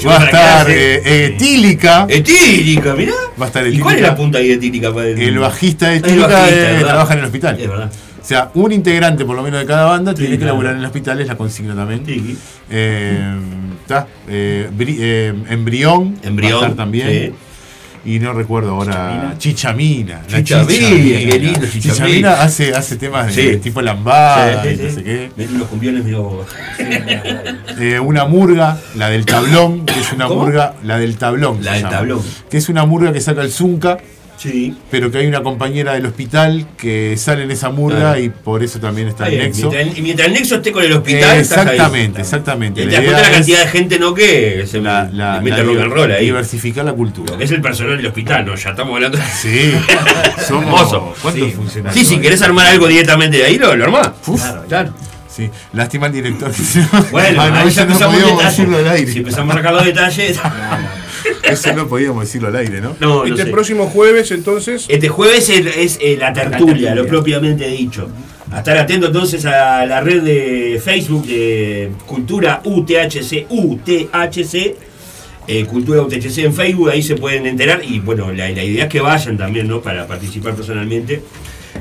Yo 0.00 0.08
va 0.10 0.16
a 0.20 0.24
estar 0.24 0.64
clase. 0.66 0.94
eh, 0.96 1.02
eh, 1.04 1.26
Etílica. 1.34 2.06
Etílica, 2.08 2.94
mirá. 2.94 3.12
Va 3.40 3.44
a 3.44 3.48
estar 3.48 3.66
¿Y 3.66 3.78
cuál 3.78 3.94
es 3.94 4.00
Etílica. 4.00 4.10
la 4.10 4.16
punta 4.16 4.38
ahí 4.38 4.48
de 4.48 4.54
Etílica? 4.54 4.92
para 4.92 5.06
El 5.08 5.38
bajista 5.38 5.88
de 5.88 5.96
El 5.96 6.04
Etílica 6.04 6.26
bajista, 6.28 6.70
eh, 6.80 6.84
trabaja 6.84 7.12
en 7.14 7.18
el 7.20 7.24
hospital. 7.24 7.58
Es 7.60 7.68
verdad. 7.68 7.90
O 8.20 8.28
sea, 8.28 8.50
un 8.54 8.72
integrante 8.72 9.24
por 9.24 9.36
lo 9.36 9.42
menos 9.42 9.60
de 9.60 9.66
cada 9.66 9.84
banda 9.86 10.12
tiene 10.12 10.32
que 10.32 10.38
claro. 10.38 10.52
laburar 10.54 10.72
en 10.74 10.80
el 10.80 10.84
hospital, 10.86 11.20
es 11.20 11.28
la 11.28 11.36
consigna 11.36 11.74
también. 11.74 12.04
Sí. 12.04 12.36
Eh, 12.68 13.36
está, 13.82 14.06
eh, 14.28 14.68
Bri- 14.76 14.96
eh, 14.98 15.34
Embrión. 15.48 16.18
Embrión, 16.22 16.52
va 16.54 16.56
a 16.56 16.60
estar 16.62 16.76
también. 16.76 17.34
Y 18.06 18.20
no 18.20 18.32
recuerdo 18.32 18.70
ahora. 18.70 19.34
Chichamina. 19.36 20.22
la 20.30 20.38
Chichamina, 20.44 20.78
qué 20.78 21.38
lindo, 21.40 21.60
Chichamina. 21.66 21.80
Chichamina 21.94 22.32
hace, 22.42 22.72
hace 22.74 22.96
temas 22.96 23.34
de 23.34 23.54
Sí. 23.54 23.56
tipo 23.58 23.82
lambada 23.82 24.62
Sí, 24.62 24.68
y 24.68 24.76
sí, 24.76 24.82
no 24.84 24.90
sé 24.92 25.02
qué. 25.02 25.30
Los 25.58 25.68
cumbiones 25.68 26.04
medio. 26.04 26.46
Eh, 27.78 27.98
una 28.00 28.24
murga, 28.26 28.78
la 28.94 29.08
del 29.10 29.26
tablón, 29.26 29.84
que 29.86 29.98
es 30.00 30.12
una 30.12 30.28
¿Cómo? 30.28 30.42
murga, 30.44 30.74
la 30.84 30.98
del 30.98 31.16
tablón. 31.16 31.62
La 31.64 31.72
del 31.72 31.82
llama. 31.82 31.96
tablón. 31.96 32.22
Que 32.48 32.56
es 32.58 32.68
una 32.68 32.86
murga 32.86 33.12
que 33.12 33.20
saca 33.20 33.42
el 33.42 33.50
Zunca, 33.50 33.98
Sí. 34.36 34.76
pero 34.90 35.10
que 35.10 35.18
hay 35.18 35.26
una 35.26 35.42
compañera 35.42 35.94
del 35.94 36.04
hospital 36.06 36.66
que 36.76 37.16
sale 37.16 37.44
en 37.44 37.50
esa 37.50 37.70
murga 37.70 37.98
Claro. 37.98 38.20
y 38.20 38.28
por 38.28 38.62
eso 38.62 38.78
también 38.78 39.08
está 39.08 39.28
el 39.28 39.38
nexo. 39.38 39.70
Mientras, 39.70 39.96
el- 39.96 40.02
mientras 40.02 40.28
el 40.28 40.34
nexo 40.34 40.54
esté 40.56 40.72
con 40.72 40.84
el 40.84 40.92
hospital. 40.92 41.36
estás 41.38 41.58
ahí. 41.58 41.64
exactamente, 41.72 42.20
exactamente. 42.20 42.82
Y 42.82 42.86
te 42.86 42.92
das 42.92 43.00
cuenta 43.04 43.22
la 43.22 43.30
cantidad 43.30 43.60
de 43.60 43.66
gente 43.68 43.98
no 43.98 44.14
que 44.14 44.64
se 44.66 44.80
la, 44.80 45.08
la- 45.12 45.40
mete 45.40 45.58
la 45.58 45.62
rock 45.64 45.78
and 45.80 45.92
roll 45.92 46.12
ahí. 46.12 46.24
diversificar 46.26 46.84
la 46.84 46.92
cultura. 46.92 47.34
Es 47.40 47.50
el 47.50 47.60
personal 47.62 47.96
del 47.96 48.06
hospital, 48.06 48.44
¿no? 48.44 48.54
Ya 48.54 48.70
estamos 48.70 48.94
hablando. 48.94 49.18
Sí, 49.40 49.72
somos. 50.46 51.16
¿Cuántos 51.22 51.48
Sí. 51.48 51.52
funcionarios? 51.54 52.06
Sí, 52.06 52.14
si 52.14 52.20
querés 52.20 52.42
armar 52.42 52.66
algo 52.66 52.86
directamente 52.88 53.38
de 53.38 53.44
ahí, 53.44 53.58
lo, 53.58 53.74
lo 53.74 53.84
armás. 53.84 54.10
Uf, 54.26 54.42
Claro. 54.68 54.92
Sí, 55.28 55.50
lástima 55.74 56.06
el 56.06 56.12
director. 56.14 56.50
Bueno, 57.10 57.42
Ah, 57.42 57.50
no, 57.50 57.56
ahí 57.56 57.70
ya 57.70 57.84
no 57.84 57.92
empezamos 57.92 58.14
podíamos 58.16 58.38
detalles. 58.56 58.88
al. 58.88 59.06
Si 59.08 59.18
empezamos 59.18 59.54
a 59.54 59.58
sacar 59.58 59.74
los 59.74 59.84
detalles. 59.84 60.40
Eso 61.42 61.72
no 61.74 61.86
podíamos 61.88 62.24
decirlo 62.24 62.48
al 62.48 62.56
aire, 62.56 62.80
¿no? 62.80 62.96
No, 63.00 63.24
no 63.24 63.34
Este 63.34 63.44
sé. 63.44 63.50
próximo 63.50 63.86
jueves, 63.86 64.30
entonces. 64.30 64.86
Este 64.88 65.08
jueves 65.08 65.48
es, 65.48 65.66
es, 65.76 65.98
eh, 66.00 66.16
la 66.18 66.32
tertulia, 66.32 66.94
lo 66.94 67.06
propiamente 67.06 67.66
dicho. 67.68 68.08
A 68.50 68.58
estar 68.58 68.76
atento 68.78 69.08
entonces 69.08 69.44
a 69.44 69.84
la 69.86 70.00
red 70.00 70.22
de 70.22 70.80
Facebook 70.82 71.26
de 71.26 71.90
Cultura 72.06 72.60
UTHC, 72.64 73.46
UTHC, 73.48 74.74
eh, 75.48 75.64
Cultura 75.66 76.02
UTHC 76.02 76.38
en 76.44 76.54
Facebook, 76.54 76.90
ahí 76.90 77.02
se 77.02 77.16
pueden 77.16 77.46
enterar 77.46 77.82
y 77.84 77.98
bueno, 78.00 78.32
la, 78.32 78.48
la 78.50 78.64
idea 78.64 78.84
es 78.84 78.90
que 78.90 79.00
vayan 79.00 79.36
también, 79.36 79.66
¿no? 79.68 79.80
Para 79.80 80.06
participar 80.06 80.54
personalmente 80.54 81.22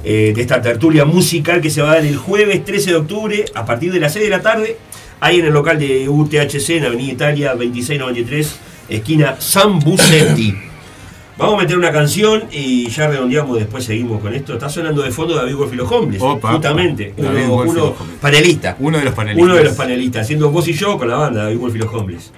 eh, 0.04 0.34
de 0.36 0.42
esta 0.42 0.62
tertulia 0.62 1.06
musical 1.06 1.62
que 1.62 1.70
se 1.70 1.82
va 1.82 1.92
a 1.92 1.96
dar 1.96 2.06
el 2.06 2.18
jueves 2.18 2.64
13 2.66 2.90
de 2.92 2.96
octubre 2.98 3.46
a 3.54 3.66
partir 3.66 3.92
de 3.94 4.00
las 4.00 4.14
6 4.14 4.26
de 4.26 4.30
la 4.32 4.42
tarde, 4.42 4.78
ahí 5.20 5.40
en 5.40 5.46
el 5.46 5.54
local 5.54 5.80
de 5.80 6.10
UTHC 6.10 6.70
en 6.72 6.86
Avenida 6.86 7.12
Italia 7.14 7.50
2693, 7.52 8.56
esquina 8.90 9.36
San 9.40 9.80
Busetti. 9.80 10.56
Vamos 11.38 11.56
a 11.56 11.58
meter 11.64 11.78
una 11.78 11.92
canción 11.92 12.46
y 12.50 12.88
ya 12.90 13.08
redondeamos, 13.08 13.58
después 13.58 13.84
seguimos 13.84 14.22
con 14.22 14.34
esto. 14.34 14.54
Está 14.54 14.70
sonando 14.70 15.02
de 15.02 15.12
fondo 15.12 15.36
David 15.36 15.56
Wolfilo 15.56 15.86
Hombres, 15.90 16.22
Opa, 16.22 16.54
justamente. 16.54 17.14
opa. 17.18 17.24
David 17.24 17.44
Uno, 17.44 17.56
uno 17.56 17.84
Hombres. 17.88 18.20
panelista. 18.22 18.78
Uno 18.80 18.98
de 19.00 19.04
los 19.04 19.14
panelistas. 19.14 19.44
Uno 19.46 19.56
de 19.56 19.64
los 19.66 19.74
panelistas, 19.74 20.22
haciendo 20.22 20.50
vos 20.50 20.66
y 20.70 20.74
yo 20.74 20.98
con 20.98 21.10
la 21.10 21.16
banda 21.18 21.44
David 21.44 21.58
Wolfilo 21.58 21.92
Hombres. 21.92 22.32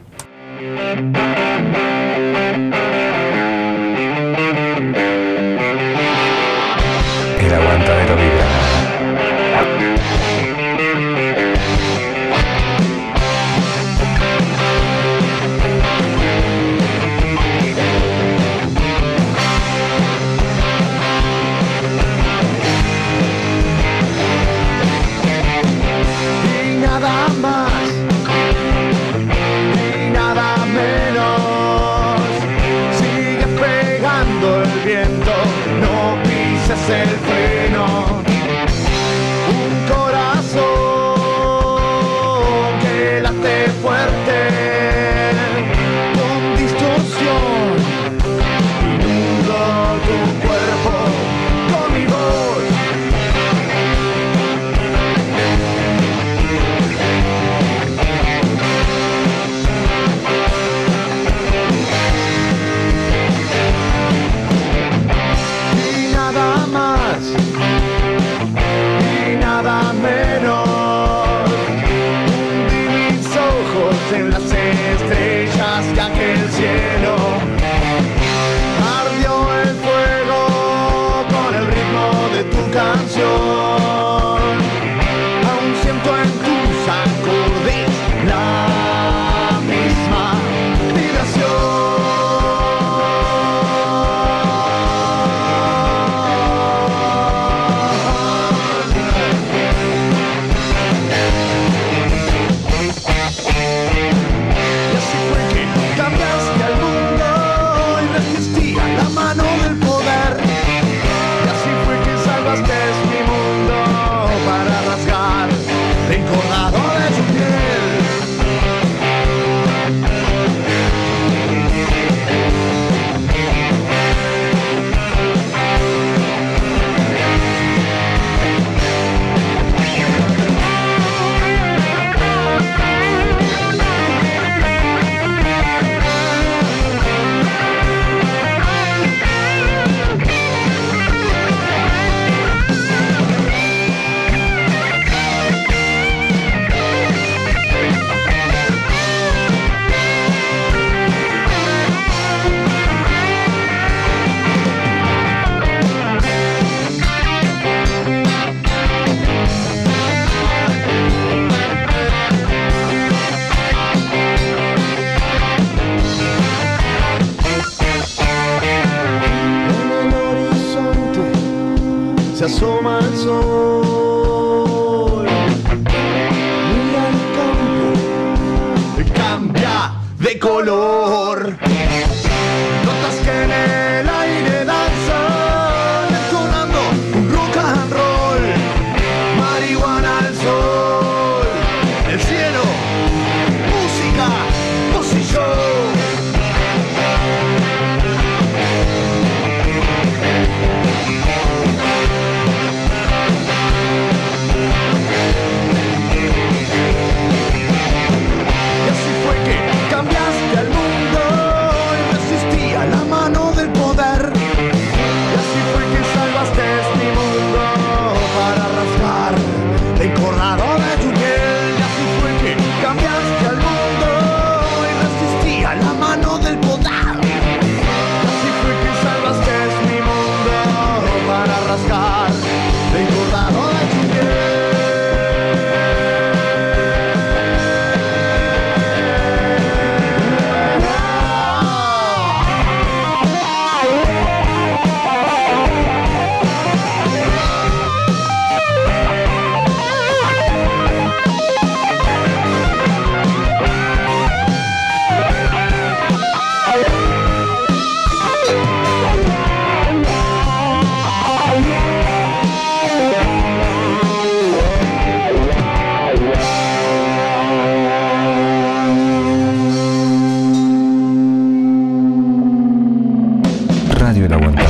Radio 274.27 274.27
El 274.27 274.33
Aguantadero. 274.33 274.69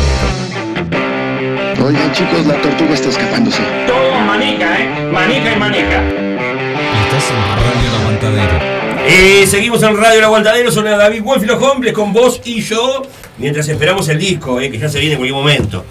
Oigan 1.86 2.12
chicos, 2.12 2.46
la 2.46 2.62
tortuga 2.62 2.94
está 2.94 3.10
escapándose. 3.10 3.62
Todo 3.88 4.20
manica, 4.20 4.80
¿eh? 4.80 5.10
Manica 5.12 5.54
y 5.54 5.60
manica. 5.60 6.04
Estás 7.06 7.32
en 7.32 7.38
Radio 7.56 7.90
El 7.90 7.96
Aguantadero. 8.02 8.60
Eh, 9.08 9.48
seguimos 9.48 9.82
en 9.84 9.98
Radio 9.98 10.20
El 10.20 10.26
Aguantadero, 10.26 10.72
son 10.72 10.86
David 10.86 11.24
Wolf 11.24 11.44
y 11.44 11.46
los 11.48 11.64
hombres 11.64 11.94
con 11.94 12.14
vos 12.14 12.42
y 12.46 12.62
yo, 12.62 13.04
mientras 13.38 13.68
esperamos 13.68 14.08
el 14.10 14.20
disco, 14.20 14.60
eh, 14.62 14.70
que 14.70 14.78
ya 14.78 14.90
se 14.90 15.00
viene 15.00 15.14
en 15.14 15.20
cualquier 15.20 15.38
momento. 15.38 15.86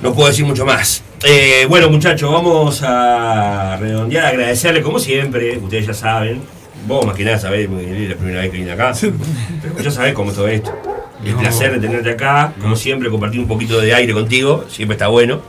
No 0.00 0.14
puedo 0.14 0.28
decir 0.28 0.46
mucho 0.46 0.64
más. 0.64 1.02
Eh, 1.24 1.66
bueno, 1.68 1.90
muchachos, 1.90 2.32
vamos 2.32 2.82
a 2.84 3.76
redondear, 3.78 4.26
agradecerle 4.26 4.82
como 4.82 4.98
siempre, 4.98 5.58
ustedes 5.58 5.88
ya 5.88 5.94
saben, 5.94 6.40
vos 6.86 7.04
más 7.04 7.16
que 7.16 7.24
nada 7.24 7.38
sabés, 7.38 7.68
es 7.68 8.08
la 8.08 8.16
primera 8.16 8.40
vez 8.40 8.50
que 8.50 8.56
vine 8.56 8.70
acá, 8.70 8.92
pero 9.00 9.82
ya 9.82 9.90
sabés 9.90 10.14
cómo 10.14 10.30
es 10.30 10.36
todo 10.36 10.48
esto. 10.48 10.87
El 11.24 11.32
No. 11.32 11.38
placer 11.40 11.72
de 11.72 11.80
tenerte 11.86 12.10
acá, 12.10 12.52
como 12.60 12.76
siempre, 12.76 13.10
compartir 13.10 13.40
un 13.40 13.48
poquito 13.48 13.80
de 13.80 13.92
aire 13.94 14.12
contigo, 14.12 14.64
siempre 14.70 14.94
está 14.94 15.08
bueno. 15.08 15.42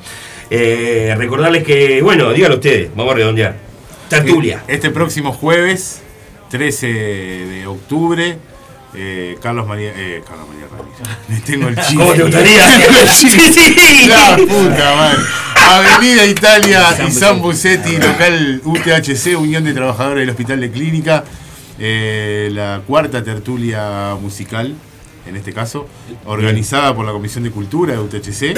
Eh, 0.50 1.14
recordarles 1.18 1.64
que, 1.64 2.02
bueno, 2.02 2.32
díganlo 2.34 2.56
ustedes, 2.56 2.90
vamos 2.96 3.14
a 3.14 3.18
redondear. 3.18 3.56
Tertulia. 4.10 4.64
Este 4.68 4.90
próximo 4.90 5.32
jueves, 5.32 6.02
13 6.50 6.88
de 6.88 7.68
octubre, 7.68 8.38
eh, 8.96 9.38
Carlos 9.44 9.68
María. 9.68 9.92
Eh, 9.96 10.24
Carlos 10.28 10.48
María 10.48 10.66
Ramírez. 10.72 11.44
Tengo 11.46 11.68
el 11.68 11.76
chiste. 11.76 11.96
¿Cómo 11.96 12.14
te 12.14 12.24
gustaría? 12.24 12.66
Sí, 13.14 13.30
sí. 13.30 14.08
La 14.10 14.36
puta 14.38 14.96
madre. 14.96 15.20
Avenida 15.56 16.26
Italia 16.26 16.84
y 17.08 17.12
San 17.12 17.40
Busetti, 17.42 17.98
local 17.98 18.62
UTHC, 18.66 19.38
Unión 19.38 19.64
de 19.64 19.74
Trabajadores 19.74 20.22
del 20.22 20.32
Hospital 20.32 20.62
de 20.62 20.72
Clínica. 20.72 21.24
eh, 21.78 22.50
la 22.52 22.82
cuarta 22.88 23.24
tertulia 23.24 24.16
musical, 24.20 24.74
en 25.26 25.36
este 25.36 25.54
caso, 25.54 25.88
organizada 26.26 26.96
por 26.96 27.06
la 27.06 27.12
Comisión 27.12 27.44
de 27.44 27.52
Cultura 27.52 27.94
de 27.94 28.00
UTHC. 28.00 28.54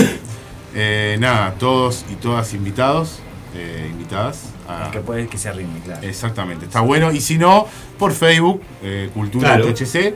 Eh, 0.74 1.18
nada, 1.20 1.56
todos 1.60 2.06
y 2.10 2.16
todas 2.16 2.54
invitados, 2.54 3.20
eh, 3.56 3.88
invitadas. 3.92 4.44
a- 4.68 4.90
Que 4.92 5.00
puede 5.00 5.28
que 5.28 5.38
se 5.38 5.50
arrime, 5.50 5.80
claro. 5.84 6.02
Exactamente, 6.08 6.66
está 6.66 6.80
bueno. 6.80 7.12
Y 7.12 7.20
si 7.20 7.38
no, 7.38 7.68
por 8.00 8.14
Facebook, 8.14 8.62
eh, 8.82 9.10
Cultura 9.14 9.50
Claro. 9.56 9.66
UTHC. 9.68 10.16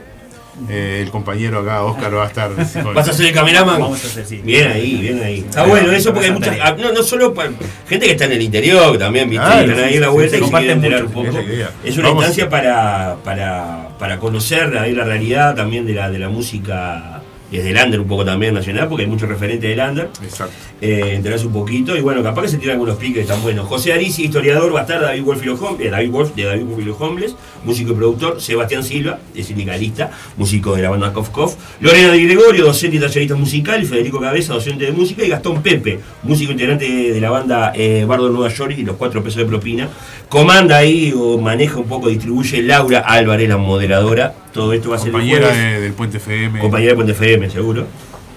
Eh, 0.70 1.00
el 1.02 1.10
compañero 1.10 1.60
acá, 1.60 1.82
Oscar, 1.84 2.14
va 2.16 2.24
a 2.24 2.28
estar. 2.28 2.50
con- 2.82 2.94
¿Vas 2.94 3.08
a 3.08 3.12
ser 3.12 3.26
el 3.26 3.32
cameraman? 3.34 3.78
Vamos 3.78 4.02
a 4.02 4.06
hacer, 4.06 4.24
sí. 4.24 4.40
Bien 4.42 4.70
ahí, 4.72 4.96
bien 4.96 5.22
ahí. 5.22 5.38
Está 5.40 5.64
Sí, 5.64 5.70
bueno 5.70 5.92
eso 5.92 6.12
porque 6.12 6.28
hay 6.28 6.32
mucha, 6.32 6.56
ah, 6.62 6.74
no, 6.78 6.92
no 6.92 7.02
solo 7.02 7.34
para 7.34 7.50
gente 7.88 8.06
que 8.06 8.12
está 8.12 8.24
en 8.24 8.32
el 8.32 8.42
interior, 8.42 8.96
también, 8.96 9.28
¿viste? 9.28 9.44
Claro, 9.44 9.70
están 9.70 9.84
ahí 9.84 9.96
a 9.98 10.00
la 10.00 10.08
vuelta 10.08 10.36
sí, 10.38 10.42
y 10.42 10.48
se 10.48 10.72
enterar 10.72 11.04
un 11.04 11.12
mucho, 11.12 11.30
poco. 11.30 11.44
es 11.84 11.98
una 11.98 12.08
Vamos. 12.08 12.24
instancia 12.24 12.48
para, 12.48 13.16
para, 13.22 13.88
para 13.98 14.18
conocer 14.18 14.76
ahí 14.78 14.92
la 14.94 15.04
realidad 15.04 15.54
también 15.54 15.84
de 15.86 15.92
la, 15.92 16.10
de 16.10 16.18
la 16.18 16.28
música 16.30 17.20
desde 17.50 17.70
el 17.70 17.76
under 17.84 18.00
un 18.00 18.06
poco 18.08 18.24
también 18.24 18.54
nacional, 18.54 18.88
porque 18.88 19.04
hay 19.04 19.08
muchos 19.10 19.28
referentes 19.28 19.68
del 19.68 19.78
under. 19.88 20.08
Exacto. 20.22 20.52
Eh, 20.80 21.12
enterarse 21.14 21.46
un 21.46 21.52
poquito 21.52 21.96
y 21.96 22.00
bueno, 22.02 22.22
capaz 22.22 22.42
que 22.42 22.48
se 22.48 22.58
tiran 22.58 22.74
algunos 22.74 22.96
piques 22.96 23.14
que 23.14 23.20
están 23.22 23.42
buenos. 23.42 23.66
José 23.66 23.92
Arisi, 23.92 24.24
historiador, 24.24 24.74
va 24.74 24.80
a 24.80 24.82
estar 24.82 25.00
David 25.00 25.22
Wolf 25.22 25.42
y 25.42 25.46
los 25.46 25.60
Hombres, 25.62 25.90
David 25.90 26.10
Wolf 26.10 26.34
de 26.34 26.44
David 26.44 26.64
Wolf 26.64 26.78
y 26.82 26.84
los 26.84 27.00
Hombres, 27.00 27.34
músico 27.64 27.92
y 27.92 27.94
productor, 27.94 28.40
Sebastián 28.42 28.82
Silva, 28.84 29.18
es 29.34 29.46
sindicalista, 29.46 30.10
músico 30.36 30.74
de 30.76 30.82
la 30.82 30.90
banda 30.90 31.12
Kof 31.12 31.30
Kof, 31.30 31.54
Lorena 31.80 32.12
Di 32.12 32.24
Gregorio, 32.26 32.64
docente 32.66 32.96
y 32.96 33.00
tallerista 33.00 33.34
musical, 33.36 33.84
Federico 33.86 34.20
Cabeza, 34.20 34.52
docente 34.52 34.84
de 34.84 34.92
música, 34.92 35.24
y 35.24 35.28
Gastón 35.28 35.62
Pepe, 35.62 35.98
músico 36.24 36.52
integrante 36.52 36.86
de 37.12 37.20
la 37.20 37.30
banda 37.30 37.72
eh, 37.74 38.04
Bardo 38.06 38.28
Nueva 38.28 38.52
York 38.52 38.74
y 38.76 38.82
los 38.82 38.96
cuatro 38.96 39.22
pesos 39.22 39.38
de 39.38 39.46
propina. 39.46 39.88
Comanda 40.28 40.76
ahí 40.78 41.14
o 41.16 41.38
maneja 41.38 41.78
un 41.78 41.86
poco, 41.86 42.08
distribuye 42.08 42.60
Laura 42.62 42.98
Álvarez, 43.00 43.48
la 43.48 43.56
moderadora. 43.56 44.34
Todo 44.52 44.72
esto 44.72 44.90
va 44.90 44.96
a 44.96 44.98
ser 44.98 45.08
el 45.08 45.12
Compañera 45.12 45.48
jueves. 45.48 45.64
de- 45.74 45.80
del 45.80 45.92
Puente 45.92 46.16
FM. 46.16 46.60
Compañera 46.60 46.90
de 46.92 46.94
Puente 46.96 47.12
FM, 47.12 47.45
seguro. 47.50 47.86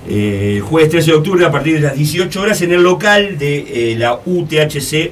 Eh, 0.07 0.56
el 0.57 0.61
jueves 0.61 0.90
13 0.90 1.11
de 1.11 1.18
octubre 1.18 1.45
a 1.45 1.52
partir 1.52 1.76
de 1.76 1.81
las 1.81 1.95
18 1.95 2.41
horas 2.41 2.61
en 2.61 2.72
el 2.72 2.81
local 2.81 3.38
de 3.38 3.91
eh, 3.91 3.95
la 3.98 4.19
UTHC, 4.26 5.11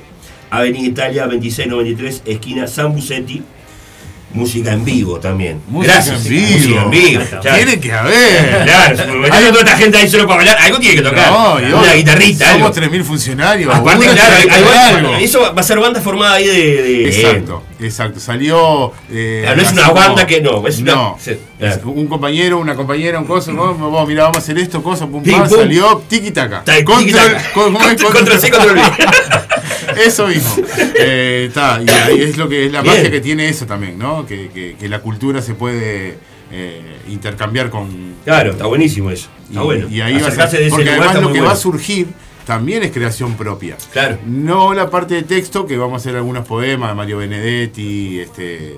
Avenida 0.50 0.88
Italia 0.88 1.24
2693, 1.24 2.24
esquina 2.26 2.68
San 2.68 2.94
Busetti. 2.94 3.44
Música 4.34 4.74
en 4.74 4.84
vivo 4.84 5.20
también. 5.20 5.62
Música 5.68 5.94
Gracias. 5.94 6.26
en 6.26 6.30
vivo. 6.32 6.48
Música 6.52 6.82
en 6.84 6.90
vivo. 6.92 7.24
Tiene 7.42 7.80
que 7.80 7.94
haber. 7.94 8.64
Claro, 8.66 9.20
me 9.22 9.30
toda 9.30 9.60
esta 9.64 9.78
gente 9.78 9.98
ahí 9.98 10.08
solo 10.10 10.26
para 10.28 10.38
bailar, 10.38 10.58
algo 10.60 10.80
tiene 10.80 10.96
que 10.98 11.02
tocar. 11.02 11.32
No, 11.32 11.80
Una 11.80 11.94
guitarrita. 11.94 12.52
Somos 12.54 12.76
3.000 12.76 13.04
funcionarios. 13.04 13.74
Aparte, 13.74 14.06
claro, 14.06 14.36
algo. 14.98 15.16
eso 15.16 15.54
va 15.56 15.62
a 15.62 15.64
ser 15.64 15.80
banda 15.80 16.02
formada 16.02 16.36
ahí 16.36 16.46
de. 16.48 16.54
de- 16.84 17.08
Exacto, 17.08 17.64
exacto. 17.80 18.20
Salió. 18.20 18.92
eh, 19.12 19.40
Claro, 19.44 19.56
no 19.58 19.62
es 19.64 19.72
una 19.72 19.82
como- 19.84 19.94
banda 19.96 20.28
que 20.28 20.42
no, 20.42 20.68
es 20.68 20.80
No. 20.82 21.18
Es 21.60 21.80
un 21.84 22.06
compañero, 22.08 22.60
una 22.60 22.76
compañera, 22.76 23.18
un 23.20 23.26
coso. 23.26 23.52
Vamos, 23.56 23.80
vamos, 23.80 24.08
mira, 24.08 24.24
vamos 24.24 24.38
a 24.38 24.40
hacer 24.42 24.58
esto, 24.60 24.84
cosa, 24.84 25.08
pum, 25.08 25.24
pam, 25.24 25.50
salió 25.50 26.04
tiki 26.08 26.32
taka. 26.32 26.64
Ta- 26.64 26.84
Control. 26.84 27.38
Control- 27.54 28.40
C, 28.40 28.52
control 28.52 28.78
V. 28.78 30.04
Eso 30.06 30.28
mismo. 30.28 30.56
Eh, 31.00 31.46
está, 31.48 31.80
y 31.84 31.90
ahí 31.90 32.22
es 32.22 32.38
lo 32.38 32.48
que 32.48 32.66
es 32.68 32.72
la 32.72 32.84
magia 32.84 33.10
que 33.10 33.22
tiene 33.22 33.50
eso 33.50 33.66
también, 33.66 33.98
¿no? 33.98 34.17
Que, 34.26 34.50
que- 34.50 34.76
que 34.80 34.90
la 34.90 35.00
cultura 35.02 35.42
se 35.42 35.54
puede 35.54 36.18
eh, 36.52 36.82
intercambiar 37.10 37.70
con. 37.70 38.16
Claro, 38.26 38.52
está 38.52 38.66
buenísimo 38.66 39.12
eso. 39.12 39.28
Está 39.50 39.62
y, 39.62 39.66
bueno. 39.66 39.88
y 39.90 40.02
ahí 40.02 40.20
va 40.20 40.28
a 40.28 40.48
ser, 40.50 40.70
porque 40.70 40.90
además 40.90 41.16
lo 41.16 41.22
que 41.28 41.28
bueno. 41.34 41.46
va 41.46 41.52
a 41.52 41.56
surgir 41.56 42.08
también 42.46 42.82
es 42.84 42.92
creación 42.92 43.34
propia. 43.36 43.76
Claro. 43.92 44.18
No 44.26 44.74
la 44.74 44.90
parte 44.90 45.16
de 45.16 45.24
texto, 45.24 45.66
que 45.66 45.76
vamos 45.78 45.96
a 45.96 45.98
hacer 45.98 46.16
algunos 46.16 46.48
poemas 46.48 46.90
de 46.90 46.96
Mario 46.96 47.18
Benedetti, 47.18 48.20
este. 48.22 48.74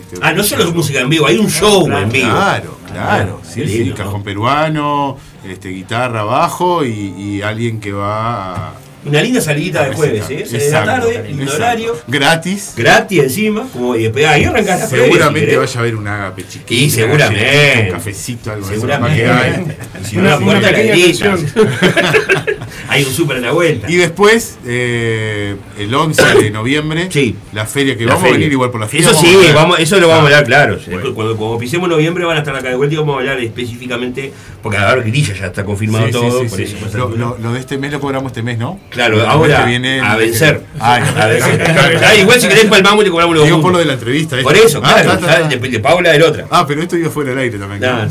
este- 0.00 0.18
Ah, 0.20 0.32
no 0.32 0.42
solo 0.42 0.64
es 0.64 0.74
música 0.74 1.00
en 1.00 1.08
vivo, 1.08 1.26
hay 1.26 1.38
un 1.38 1.48
show 1.48 1.86
en 1.90 2.10
vivo. 2.10 2.30
Claro, 2.30 2.78
claro. 2.90 3.40
Ah, 3.42 3.46
sí, 3.48 3.60
qué 3.62 3.68
sí, 3.68 3.78
lindo, 3.78 3.94
cajón 3.94 4.22
peruano, 4.24 5.16
este, 5.46 5.68
guitarra, 5.68 6.24
bajo 6.24 6.84
y, 6.84 6.90
y 7.16 7.42
alguien 7.42 7.78
que 7.80 7.92
va 7.92 8.68
a, 8.70 8.72
Una 9.04 9.20
linda 9.20 9.40
salidita 9.40 9.84
de 9.88 9.94
jueves, 9.96 10.24
¿eh? 10.30 10.44
Seis 10.46 10.52
de 10.52 10.58
la 10.58 10.64
Exacto, 10.80 10.90
tarde, 11.08 11.24
lindo 11.28 11.42
exacto. 11.42 11.62
horario. 11.64 11.96
Gratis. 12.06 12.72
Gratis 12.76 13.18
encima, 13.24 13.66
como 13.72 13.96
y 13.96 14.04
después 14.04 14.24
ahí 14.26 14.44
arrancás 14.44 14.80
la 14.80 14.88
previa, 14.88 15.06
si 15.06 15.12
Seguramente 15.12 15.56
vaya 15.56 15.76
a 15.76 15.78
haber 15.80 15.96
un 15.96 16.06
ágape 16.08 16.44
chiquito. 16.48 16.74
Y 16.74 16.90
seguramente. 16.90 17.82
Un 17.86 17.90
cafecito, 17.92 18.52
algo 18.52 18.66
de 18.66 18.72
eso, 18.76 18.80
Seguramente. 18.86 19.26
no, 20.12 20.20
una 20.20 20.38
puerta 20.38 20.70
heladita. 20.70 21.36
Hay 22.88 23.04
un 23.04 23.12
súper 23.12 23.36
a 23.38 23.40
la 23.40 23.52
vuelta. 23.52 23.90
Y 23.90 23.96
después, 23.96 24.58
eh, 24.66 25.56
el 25.78 25.94
11 25.94 26.22
de 26.42 26.50
noviembre, 26.50 27.08
la 27.52 27.66
feria 27.66 27.96
que 27.96 28.04
La 28.04 28.14
vamos 28.14 28.28
a 28.28 28.32
venir 28.32 28.52
igual 28.52 28.70
por 28.70 28.80
la 28.80 28.88
feria. 28.88 29.08
Eso 29.08 29.18
sí, 29.18 29.34
vamos, 29.54 29.78
eso 29.78 29.98
lo 29.98 30.08
vamos 30.08 30.30
a 30.30 30.34
Ah, 30.34 30.38
hablar, 30.38 30.44
claro. 30.46 30.78
Cuando, 31.14 31.36
cuando 31.36 31.58
pisemos 31.58 31.88
noviembre 31.88 32.24
van 32.24 32.36
a 32.36 32.40
estar 32.40 32.54
acá 32.54 32.68
de 32.68 32.76
vuelta 32.76 32.94
y 32.94 32.98
vamos 32.98 33.16
a 33.16 33.18
hablar 33.20 33.40
específicamente, 33.40 34.32
porque 34.62 34.78
a 34.78 34.94
ver, 34.94 35.04
grilla 35.04 35.34
ya 35.34 35.46
está 35.46 35.64
confirmado 35.64 36.06
Sí, 36.06 36.12
sí, 36.12 36.18
todo. 36.18 36.42
sí, 36.42 36.48
por 36.48 36.58
sí. 36.58 36.64
eso, 36.86 36.98
Lo, 36.98 37.08
lo- 37.16 37.38
lo 37.38 37.52
de 37.52 37.60
este 37.60 37.78
mes 37.78 37.92
lo 37.92 38.00
cobramos 38.00 38.30
este 38.30 38.42
mes, 38.42 38.58
¿no? 38.58 38.78
Claro, 38.92 39.26
ahora 39.26 39.64
viene, 39.64 40.00
a 40.00 40.16
vencer. 40.16 40.62
Ay, 40.78 41.02
A 41.18 41.26
vencer. 41.26 41.62
Ah, 42.04 42.14
igual 42.14 42.40
si 42.40 42.48
querés 42.48 42.66
palmamos 42.66 43.06
y 43.06 43.10
cobramos 43.10 43.36
los 43.36 43.44
Digo 43.44 43.60
por 43.60 43.72
lo 43.72 43.78
de 43.78 43.86
la 43.86 43.94
entrevista. 43.94 44.36
Por 44.42 44.56
eso, 44.56 44.80
Ah, 44.84 45.00
claro. 45.18 45.48
De, 45.48 45.80
Paula 45.80 46.10
del 46.10 46.22
otra. 46.22 46.46
Ah, 46.50 46.64
pero 46.66 46.82
esto 46.82 46.96
iba 46.96 47.10
fuera 47.10 47.30
del 47.30 47.38
aire 47.38 47.58
también. 47.58 47.80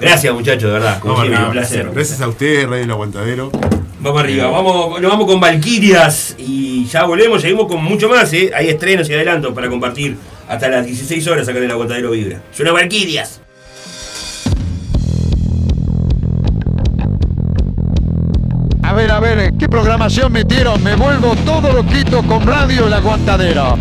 Gracias, 0.00 0.34
muchachos, 0.34 0.64
de 0.64 0.70
verdad. 0.70 0.98
Como 1.00 1.16
un 1.16 1.50
placer. 1.52 1.90
Gracias 1.92 2.20
a 2.20 2.28
ustedes, 2.28 2.68
Radio 2.68 2.84
El 2.84 2.90
Aguantadero. 2.90 3.50
Vamos 4.00 4.20
arriba, 4.20 4.48
vamos, 4.48 5.00
nos 5.00 5.10
vamos 5.10 5.26
con 5.26 5.40
Valquirias 5.40 6.34
y 6.36 6.84
ya 6.84 7.04
volvemos, 7.04 7.40
seguimos 7.40 7.66
con 7.66 7.82
mucho 7.82 8.06
más, 8.06 8.30
¿eh? 8.34 8.50
Hay 8.54 8.68
estrenos 8.68 9.08
y 9.08 9.14
adelantos 9.14 9.54
para 9.54 9.70
compartir 9.70 10.18
hasta 10.46 10.68
las 10.68 10.84
16 10.84 11.26
horas 11.28 11.48
acá 11.48 11.56
en 11.56 11.64
el 11.64 11.70
Aguantadero 11.70 12.10
Vibra. 12.10 12.42
Suena 12.52 12.72
Valquirias. 12.72 13.40
¿Qué 19.58 19.68
programación 19.68 20.32
metieron? 20.32 20.82
Me 20.82 20.96
vuelvo 20.96 21.34
todo 21.44 21.72
loquito 21.72 22.22
con 22.22 22.46
Radio 22.46 22.86
El 22.86 22.92
Aguantadero. 22.92 23.78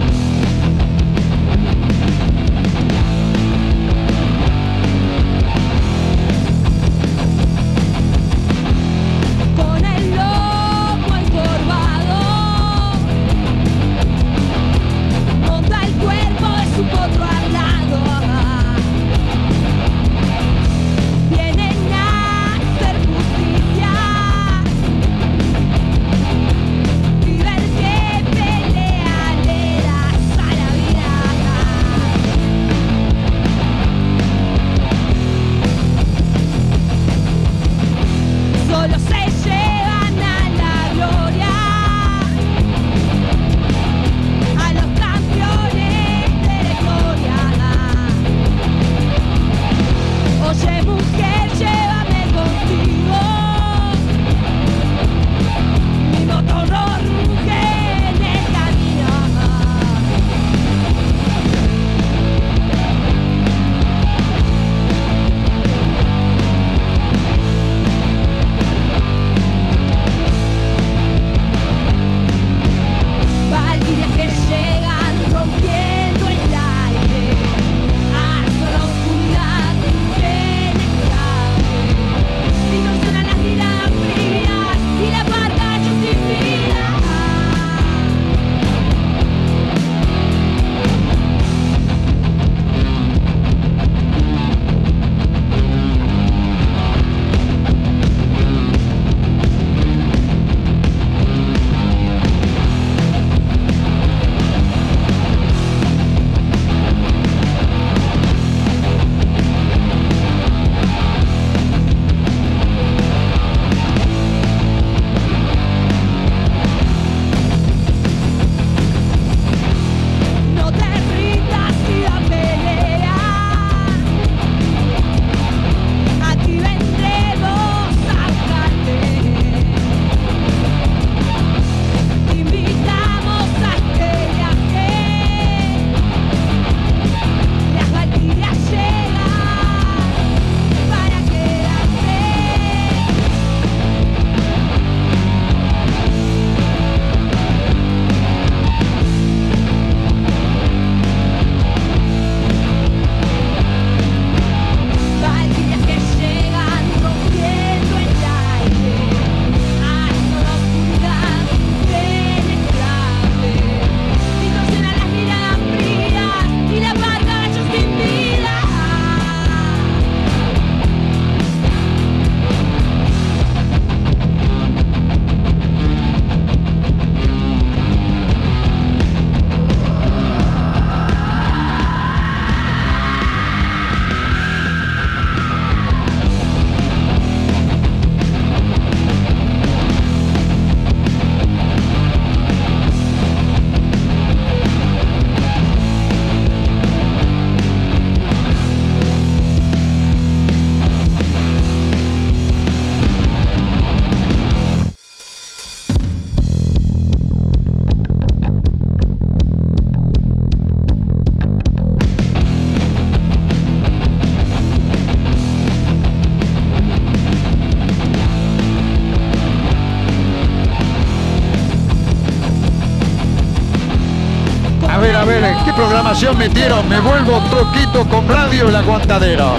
canción 226.23 226.37
metieron, 226.37 226.87
me 226.87 226.99
vuelvo 227.01 227.43
troquito 227.49 228.07
con 228.07 228.27
radio 228.27 228.67
en 228.67 228.73
la 228.73 228.79
aguantadera. 228.79 229.55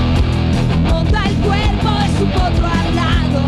Monta 0.89 1.25
el 1.27 1.35
cuerpo, 1.37 1.89
es 2.05 2.21
un 2.23 2.31
potro 2.31 2.67
hablado. 2.67 3.45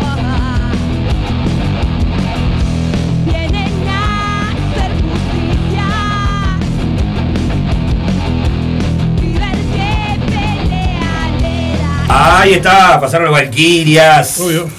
Ahí 12.09 12.53
está, 12.53 12.99
pasaron 13.01 13.31
las 13.31 13.41
Valquirias. 13.41 14.39
Obvio. 14.39 14.69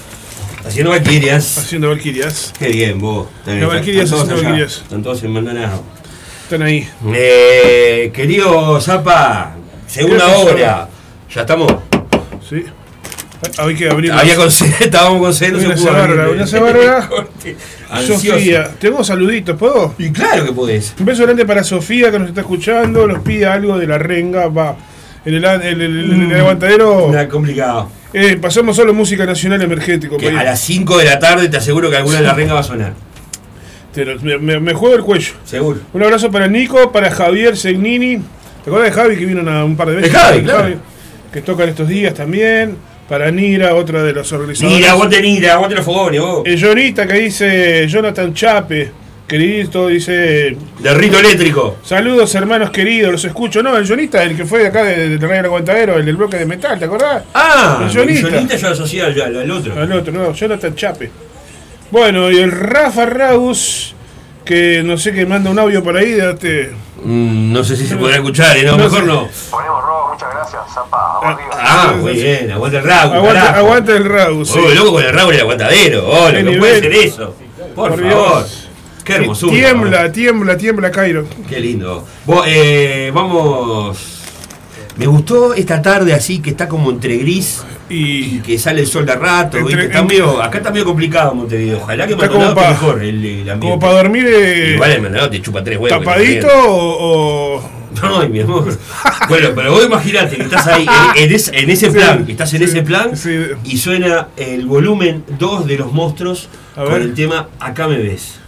Haciendo 0.65 0.90
Valquirias. 0.90 1.59
Haciendo 1.59 1.89
Valquirias. 1.89 2.52
Qué 2.59 2.69
bien, 2.69 3.01
vos. 3.01 3.27
Las 3.47 3.66
Valquirias 3.66 4.12
haciendo 4.12 4.36
Valquirias. 4.36 4.77
Están 4.78 5.02
todos 5.02 5.23
en 5.24 5.32
Maldonado. 5.32 5.98
Están 6.49 6.62
ahí. 6.62 6.89
Eh, 7.15 8.11
querido 8.15 8.81
Zapa, 8.81 9.53
segunda 9.87 10.27
hora. 10.39 10.89
Ya 11.35 11.43
estamos. 11.43 11.70
Sí. 12.49 12.65
Hay 13.59 13.75
que 13.75 13.91
abrir. 13.91 14.11
Había 14.12 14.35
con 14.37 14.49
estábamos 14.81 15.20
con 15.20 15.35
C, 15.35 15.53
no 15.53 15.61
se 15.61 15.69
pudo. 15.69 15.93
Sofía, 18.07 18.70
tengo 18.81 19.05
saluditos, 19.05 19.57
¿puedo? 19.59 19.95
Y 19.99 20.11
claro 20.11 20.45
que 20.47 20.53
podés. 20.53 20.95
Un 20.99 21.05
beso 21.05 21.25
grande 21.25 21.45
para 21.45 21.62
Sofía 21.62 22.11
que 22.11 22.19
nos 22.19 22.29
está 22.31 22.41
escuchando, 22.41 23.07
nos 23.07 23.20
pide 23.23 23.45
algo 23.47 23.79
de 23.79 23.87
la 23.87 23.99
renga, 23.99 24.49
va. 24.49 24.75
En 25.27 25.35
el, 25.35 25.45
el- 25.45 26.33
el 26.33 26.41
aguantadero 26.41 27.09
Está 27.09 27.29
complicado. 27.29 27.91
eh, 28.15 28.39
pasamos 28.41 28.77
solo 28.77 28.95
música 28.95 29.27
nacional 29.27 29.61
emergente, 29.61 30.07
Que 30.07 30.11
compañero. 30.15 30.41
a 30.41 30.45
las 30.45 30.61
5 30.61 30.97
de 30.97 31.05
la 31.05 31.19
tarde 31.19 31.49
te 31.51 31.59
aseguro 31.59 31.91
que 31.91 31.97
alguna 31.99 32.16
de 32.16 32.23
la 32.23 32.33
renga 32.33 32.55
va 32.55 32.61
a 32.61 32.65
sonar. 32.65 32.95
Te 33.93 34.05
lo- 34.05 34.19
me, 34.20 34.60
me- 34.60 34.74
juego 34.74 34.97
el 34.97 35.02
cuello. 35.02 35.32
Seguro. 35.44 35.81
Un 35.93 36.02
abrazo 36.02 36.31
para 36.31 36.47
Nico, 36.47 36.93
para 36.93 37.10
Javier 37.10 37.56
Segnini. 37.56 38.16
¿Te 38.65 38.70
acuerdas 38.70 38.90
de 38.94 39.01
Javi 39.01 39.16
que 39.16 39.24
vino 39.24 39.40
una- 39.40 39.65
un 39.65 39.77
par 39.77 39.89
de 39.89 39.97
veces? 39.97 40.12
De 40.12 40.19
Javi, 40.19 40.43
claro. 40.43 40.74
que 41.32 41.40
tocan 41.43 41.69
estos 41.69 41.89
días 41.89 42.15
también. 42.15 42.77
Para 43.09 43.31
Nira, 43.31 43.74
otra 43.74 44.02
de 44.02 44.12
los 44.12 44.31
organizadores. 44.32 44.78
Mira, 44.78 44.90
aguante 44.93 45.23
Nira, 45.23 45.55
aguante 45.55 45.74
los 45.77 45.85
fogones, 45.85 46.20
vos. 46.20 46.43
El 46.44 46.62
Jonita 46.62 47.06
que 47.06 47.15
dice 47.15 47.86
Jonathan 47.89 48.35
Chape, 48.35 48.93
querido, 49.27 49.86
dice. 49.89 50.55
De 50.78 50.94
rito 50.94 51.19
eléctrico. 51.19 51.78
Saludos 51.82 52.35
hermanos 52.35 52.69
queridos, 52.70 53.10
los 53.10 53.24
escucho. 53.24 53.62
No, 53.62 53.74
el 53.78 53.89
Jonita, 53.89 54.23
el 54.23 54.36
que 54.36 54.44
fue 54.44 54.59
de 54.60 54.66
acá 54.66 54.85
de, 54.85 55.16
de 55.16 55.27
Radio 55.27 55.40
El 55.40 55.44
Aguantadero, 55.47 55.97
el 55.97 56.05
del 56.05 56.16
bloque 56.16 56.36
de 56.36 56.44
metal, 56.44 56.78
¿te 56.78 56.85
acordás? 56.85 57.23
Ah, 57.32 57.81
el 57.90 57.97
Jonita. 57.98 58.28
Jonita 58.28 58.56
yo 58.56 58.69
asocié 58.69 59.01
al- 59.02 59.19
al 59.23 59.51
otro. 59.51 59.81
Al 59.81 59.90
otro, 59.93 60.12
no, 60.12 60.35
Jonathan 60.35 60.74
Chape. 60.74 61.10
Bueno, 61.90 62.31
y 62.31 62.39
el 62.39 62.51
Rafa 62.52 63.06
Raus, 63.06 63.94
que 64.44 64.82
no 64.85 64.98
sé 64.98 65.12
que 65.12 65.24
manda 65.27 65.51
un 65.51 65.59
audio 65.59 65.82
por 65.82 65.97
ahí, 65.97 66.15
date. 66.15 66.73
Mm, 67.02 67.52
no 67.52 67.65
sé 67.65 67.77
si 67.77 67.86
se 67.86 67.97
podrá 67.97 68.16
escuchar, 68.16 68.56
¿eh? 68.56 68.65
no, 68.65 68.73
No 68.73 68.85
mejor 68.85 69.01
sé. 69.01 69.06
no. 69.06 69.28
Ponemos 69.51 69.82
robo, 69.82 70.10
muchas 70.12 70.31
gracias, 70.35 70.62
Zapa. 70.74 71.20
Arriba. 71.23 71.51
Ah, 71.55 71.94
muy 71.98 72.12
bien, 72.12 72.51
aguante 72.51 72.78
el 72.78 72.85
Raúl. 72.85 73.15
Aguanta, 73.16 73.56
aguanta 73.56 73.97
el 73.97 74.05
Raus. 74.05 74.51
Oh, 74.56 74.69
loco 74.74 74.93
con 74.93 75.05
el 75.05 75.12
Raúl 75.12 75.31
en 75.31 75.35
el 75.36 75.40
aguantadero. 75.43 76.09
Oh, 76.09 76.31
no 76.31 76.39
nivel. 76.43 76.59
puede 76.59 76.81
ser 76.81 76.93
eso. 76.93 77.35
Por, 77.74 77.90
Por 77.90 78.01
favor. 78.01 78.05
Dios. 78.44 78.69
Qué 79.05 79.15
hermosura. 79.15 79.52
Tiembla, 79.55 80.12
tiembla, 80.12 80.56
tiembla, 80.59 80.90
Cairo. 80.90 81.24
Qué 81.48 81.60
lindo. 81.60 82.05
Vos, 82.27 82.44
eh, 82.47 83.10
vamos. 83.15 84.18
Me 84.99 85.07
gustó 85.07 85.55
esta 85.55 85.81
tarde 85.81 86.12
así 86.12 86.41
que 86.41 86.51
está 86.51 86.69
como 86.69 86.91
entre 86.91 87.16
gris 87.19 87.62
y, 87.89 88.41
que 88.41 88.59
sale 88.59 88.81
el 88.83 88.87
sol 88.87 89.07
de 89.07 89.15
rato. 89.15 89.57
Entre- 89.59 89.75
¿viste? 89.77 89.87
Está 89.87 89.99
entre- 90.01 90.19
medio- 90.19 90.43
acá 90.43 90.59
está 90.59 90.70
medio 90.70 90.85
complicado 90.85 91.35
Montevideo. 91.35 91.79
Ojalá 91.79 92.07
que 92.07 92.16
Maldonado 92.16 92.51
esté 92.61 92.69
mejor 92.70 93.03
el, 93.03 93.25
el 93.25 93.39
ambiente. 93.51 93.61
Como 93.61 93.79
para 93.79 93.93
dormir 93.95 94.27
eh, 94.29 94.73
Igual 94.75 94.91
el 94.93 95.03
Maldonado 95.03 95.31
te 95.31 95.41
chupa 95.41 95.62
tres 95.65 95.79
huevos. 95.79 95.99
tapadito 95.99 96.49
o, 96.53 97.70
No, 98.03 98.20
ay, 98.20 98.29
mi 98.29 98.41
amor. 98.41 98.77
Bueno, 99.29 99.49
pero 99.55 99.73
vos 99.73 99.85
imaginate 99.87 100.37
que 100.37 100.43
estás 100.43 100.66
ahí 100.66 100.87
en, 101.16 101.25
en 101.25 101.35
es- 101.35 101.51
en 101.55 101.70
ese 101.70 101.91
plan, 101.91 102.25
estás 102.29 102.53
en 102.55 102.62
ese 102.62 102.83
plan 102.83 103.12
y 103.65 103.79
suena 103.79 104.29
el 104.37 104.66
volumen 104.66 105.25
2 105.39 105.66
de 105.66 105.79
los 105.79 105.93
monstruos 105.93 106.49
con 106.75 107.01
el 107.03 107.15
tema 107.15 107.49
Acá 107.59 107.89
me 107.89 107.99
ves. 107.99 108.39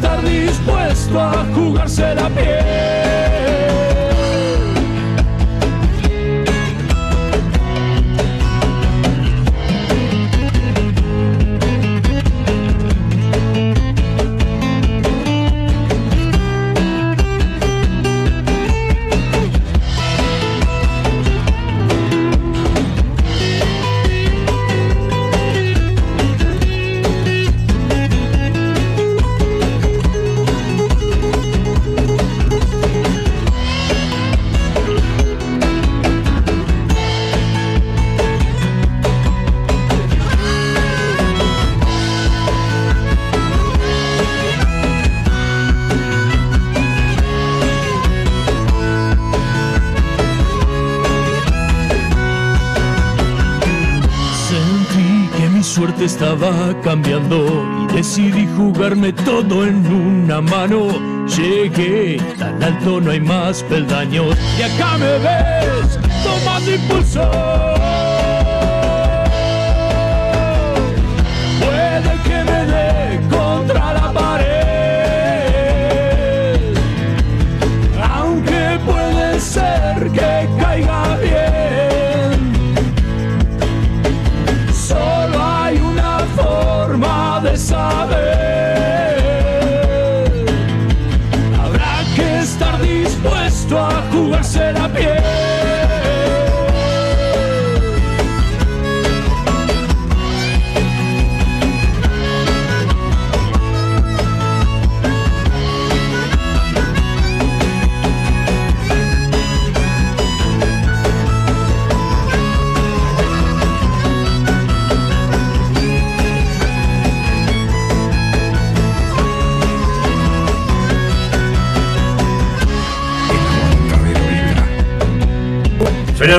Estar 0.00 0.24
dispuesto 0.24 1.20
a 1.20 1.44
jugarse 1.54 2.14
la 2.14 2.28
piel. 2.30 2.89
Cambiando 56.82 57.66
y 57.82 57.94
decidí 57.94 58.46
jugarme 58.56 59.12
todo 59.12 59.66
en 59.66 59.86
una 59.86 60.40
mano. 60.40 60.88
Llegué 61.26 62.18
tan 62.38 62.62
alto, 62.62 63.00
no 63.00 63.10
hay 63.10 63.20
más 63.20 63.62
peldaños. 63.64 64.36
Y 64.58 64.62
acá 64.62 64.98
me 64.98 65.18
ves 65.18 65.98
tomando 66.24 66.74
impulso. 66.74 67.79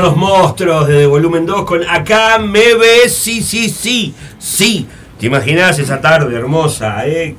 Los 0.01 0.17
monstruos 0.17 0.87
de 0.87 1.05
volumen 1.05 1.45
2 1.45 1.63
con 1.63 1.87
Acá 1.87 2.39
me 2.39 2.73
ves, 2.73 3.15
sí, 3.15 3.43
sí, 3.43 3.69
sí, 3.69 4.15
sí. 4.39 4.87
¿Te 5.19 5.27
imaginas 5.27 5.77
esa 5.77 6.01
tarde 6.01 6.35
hermosa, 6.35 7.05
eh? 7.05 7.35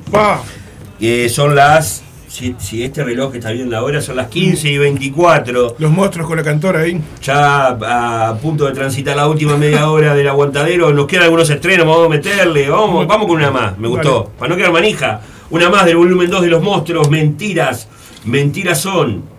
Son 1.29 1.55
las. 1.55 2.03
Si, 2.29 2.55
si 2.57 2.81
este 2.83 3.03
reloj 3.03 3.35
está 3.35 3.51
viendo 3.51 3.77
ahora, 3.77 4.01
son 4.01 4.15
las 4.15 4.27
15 4.27 4.69
y 4.69 4.77
24. 4.77 5.75
Los 5.77 5.91
monstruos 5.91 6.25
con 6.25 6.37
la 6.37 6.43
cantora 6.43 6.79
ahí. 6.79 7.01
Ya 7.21 7.67
a 7.67 8.37
punto 8.41 8.65
de 8.65 8.71
transitar 8.71 9.17
la 9.17 9.27
última 9.27 9.57
media 9.57 9.89
hora 9.89 10.15
del 10.15 10.29
aguantadero. 10.29 10.93
Nos 10.93 11.05
quedan 11.05 11.25
algunos 11.25 11.49
estrenos, 11.49 11.85
vamos 11.85 12.05
a 12.05 12.09
meterle. 12.09 12.69
Vamos, 12.69 13.05
vamos 13.05 13.27
con 13.27 13.35
una 13.35 13.51
más, 13.51 13.77
me 13.77 13.89
gustó. 13.89 14.31
Para 14.39 14.49
no 14.49 14.55
quedar 14.55 14.71
manija. 14.71 15.19
Una 15.49 15.69
más 15.69 15.83
del 15.85 15.97
volumen 15.97 16.29
2 16.29 16.41
de 16.41 16.47
los 16.47 16.63
monstruos. 16.63 17.09
Mentiras. 17.09 17.89
Mentiras 18.23 18.79
son. 18.79 19.32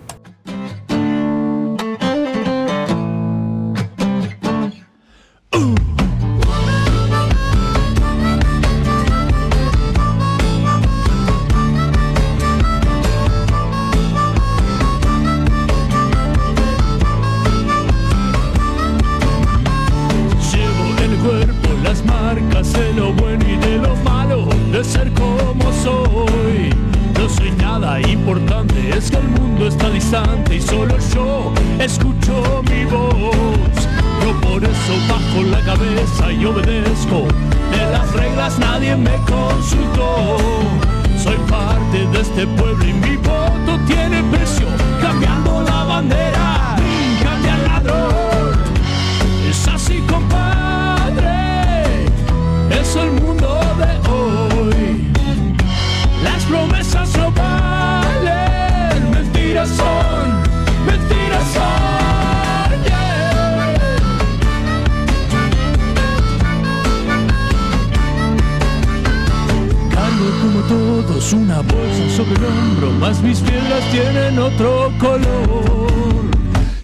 Todos 71.01 71.33
una 71.33 71.57
bolsa 71.57 72.09
sobre 72.15 72.35
el 72.35 72.45
hombro, 72.45 72.89
más 72.91 73.21
mis 73.21 73.39
piedras 73.41 73.83
tienen 73.91 74.39
otro 74.39 74.91
color. 74.97 76.31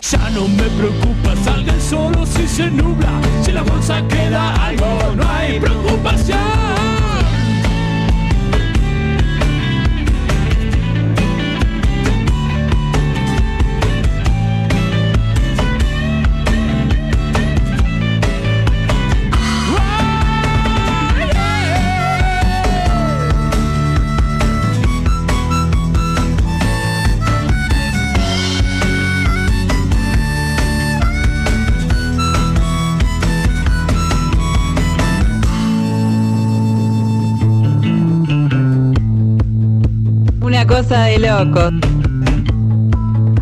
Ya 0.01 0.29
no 0.31 0.47
me 0.49 0.63
preocupa, 0.63 1.35
salga 1.45 1.79
solo 1.79 2.25
si 2.25 2.45
se 2.47 2.69
nubla. 2.69 3.21
Si 3.41 3.51
la 3.53 3.63
bolsa 3.63 4.05
queda 4.09 4.65
algo, 4.65 5.15
no 5.15 5.23
hay 5.29 5.59
preocupación. 5.59 6.80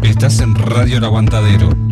Estás 0.03 0.39
en 0.39 0.53
Radio 0.53 0.99
El 0.99 1.05
Aguantadero. 1.05 1.88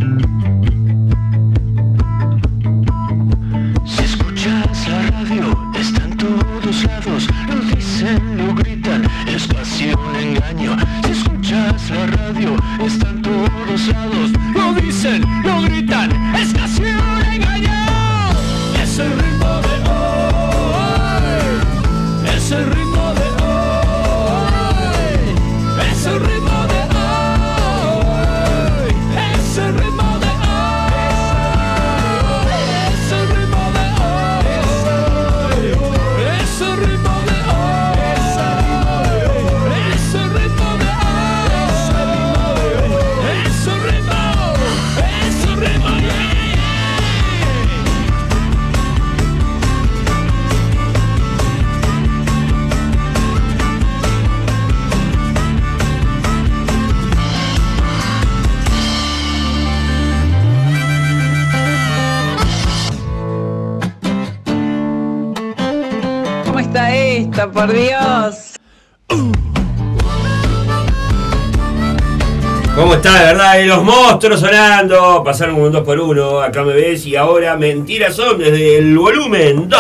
Verdad? 73.38 73.60
Eh, 73.62 73.66
Los 73.66 73.84
monstruos 73.84 74.40
sonando. 74.40 75.24
Pasaron 75.24 75.56
un 75.56 75.72
2 75.72 75.84
por 75.84 76.00
1 76.00 76.42
Acá 76.42 76.64
me 76.64 76.74
ves. 76.74 77.06
Y 77.06 77.16
ahora 77.16 77.56
mentiras 77.58 78.16
son 78.16 78.38
desde 78.40 78.78
el 78.78 78.98
volumen 78.98 79.70
2. 79.70 79.80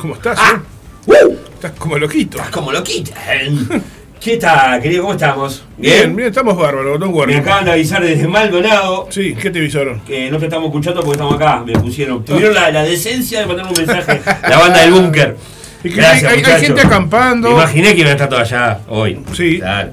¿Cómo 0.00 0.14
estás? 0.14 0.38
Ah. 0.40 0.60
eh? 1.08 1.36
Estás 1.54 1.72
como 1.72 1.98
loquito. 1.98 2.38
Estás 2.38 2.50
como 2.50 2.72
loquito. 2.72 3.12
¿Qué 4.20 4.36
tal, 4.36 4.82
querido? 4.82 5.02
¿Cómo 5.02 5.14
estamos? 5.14 5.64
Bien, 5.78 6.14
bien, 6.14 6.28
estamos 6.28 6.54
bárbaros, 6.54 7.00
worry. 7.08 7.32
Me 7.32 7.40
acaban 7.40 7.64
de 7.64 7.72
avisar 7.72 8.02
desde 8.02 8.28
Maldonado. 8.28 9.06
Sí, 9.10 9.34
¿qué 9.34 9.50
te 9.50 9.60
avisaron? 9.60 10.00
Que 10.00 10.30
no 10.30 10.36
te 10.38 10.44
estamos 10.44 10.66
escuchando 10.66 11.00
porque 11.00 11.12
estamos 11.12 11.34
acá. 11.36 11.62
Me 11.64 11.72
pusieron. 11.72 12.22
Tuvieron 12.22 12.54
la, 12.54 12.70
la 12.70 12.82
decencia 12.82 13.40
de 13.40 13.46
mandarme 13.46 13.72
un 13.72 13.78
mensaje. 13.78 14.20
la 14.46 14.58
banda 14.58 14.80
del 14.82 14.92
búnker. 14.92 15.36
Gracias, 15.84 16.30
hay, 16.32 16.42
hay- 16.44 16.60
gente 16.60 16.82
acampando. 16.82 17.48
Me 17.48 17.54
imaginé 17.54 17.94
que 17.94 18.00
iban 18.00 18.08
a 18.10 18.12
estar 18.12 18.28
todos 18.28 18.42
allá 18.42 18.80
hoy. 18.88 19.22
Sí. 19.34 19.58
Claro. 19.58 19.92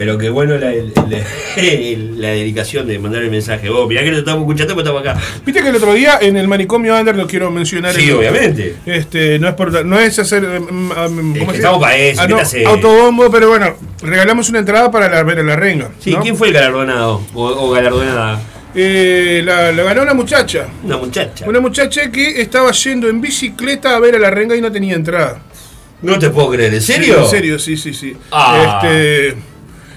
Pero 0.00 0.16
qué 0.16 0.30
bueno 0.30 0.56
la, 0.56 0.70
la- 0.70 1.24
la 2.16 2.28
dedicación 2.28 2.86
de 2.88 2.98
mandar 2.98 3.22
el 3.22 3.30
mensaje. 3.30 3.68
Vos, 3.68 3.86
mirá 3.86 4.02
que 4.02 4.10
no 4.10 4.16
estamos 4.16 4.40
escuchando, 4.40 4.74
pero 4.74 4.88
estamos 4.96 5.02
acá. 5.02 5.20
Viste 5.44 5.62
que 5.62 5.68
el 5.68 5.76
otro 5.76 5.92
día 5.92 6.18
en 6.22 6.38
el 6.38 6.48
manicomio 6.48 6.98
Under 6.98 7.14
lo 7.14 7.26
quiero 7.26 7.50
mencionar. 7.50 7.92
Sí, 7.94 8.08
el- 8.08 8.14
obviamente. 8.16 8.76
Este, 8.86 9.38
no 9.38 9.46
es 9.48 9.54
por, 9.54 9.84
no 9.84 10.00
es 10.00 10.18
hacer 10.18 10.42
ah, 10.96 11.06
mm, 11.10 11.38
¿cómo 11.40 11.52
estamos 11.52 11.80
para 11.82 11.96
eso, 11.98 12.22
Ah, 12.22 12.26
no, 12.28 12.36
métase. 12.36 12.64
autobombo, 12.64 13.30
pero 13.30 13.50
bueno, 13.50 13.74
regalamos 14.02 14.48
una 14.48 14.60
entrada 14.60 14.90
para 14.90 15.10
la, 15.10 15.22
ver 15.22 15.40
a 15.40 15.42
la 15.42 15.56
renga. 15.56 15.90
Sí, 15.98 16.12
¿no? 16.12 16.22
¿quién 16.22 16.34
fue 16.34 16.48
el 16.48 16.54
galardonado? 16.54 17.20
O, 17.34 17.44
o 17.44 17.70
galardonada. 17.70 18.40
Eh, 18.74 19.42
la, 19.44 19.70
la 19.70 19.82
ganó 19.82 20.00
una 20.00 20.14
muchacha. 20.14 20.66
Una 20.82 20.96
muchacha. 20.96 21.46
Una 21.46 21.60
muchacha 21.60 22.10
que 22.10 22.40
estaba 22.40 22.72
yendo 22.72 23.06
en 23.10 23.20
bicicleta 23.20 23.96
a 23.96 24.00
ver 24.00 24.14
a 24.14 24.18
la 24.18 24.30
renga 24.30 24.56
y 24.56 24.62
no 24.62 24.72
tenía 24.72 24.94
entrada. 24.94 25.42
No 26.00 26.18
te 26.18 26.30
puedo 26.30 26.48
creer, 26.52 26.72
¿en 26.72 26.80
serio? 26.80 27.16
Sí, 27.16 27.20
en 27.24 27.28
serio, 27.30 27.58
sí, 27.58 27.76
sí, 27.76 27.92
sí. 27.92 28.16
Ah. 28.32 28.80
Este, 28.82 29.36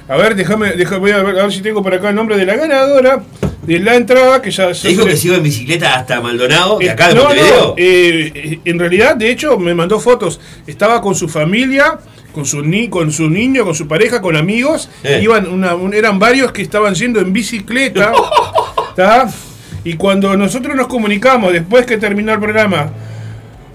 a 0.07 0.17
ver, 0.17 0.35
déjame, 0.35 0.73
déjame, 0.73 0.97
voy 0.99 1.11
a 1.11 1.23
ver, 1.23 1.39
a 1.39 1.43
ver 1.43 1.51
si 1.51 1.61
tengo 1.61 1.81
por 1.81 1.93
acá 1.93 2.09
el 2.09 2.15
nombre 2.15 2.37
de 2.37 2.45
la 2.45 2.55
ganadora 2.55 3.23
de 3.61 3.79
la 3.79 3.95
entrada 3.95 4.41
que 4.41 4.51
ya 4.51 4.71
¿Te 4.73 4.89
dijo 4.89 5.05
que 5.05 5.15
se 5.15 5.27
iba 5.27 5.37
en 5.37 5.43
bicicleta 5.43 5.95
hasta 5.95 6.19
Maldonado, 6.19 6.79
de 6.79 6.89
acá 6.89 7.07
de 7.09 7.15
no, 7.15 7.29
no, 7.33 7.73
eh, 7.77 8.59
en 8.65 8.79
realidad, 8.79 9.15
de 9.15 9.31
hecho, 9.31 9.57
me 9.57 9.73
mandó 9.73 9.99
fotos. 10.01 10.41
Estaba 10.67 11.01
con 11.01 11.15
su 11.15 11.29
familia 11.29 11.97
con 12.33 12.45
su, 12.45 12.61
ni 12.63 12.89
con 12.89 13.11
su 13.11 13.29
niño, 13.29 13.63
con 13.63 13.75
su 13.75 13.87
pareja, 13.87 14.19
con 14.19 14.35
amigos. 14.35 14.89
Eh. 15.03 15.19
Iban 15.21 15.47
una, 15.47 15.75
un- 15.75 15.93
eran 15.93 16.17
varios 16.17 16.51
que 16.51 16.63
estaban 16.63 16.95
yendo 16.95 17.19
en 17.19 17.31
bicicleta. 17.31 18.11
¿tá? 18.95 19.29
Y 19.83 19.93
cuando 19.93 20.35
nosotros 20.35 20.75
nos 20.75 20.87
comunicamos 20.87 21.53
después 21.53 21.85
que 21.85 21.97
terminó 21.97 22.33
el 22.33 22.39
programa 22.39 22.91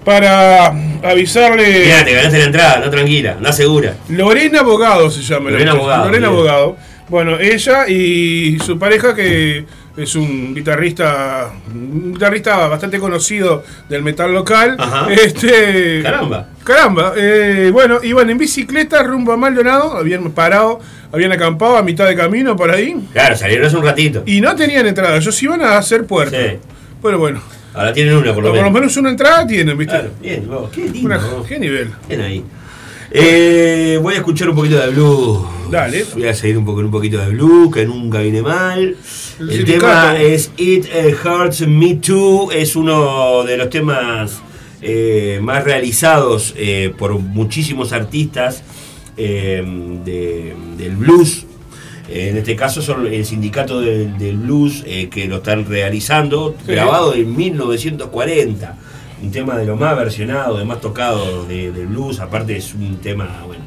para 0.09 0.73
avisarle. 1.03 1.83
Mirá, 1.85 2.03
te 2.03 2.13
ganaste 2.15 2.39
la 2.39 2.45
entrada, 2.45 2.79
no 2.83 2.89
tranquila, 2.89 3.37
no 3.39 3.53
segura. 3.53 3.93
Lorena 4.09 4.61
Abogado 4.61 5.07
se 5.11 5.21
llama. 5.21 5.45
la 5.45 5.51
Lorena 5.51 5.71
Abogado, 5.73 6.05
Lorena. 6.05 6.27
Abogado. 6.27 6.77
Bueno, 7.09 7.37
ella 7.39 7.87
y 7.87 8.57
su 8.65 8.79
pareja 8.79 9.13
que 9.15 9.65
es 9.97 10.15
un 10.15 10.55
guitarrista, 10.55 11.51
un 11.71 12.13
guitarrista 12.13 12.67
bastante 12.67 12.97
conocido 12.99 13.63
del 13.87 14.01
metal 14.01 14.33
local. 14.33 14.77
Ajá. 14.79 15.07
Este, 15.13 16.01
Caramba. 16.01 16.47
Caramba. 16.63 17.13
eh, 17.15 17.69
bueno, 17.71 17.99
iban 18.01 18.31
en 18.31 18.37
bicicleta 18.39 19.03
rumbo 19.03 19.31
a 19.33 19.37
Maldonado, 19.37 19.95
habían 19.95 20.31
parado, 20.31 20.79
habían 21.11 21.31
acampado 21.33 21.77
a 21.77 21.83
mitad 21.83 22.07
de 22.07 22.15
camino 22.15 22.55
por 22.55 22.71
ahí 22.71 22.95
Claro, 23.13 23.35
salieron 23.37 23.67
hace 23.67 23.77
un 23.77 23.85
ratito. 23.85 24.23
y 24.25 24.41
no 24.41 24.55
tenían 24.55 24.87
entrada. 24.87 25.17
Ellos 25.17 25.43
iban 25.43 25.61
a 25.61 25.77
hacer 25.77 26.05
puerto. 26.05 26.35
Bueno, 27.01 27.19
bueno. 27.19 27.41
Ahora 27.73 27.93
tienen 27.93 28.15
una, 28.15 28.33
por 28.33 28.43
lo 28.43 28.49
Por 28.49 28.57
lo 28.57 28.63
menos. 28.63 28.73
menos 28.73 28.97
una 28.97 29.09
entrada 29.09 29.45
tienen, 29.47 29.77
¿viste? 29.77 29.93
Claro, 29.93 30.09
bien, 30.21 30.47
qué 30.73 30.89
lindo. 30.89 31.05
Una- 31.05 31.21
¿Qué 31.47 31.59
nivel? 31.59 31.91
Bien 32.07 32.21
ahí. 32.21 32.43
Eh, 33.11 33.97
voy 34.01 34.13
a 34.13 34.17
escuchar 34.17 34.49
un 34.49 34.55
poquito 34.55 34.77
de 34.79 34.89
blues. 34.91 35.39
Dale. 35.71 36.05
Voy 36.13 36.27
a 36.27 36.33
seguir 36.33 36.57
un 36.57 36.65
poco 36.65 36.79
un 36.81 36.91
poquito 36.91 37.17
de 37.19 37.29
blues, 37.29 37.73
que 37.73 37.85
nunca 37.85 38.19
viene 38.21 38.41
mal. 38.41 38.95
El 39.39 39.65
tema 39.65 40.19
es 40.19 40.51
It 40.57 40.85
Hurts 41.23 41.67
Me 41.67 41.95
Too. 41.95 42.51
Es 42.51 42.75
uno 42.75 43.43
de 43.43 43.57
los 43.57 43.69
temas 43.69 44.41
eh, 44.81 45.39
más 45.41 45.63
realizados 45.63 46.53
eh, 46.57 46.93
por 46.97 47.17
muchísimos 47.19 47.93
artistas 47.93 48.63
de- 49.17 50.53
del 50.77 50.95
blues. 50.95 51.38
Eh, 52.09 52.29
En 52.29 52.37
este 52.37 52.55
caso 52.55 52.81
son 52.81 53.05
el 53.07 53.25
sindicato 53.25 53.81
del, 53.81 54.17
del 54.17 54.37
blues 54.37 54.83
eh, 54.85 55.09
que 55.09 55.27
lo 55.27 55.37
están 55.37 55.65
realizando, 55.65 56.55
Sí. 56.65 56.71
grabado 56.73 57.13
en 57.13 57.35
1940. 57.35 58.75
Un 59.21 59.31
tema 59.31 59.57
de 59.57 59.65
lo 59.65 59.75
más 59.75 59.95
versionado, 59.97 60.57
de 60.57 60.65
más 60.65 60.79
tocado 60.81 61.45
de- 61.45 61.71
del 61.71 61.87
blues. 61.87 62.19
Aparte 62.19 62.55
es 62.57 62.73
un 62.73 62.97
tema, 62.97 63.43
bueno. 63.45 63.63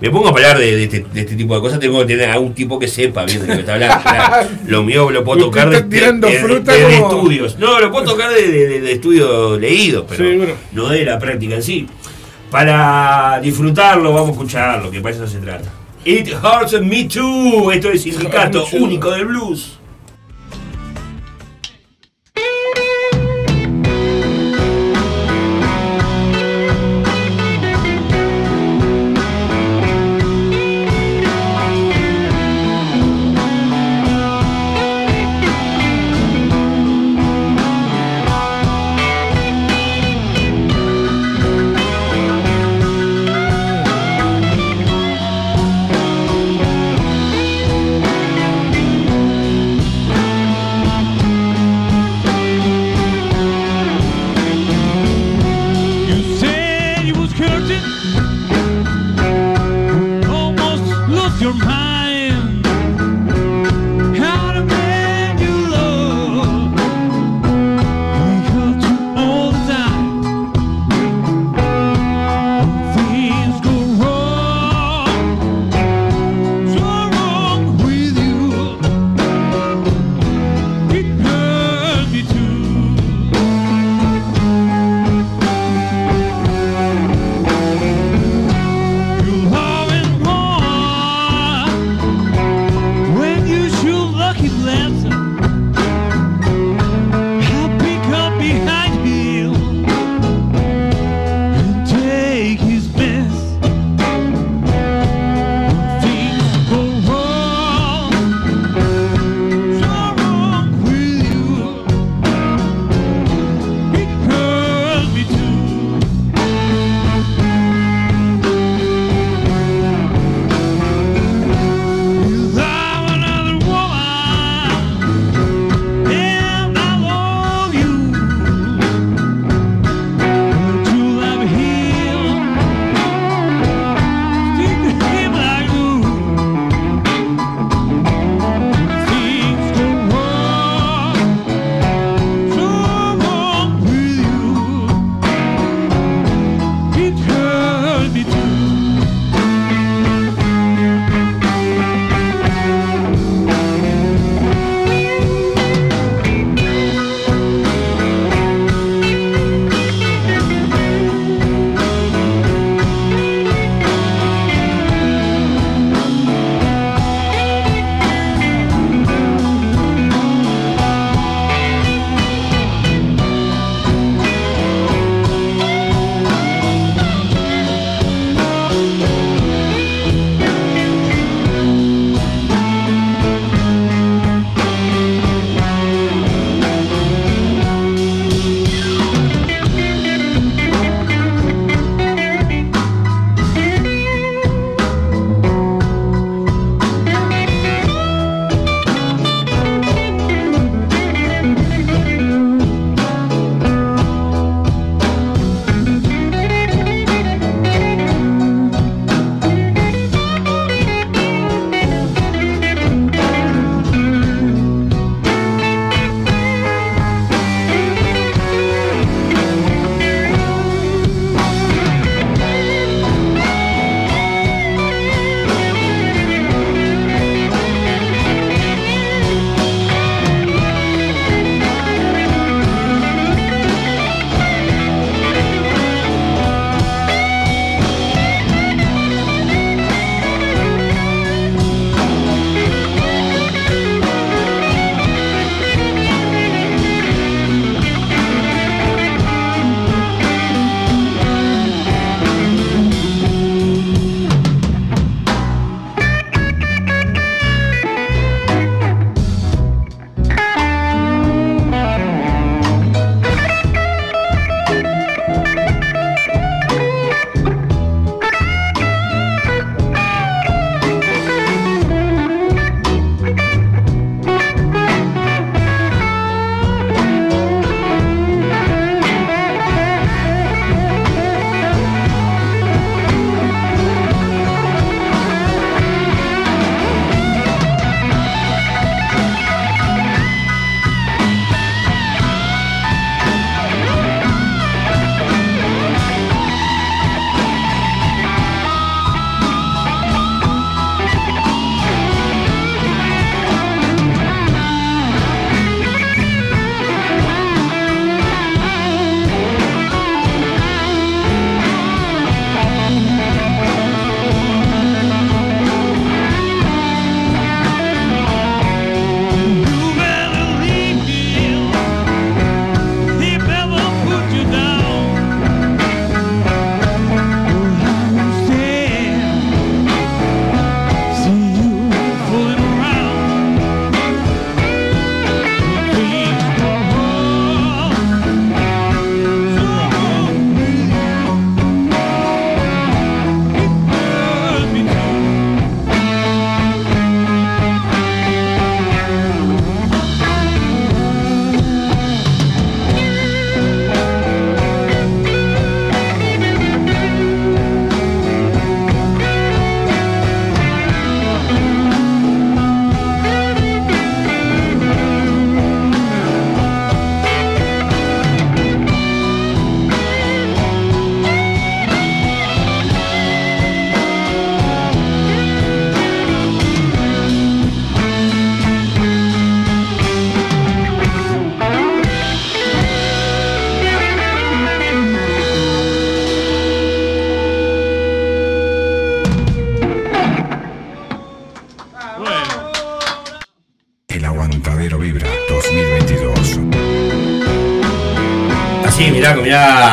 Me 0.00 0.10
pongo 0.10 0.26
a 0.26 0.30
hablar 0.30 0.58
de, 0.58 0.74
de 0.76 0.84
este, 0.84 1.00
de 1.12 1.20
este 1.20 1.36
tipo 1.36 1.54
de 1.54 1.60
cosas, 1.60 1.78
tengo 1.78 2.00
que 2.00 2.06
tener 2.06 2.28
a 2.30 2.38
un 2.40 2.54
tipo 2.54 2.76
que 2.78 2.88
sepa 2.88 3.24
bien 3.24 3.40
de 3.42 3.46
lo 3.46 3.54
que 3.54 3.60
está 3.60 3.74
hablando. 3.74 4.02
Claro, 4.02 4.48
Lo 4.66 4.82
mío 4.82 5.10
lo 5.10 5.22
puedo 5.22 5.44
tocar 5.44 5.70
de, 5.70 5.82
de- 5.82 6.00
de- 6.00 6.12
de- 6.12 6.40
de 6.40 6.98
como- 6.98 7.06
estudios. 7.14 7.56
No, 7.58 7.78
lo 7.78 7.90
puedo 7.92 8.04
tocar 8.06 8.30
de, 8.32 8.48
de- 8.48 8.68
de- 8.68 8.80
de 8.80 8.92
estudios 8.92 9.60
leídos, 9.60 10.04
pero 10.08 10.24
Sí, 10.28 10.36
bueno. 10.36 10.54
no 10.72 10.88
de 10.88 11.04
la 11.04 11.18
práctica 11.20 11.54
en 11.56 11.62
sí. 11.62 11.86
Para 12.50 13.38
disfrutarlo, 13.42 14.12
vamos 14.12 14.30
a 14.30 14.32
escucharlo, 14.32 14.90
que 14.90 15.00
para 15.00 15.14
eso 15.14 15.26
se 15.26 15.38
trata. 15.38 15.70
It 16.04 16.28
Hurts 16.42 16.72
Me 16.80 17.04
Too. 17.04 17.70
Esto 17.70 17.90
es 17.90 18.02
sindicato 18.02 18.66
único 18.72 19.10
del 19.12 19.26
blues. 19.26 19.78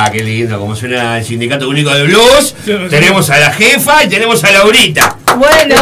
Mirá, 0.10 0.12
qué 0.12 0.24
lindo, 0.24 0.60
como 0.60 0.76
suena 0.76 1.18
el 1.18 1.26
Sindicato 1.26 1.68
Único 1.70 1.90
de 1.94 2.04
Blues. 2.04 2.56
Tenemos 2.90 3.30
a 3.30 3.40
la 3.40 3.52
jefa 3.52 4.04
y 4.04 4.10
tenemos 4.10 4.44
a 4.44 4.52
Laurita. 4.52 5.18
Bueno. 5.38 5.76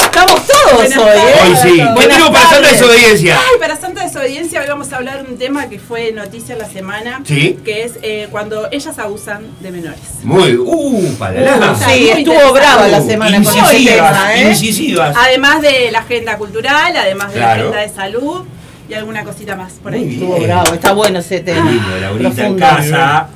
Estamos 0.00 0.46
todos 0.46 0.74
Buenas 0.74 0.98
hoy, 0.98 1.18
¿eh? 1.18 1.34
Hoy 1.42 1.56
sí. 1.62 1.76
¿Qué 1.76 1.84
Buenas 1.84 2.08
tenemos 2.08 2.30
para 2.30 2.50
Santa. 2.50 2.72
Desobediencia? 2.72 3.38
Ay, 3.38 3.58
para 3.60 3.76
Santa 3.76 4.04
Desobediencia 4.04 4.60
hoy 4.60 4.66
vamos 4.68 4.92
a 4.92 4.96
hablar 4.96 5.24
de 5.24 5.32
un 5.32 5.38
tema 5.38 5.68
que 5.68 5.78
fue 5.78 6.12
noticia 6.12 6.56
la 6.56 6.68
semana, 6.68 7.22
Sí. 7.24 7.58
que 7.64 7.84
es 7.84 7.92
eh, 8.02 8.26
cuando 8.30 8.68
ellas 8.72 8.98
abusan 8.98 9.42
de 9.60 9.70
menores. 9.70 10.00
Muy, 10.24 10.56
uh, 10.56 11.14
para 11.18 11.40
la. 11.40 11.74
Sí, 11.76 12.10
estuvo 12.10 12.52
brava 12.52 12.88
la 12.88 13.00
semana 13.00 13.36
con 13.42 13.46
ese 13.46 13.58
Incisivas, 13.58 14.12
tema, 14.12 14.34
¿eh? 14.34 14.48
incisivas. 14.50 15.16
Además 15.16 15.62
de 15.62 15.90
la 15.92 16.00
agenda 16.00 16.36
cultural, 16.36 16.96
además 16.96 17.28
de 17.32 17.34
Claro. 17.38 17.70
la 17.70 17.80
agenda 17.80 17.80
de 17.80 17.88
salud 17.94 18.42
y 18.90 18.94
alguna 18.94 19.22
cosita 19.24 19.56
más 19.56 19.72
por 19.74 19.92
ahí. 19.92 20.14
Estuvo 20.14 20.38
bravo, 20.40 20.74
está 20.74 20.92
bueno 20.92 21.20
ese 21.20 21.40
tema. 21.40 21.70
Lindo, 21.70 21.98
Laurita 22.00 22.28
en 22.46 22.56
Profundo. 22.56 22.66
casa. 22.66 23.28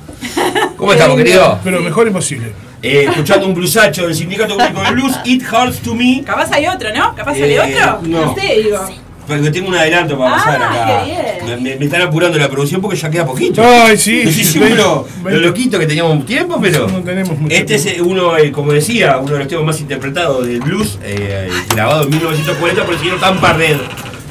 ¿Cómo 0.77 0.93
estamos, 0.93 1.17
querido? 1.17 1.59
Pero 1.63 1.81
mejor 1.81 2.07
imposible. 2.07 2.51
Eh, 2.81 3.05
escuchando 3.09 3.47
un 3.47 3.53
blusacho 3.55 4.05
del 4.05 4.15
Sindicato 4.15 4.55
Único 4.55 4.81
de 4.83 4.91
Blues, 4.91 5.13
It 5.25 5.43
Hurts 5.51 5.79
to 5.79 5.95
Me. 5.95 6.21
Capaz 6.25 6.51
hay 6.51 6.67
otro, 6.67 6.93
¿no? 6.93 7.15
Capaz 7.15 7.35
Eh, 7.37 7.39
sale 7.39 7.59
otro. 7.59 7.99
no. 8.07 8.35
sé, 8.35 8.61
digo. 8.63 8.79
Porque 9.27 9.49
tengo 9.49 9.69
un 9.69 9.75
adelanto 9.75 10.15
para 10.19 10.35
pasar 10.35 10.61
Ah, 10.61 10.69
acá. 10.71 11.03
qué 11.03 11.11
bien. 11.11 11.63
Me, 11.63 11.69
me- 11.71 11.75
me 11.77 11.85
están 11.85 12.03
apurando 12.03 12.37
la 12.37 12.47
producción 12.47 12.79
porque 12.79 12.95
ya 12.95 13.09
queda 13.09 13.25
poquito. 13.25 13.63
Ay, 13.65 13.97
sí, 13.97 14.21
No 14.23 14.29
sé 14.31 14.37
sí, 14.37 14.43
si 14.43 14.59
veinte- 14.59 14.73
uno, 14.83 15.03
lo 15.23 15.37
loquito 15.39 15.79
que 15.79 15.87
teníamos 15.87 16.23
tiempo, 16.27 16.59
pero. 16.61 16.87
No 16.87 16.99
tenemos 16.99 17.35
mucho 17.39 17.55
Este 17.55 17.73
es 17.75 17.85
eh, 17.87 18.01
uno, 18.03 18.37
eh, 18.37 18.51
como 18.51 18.71
decía, 18.71 19.17
uno 19.17 19.33
de 19.33 19.39
los 19.39 19.47
temas 19.47 19.65
más 19.65 19.79
interpretados 19.79 20.45
del 20.45 20.59
blues, 20.59 20.99
eh, 21.01 21.49
grabado 21.73 22.03
en 22.03 22.09
1940 22.11 22.83
por 22.83 22.93
el 22.93 22.99
señor 22.99 23.19
Tampa 23.19 23.53
Red. 23.53 23.77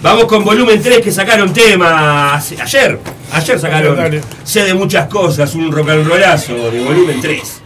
Vamos 0.05 0.27
con 0.27 0.45
volumen 0.45 0.83
3 0.83 1.01
que 1.01 1.11
sacaron 1.11 1.51
tema 1.53 2.35
hace- 2.35 2.61
ayer. 2.61 2.99
Ayer 3.33 3.59
sacaron. 3.59 4.21
Sé 4.45 4.63
de 4.65 4.75
muchas 4.75 5.09
cosas, 5.09 5.55
un 5.55 5.73
rock 5.73 5.89
and 5.89 6.07
rollazo 6.07 6.71
de 6.71 6.85
volumen 6.85 7.21
3. 7.23 7.63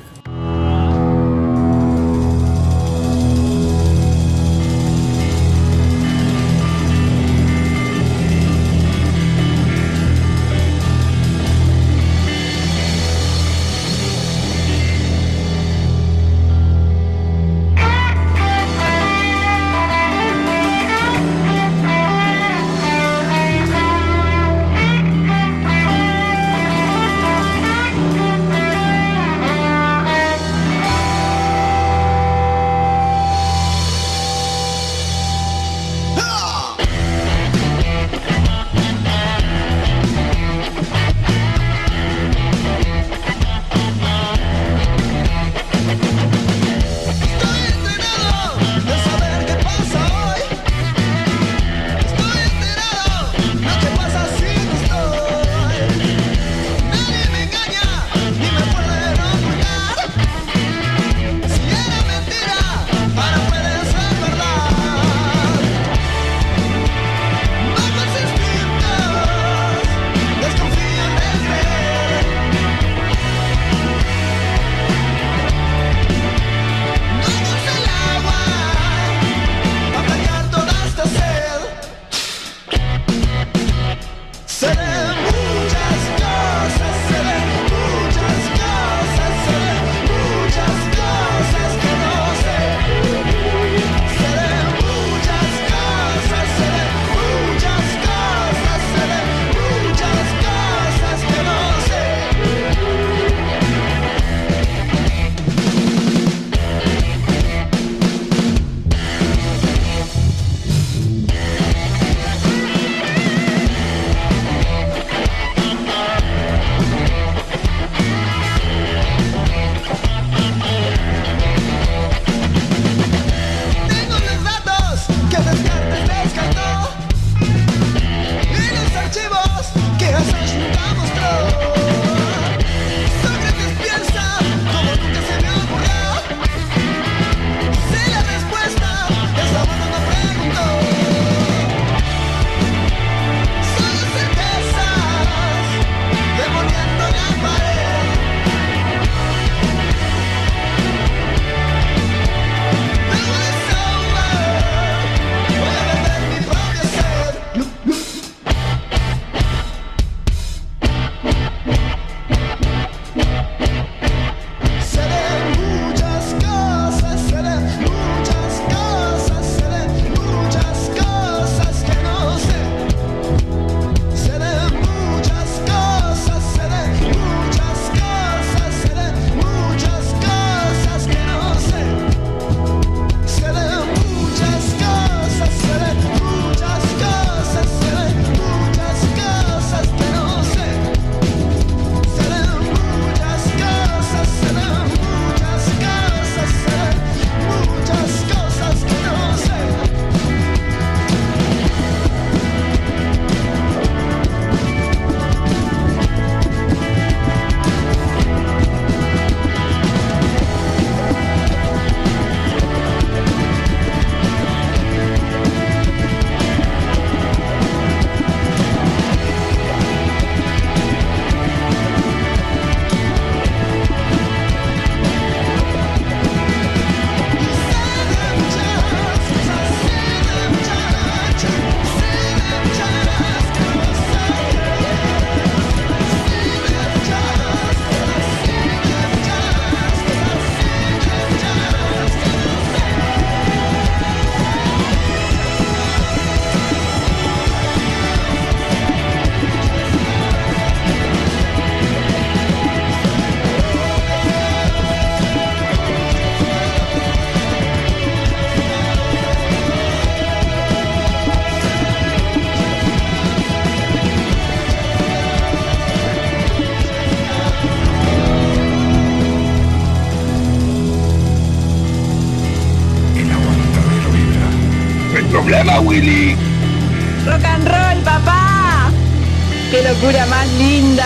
Locura 280.00 280.26
más 280.26 280.52
linda. 280.52 281.04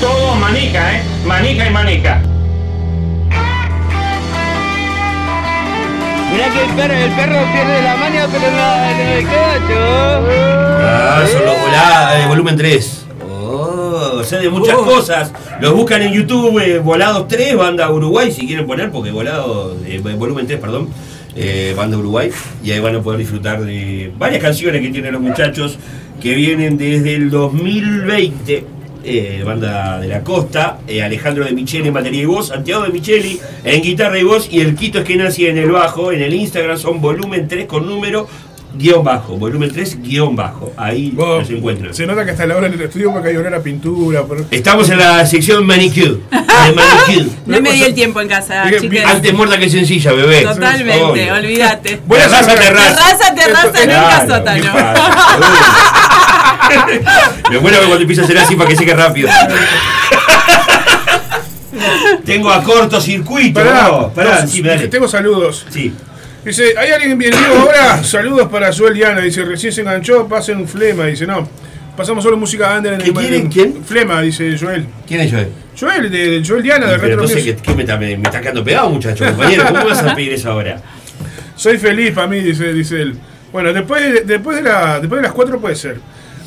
Todo 0.00 0.34
manica, 0.34 0.96
¿eh? 0.96 1.02
Manica 1.24 1.66
y 1.66 1.70
manica. 1.70 2.22
Mirá 6.30 6.52
que 6.52 6.64
el 6.64 6.70
perro, 6.76 6.94
el 6.94 7.10
perro 7.12 7.52
pierde 7.52 7.82
la 7.82 7.96
mano, 7.96 8.18
pero 8.30 8.50
no, 8.50 8.76
no 8.76 8.96
me 8.98 9.22
cacho. 9.22 10.28
Ah, 10.80 11.24
son 11.32 11.44
los 11.44 11.58
volados, 11.58 12.18
eh, 12.18 12.26
volumen 12.28 12.56
3. 12.56 13.06
Oh, 13.30 14.22
sé 14.22 14.38
de 14.38 14.50
muchas 14.50 14.76
cosas. 14.76 15.32
Los 15.62 15.72
buscan 15.72 16.02
en 16.02 16.12
YouTube, 16.12 16.60
eh, 16.60 16.80
Volados 16.80 17.28
3, 17.28 17.56
Banda 17.56 17.90
Uruguay, 17.90 18.30
si 18.30 18.46
quieren 18.46 18.66
poner, 18.66 18.90
porque 18.90 19.10
Volados, 19.10 19.78
eh, 19.86 20.00
volumen 20.00 20.46
3, 20.46 20.60
perdón, 20.60 20.90
eh, 21.34 21.72
Banda 21.74 21.96
Uruguay. 21.96 22.30
Y 22.62 22.72
ahí 22.72 22.80
van 22.80 22.96
a 22.96 23.00
poder 23.00 23.20
disfrutar 23.20 23.62
de 23.62 24.12
varias 24.18 24.42
canciones 24.42 24.82
que 24.82 24.90
tienen 24.90 25.14
los 25.14 25.22
muchachos 25.22 25.78
que 26.20 26.34
vienen 26.34 26.76
desde 26.78 27.14
el 27.14 27.30
2020. 27.30 28.64
eh, 29.04 29.42
banda 29.46 29.98
de 30.00 30.08
la 30.08 30.22
costa, 30.22 30.80
eh, 30.86 31.02
Alejandro 31.02 31.44
de 31.44 31.52
Micheli 31.52 31.88
en 31.88 31.94
batería 31.94 32.22
y 32.22 32.26
voz, 32.26 32.48
Santiago 32.48 32.82
de 32.82 32.90
Micheli 32.90 33.40
en 33.64 33.80
guitarra 33.80 34.18
y 34.18 34.22
voz 34.24 34.48
y 34.50 34.60
el 34.60 34.74
Quito 34.74 34.98
Eskenazi 34.98 35.46
en 35.46 35.56
el 35.56 35.70
bajo. 35.70 36.12
En 36.12 36.20
el 36.20 36.34
Instagram 36.34 36.76
son 36.76 37.00
volumen 37.00 37.48
3 37.48 37.64
con 37.66 37.86
número 37.86 38.28
guion 38.74 39.02
bajo, 39.02 39.36
volumen 39.38 39.72
3 39.72 40.02
guion 40.02 40.36
bajo. 40.36 40.72
Ahí 40.76 41.12
los 41.16 41.48
encuentran. 41.48 41.94
Se 41.94 42.06
nota 42.06 42.22
que 42.26 42.32
hasta 42.32 42.44
la 42.44 42.56
hora 42.56 42.66
en 42.66 42.74
el 42.74 42.82
estudio 42.82 43.10
porque 43.12 43.28
hay 43.30 43.36
olor 43.36 43.54
a 43.54 43.60
pintura. 43.62 44.24
Estamos 44.50 44.90
en 44.90 44.98
la 44.98 45.24
sección 45.24 45.64
manicure. 45.64 46.18
de 46.30 46.72
manicure. 46.74 47.36
No 47.46 47.60
me 47.62 47.72
di 47.72 47.82
el 47.84 47.94
tiempo 47.94 48.20
en 48.20 48.28
casa, 48.28 48.64
chicas. 48.78 49.06
Antes 49.06 49.32
muerta 49.32 49.58
que 49.58 49.70
sencilla, 49.70 50.12
bebé. 50.12 50.42
Totalmente, 50.42 51.02
Obvio. 51.02 51.34
olvídate. 51.34 52.00
Voy 52.06 52.18
a 52.18 52.26
hacer 52.26 52.58
terraza, 52.58 53.34
terraza. 53.34 53.34
terraza, 53.34 53.68
Esto- 53.68 53.86
nunca 53.86 54.26
Claro, 54.26 54.34
sótano. 54.36 56.07
Lo 57.50 57.60
bueno 57.60 57.76
es 57.76 57.80
que 57.82 57.86
cuando 57.86 58.02
empieza 58.02 58.22
a 58.22 58.24
hacer 58.24 58.38
así 58.38 58.54
para 58.56 58.68
que 58.70 58.76
seque 58.76 58.94
rápido. 58.94 59.28
Tengo 62.24 62.50
a 62.50 62.62
cortocircuito. 62.62 63.60
Pará, 63.60 63.88
no, 64.42 64.46
sí, 64.46 64.62
dale. 64.62 64.82
que 64.82 64.88
tengo 64.88 65.08
saludos. 65.08 65.66
Sí. 65.70 65.92
Dice, 66.44 66.74
¿hay 66.78 66.90
alguien 66.92 67.18
bien 67.18 67.32
vivo 67.32 67.60
ahora? 67.62 68.02
Saludos 68.02 68.48
para 68.48 68.72
Joel 68.72 68.94
Diana. 68.94 69.20
Dice, 69.20 69.44
recién 69.44 69.72
se 69.72 69.80
enganchó, 69.82 70.26
pasen 70.28 70.58
un 70.58 70.68
flema. 70.68 71.06
Dice, 71.06 71.26
no. 71.26 71.48
Pasamos 71.96 72.22
solo 72.22 72.36
música 72.36 72.76
under 72.76 72.94
en 72.94 73.00
el 73.00 73.12
quién? 73.12 73.48
¿Quién? 73.48 73.84
Flema, 73.84 74.20
dice 74.22 74.56
Joel. 74.58 74.86
¿Quién 75.06 75.20
es 75.22 75.32
Joel? 75.32 75.48
Joel, 75.78 76.10
de, 76.10 76.30
de 76.40 76.46
Joel 76.46 76.62
Diana, 76.62 76.86
de 76.86 76.92
Pero 76.98 77.02
Retro 77.02 77.22
entonces. 77.24 77.44
¿qué, 77.44 77.56
qué 77.56 77.74
me, 77.74 77.82
está, 77.82 77.96
me, 77.96 78.16
me 78.16 78.22
está 78.28 78.40
quedando 78.40 78.62
pegado, 78.62 78.88
muchacho, 78.90 79.24
compañero? 79.24 79.64
¿Cómo 79.66 79.84
vas 79.84 80.02
a 80.02 80.14
pedir 80.14 80.32
eso 80.32 80.50
ahora? 80.52 80.80
Soy 81.56 81.76
feliz 81.76 82.12
para 82.12 82.28
mí, 82.28 82.38
dice, 82.40 82.72
dice 82.72 83.02
él. 83.02 83.18
Bueno, 83.52 83.72
después, 83.72 84.00
de- 84.00 84.20
después, 84.20 84.56
de 84.56 84.62
la, 84.62 85.00
después 85.00 85.20
de 85.20 85.26
las 85.26 85.32
4 85.34 85.60
puede 85.60 85.74
ser. 85.74 85.98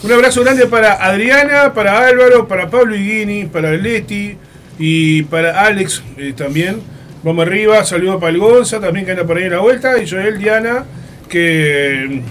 Un 0.03 0.11
abrazo 0.11 0.41
grande 0.41 0.65
para 0.65 0.93
Adriana, 0.93 1.73
para 1.75 2.07
Álvaro, 2.07 2.47
para 2.47 2.71
Pablo 2.71 2.95
Higuini, 2.95 3.45
para 3.45 3.73
Leti 3.73 4.35
y 4.79 5.21
para 5.23 5.61
Alex 5.61 6.01
eh, 6.17 6.33
también. 6.35 6.81
Vamos 7.21 7.45
arriba, 7.45 7.85
saludo 7.85 8.19
para 8.19 8.31
el 8.31 8.39
Gonza, 8.39 8.79
también 8.79 9.05
que 9.05 9.11
anda 9.11 9.25
por 9.25 9.37
ahí 9.37 9.43
en 9.43 9.51
la 9.51 9.59
vuelta. 9.59 10.01
Y 10.01 10.09
Joel 10.09 10.39
Diana, 10.39 10.85
que. 11.29 12.23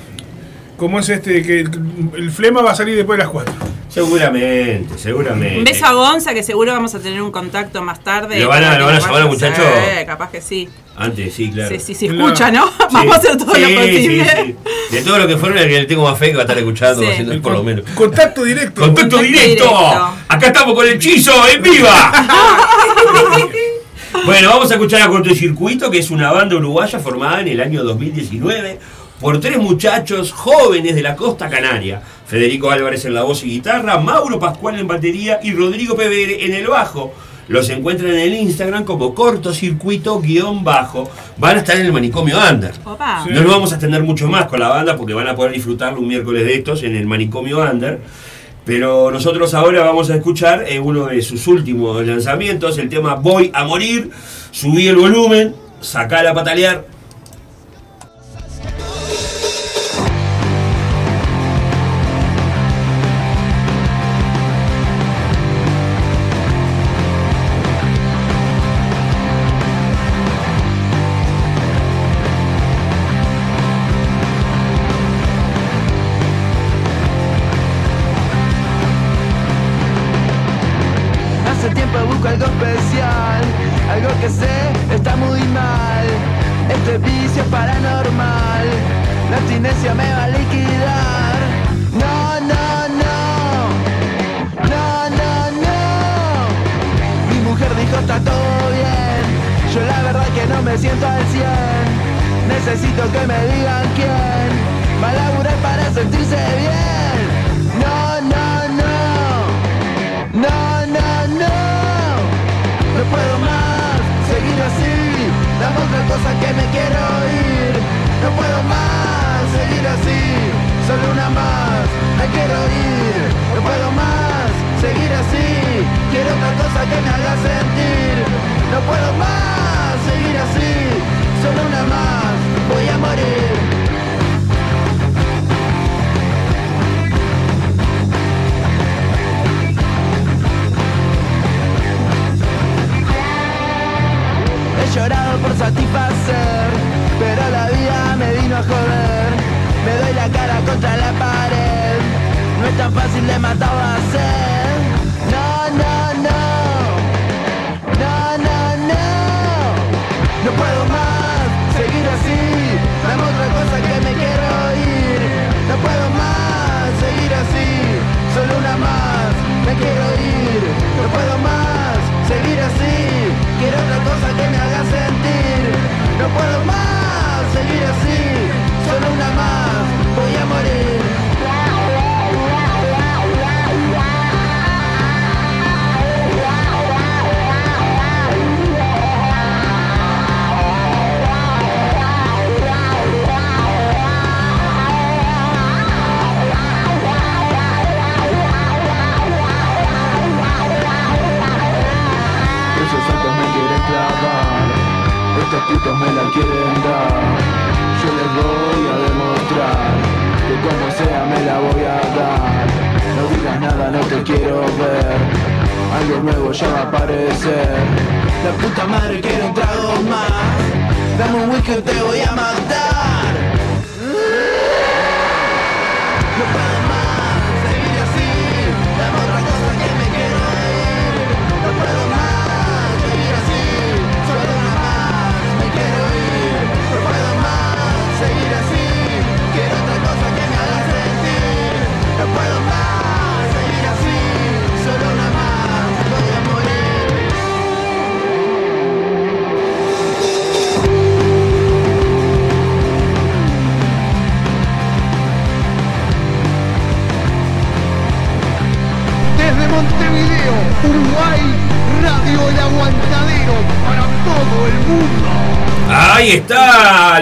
Como 0.81 0.99
es 0.99 1.11
este? 1.11 1.43
Que 1.43 1.61
el 1.61 2.31
flema 2.33 2.63
va 2.63 2.71
a 2.71 2.75
salir 2.75 2.97
después 2.97 3.19
de 3.19 3.25
las 3.25 3.31
4. 3.31 3.53
Seguramente, 3.91 4.97
seguramente. 4.97 5.59
Un 5.59 5.65
beso 5.65 5.85
a 5.85 5.93
Gonza, 5.93 6.33
que 6.33 6.43
seguro 6.43 6.73
vamos 6.73 6.95
a 6.95 7.01
tener 7.01 7.21
un 7.21 7.31
contacto 7.31 7.83
más 7.83 8.03
tarde. 8.03 8.41
¿Lo 8.41 8.49
van 8.49 8.65
a- 8.65 8.79
lo 8.79 8.87
van 8.87 8.95
a 8.95 8.99
llamar 8.99 9.21
al 9.21 9.29
muchacho? 9.29 9.61
Sí, 9.61 10.07
capaz 10.07 10.31
que 10.31 10.41
sí. 10.41 10.71
Antes, 10.97 11.35
sí, 11.35 11.51
claro. 11.51 11.69
Sí, 11.69 11.81
sí, 11.85 11.95
sí, 11.95 12.07
escucha, 12.07 12.51
¿no? 12.51 12.67
Vamos 12.93 13.15
a 13.15 13.19
hacer 13.19 13.37
todo 13.37 13.49
lo 13.49 13.53
posible. 13.53 14.25
sí. 14.25 14.57
De 14.97 15.03
todo 15.03 15.19
lo 15.19 15.27
que 15.27 15.37
fueron, 15.37 15.59
el 15.59 15.69
que 15.69 15.81
le 15.81 15.85
tengo 15.85 16.05
más 16.09 16.19
fe 16.19 16.29
que 16.31 16.37
va 16.37 16.41
a 16.41 16.45
estar 16.45 16.57
escuchando, 16.57 17.03
Sí. 17.03 17.09
haciendo 17.09 17.43
por 17.43 17.53
lo 17.53 17.63
menos. 17.63 17.85
Contacto 17.95 18.43
directo. 18.43 18.81
¡Contacto 18.81 19.19
directo! 19.19 19.71
Acá 20.29 20.47
estamos 20.47 20.75
con 20.75 20.87
el 20.87 20.95
hechizo 20.95 21.33
en 21.47 21.63
viva. 21.63 22.11
bueno, 24.25 24.49
vamos 24.49 24.71
a 24.71 24.75
escuchar 24.75 25.03
a 25.03 25.09
Cortocircuito, 25.09 25.91
que 25.91 25.99
es 25.99 26.11
una 26.11 26.33
banda 26.33 26.57
uruguaya 26.57 26.99
formada 27.01 27.43
en 27.43 27.49
el 27.49 27.61
año 27.61 27.85
2019 27.85 28.79
por 29.21 29.39
tres 29.39 29.59
muchachos 29.59 30.33
jóvenes 30.33 30.95
de 30.95 31.03
la 31.03 31.15
costa 31.15 31.49
canaria. 31.49 32.01
Federico 32.27 32.71
Álvarez 32.71 33.05
en 33.05 33.15
la 33.15 33.23
voz 33.23 33.45
y 33.45 33.51
guitarra, 33.51 33.99
Mauro 33.99 34.39
Pascual 34.39 34.79
en 34.79 34.89
batería 34.89 35.41
y 35.43 35.53
Rodrigo 35.53 35.95
Pevere 35.95 36.45
en 36.47 36.55
el 36.55 36.67
bajo. 36.67 37.13
Los 37.49 37.69
encuentran 37.69 38.13
en 38.13 38.21
el 38.21 38.35
Instagram 38.35 38.85
como 38.85 39.13
cortocircuito-bajo. 39.13 41.11
Van 41.37 41.57
a 41.57 41.59
estar 41.61 41.77
en 41.77 41.87
el 41.87 41.93
manicomio 41.93 42.39
Under. 42.39 42.73
Opa. 42.85 43.27
No 43.29 43.41
lo 43.43 43.51
vamos 43.51 43.73
a 43.73 43.75
extender 43.75 44.05
mucho 44.05 44.29
más 44.29 44.47
con 44.47 44.61
la 44.61 44.69
banda 44.69 44.97
porque 44.97 45.15
van 45.15 45.27
a 45.27 45.35
poder 45.35 45.53
disfrutarlo 45.53 46.01
un 46.01 46.07
miércoles 46.07 46.45
de 46.45 46.55
estos 46.55 46.85
en 46.85 46.95
el 46.95 47.07
manicomio 47.07 47.59
Under. 47.59 48.01
Pero 48.65 49.11
nosotros 49.11 49.53
ahora 49.55 49.83
vamos 49.83 50.11
a 50.11 50.15
escuchar 50.15 50.65
eh, 50.69 50.79
uno 50.79 51.07
de 51.07 51.21
sus 51.23 51.49
últimos 51.49 52.07
lanzamientos, 52.07 52.79
el 52.79 52.89
tema 52.89 53.17
Voy 53.17 53.51
a 53.53 53.65
morir. 53.65 54.11
Subí 54.53 54.87
el 54.87 54.97
volumen, 54.97 55.55
sacar 55.81 56.25
a 56.29 56.33
patalear. 56.33 57.00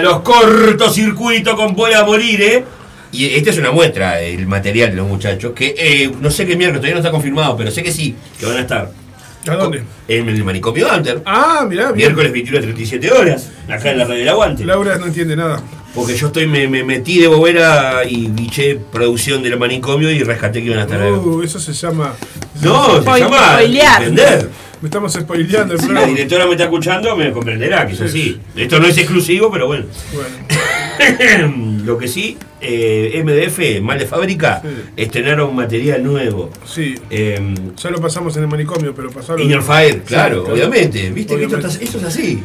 Los 0.09 0.21
cortocircuitos 0.21 1.55
con 1.55 1.75
bola 1.75 1.99
a 1.99 2.03
morir, 2.03 2.41
¿eh? 2.41 2.65
Y 3.11 3.25
esta 3.25 3.49
es 3.49 3.57
una 3.57 3.71
muestra, 3.71 4.21
el 4.21 4.45
material 4.45 4.91
de 4.91 4.97
los 4.97 5.07
muchachos, 5.07 5.53
que 5.55 5.73
eh, 5.77 6.11
no 6.21 6.29
sé 6.29 6.45
qué 6.45 6.55
miércoles, 6.55 6.81
todavía 6.81 6.95
no 6.95 6.99
está 6.99 7.11
confirmado, 7.11 7.57
pero 7.57 7.71
sé 7.71 7.81
que 7.81 7.91
sí, 7.91 8.15
que 8.39 8.45
van 8.45 8.57
a 8.57 8.61
estar. 8.61 8.91
¿A 9.47 9.55
dónde? 9.55 9.83
En 10.07 10.27
el 10.27 10.43
manicomio 10.43 10.87
Hunter. 10.93 11.21
Ah, 11.25 11.65
mirá. 11.67 11.91
Miércoles 11.93 12.31
21 12.31 12.59
a 12.59 12.61
37 12.61 13.11
horas, 13.11 13.49
acá 13.67 13.91
en 13.91 13.97
la 13.97 14.03
radio 14.03 14.19
del 14.19 14.29
aguante. 14.29 14.65
Laura 14.65 14.97
no 14.97 15.07
entiende 15.07 15.35
nada. 15.35 15.63
Porque 15.95 16.15
yo 16.15 16.27
estoy, 16.27 16.45
me, 16.45 16.67
me 16.67 16.83
metí 16.83 17.19
de 17.19 17.27
bobera 17.27 18.03
y 18.07 18.27
biché 18.27 18.75
producción 18.91 19.41
del 19.41 19.57
manicomio 19.57 20.11
y 20.11 20.21
rescaté 20.21 20.59
que 20.59 20.67
iban 20.67 20.79
a 20.79 20.83
estar 20.83 21.01
ahí. 21.01 21.11
Uh, 21.11 21.41
eso 21.41 21.59
se 21.59 21.73
llama. 21.73 22.13
No, 22.61 23.01
se 23.01 23.19
llama 23.19 23.57
vender. 23.99 24.49
Me 24.81 24.87
estamos 24.87 25.11
spoileando 25.13 25.73
el 25.73 25.79
Si 25.79 25.87
la 25.87 25.93
programa. 25.93 26.13
directora 26.15 26.45
me 26.45 26.51
está 26.51 26.63
escuchando, 26.65 27.15
me 27.15 27.31
comprenderá 27.31 27.85
que 27.85 27.93
es 27.93 28.01
así. 28.01 28.39
Esto 28.55 28.79
no 28.79 28.87
es 28.87 28.97
exclusivo, 28.97 29.51
pero 29.51 29.67
bueno. 29.67 29.85
Lo 31.85 31.97
que 31.97 32.07
sí, 32.07 32.37
eh, 32.61 33.21
MDF, 33.23 33.81
mal 33.81 33.97
de 33.99 34.05
fábrica, 34.05 34.61
estrenaron 34.95 35.55
material 35.55 36.03
nuevo. 36.03 36.51
Sí. 36.65 36.95
Eh, 37.09 37.53
Ya 37.81 37.89
lo 37.89 37.99
pasamos 38.01 38.35
en 38.37 38.43
el 38.43 38.49
manicomio, 38.49 38.93
pero 38.95 39.09
pasarlo. 39.09 39.43
Inner 39.43 39.61
Fire, 39.61 40.01
claro, 40.03 40.45
Sí, 40.45 40.51
obviamente. 40.51 41.09
¿Viste 41.11 41.35
que 41.37 41.43
esto, 41.45 41.57
esto 41.57 41.97
es 41.97 42.03
así? 42.03 42.43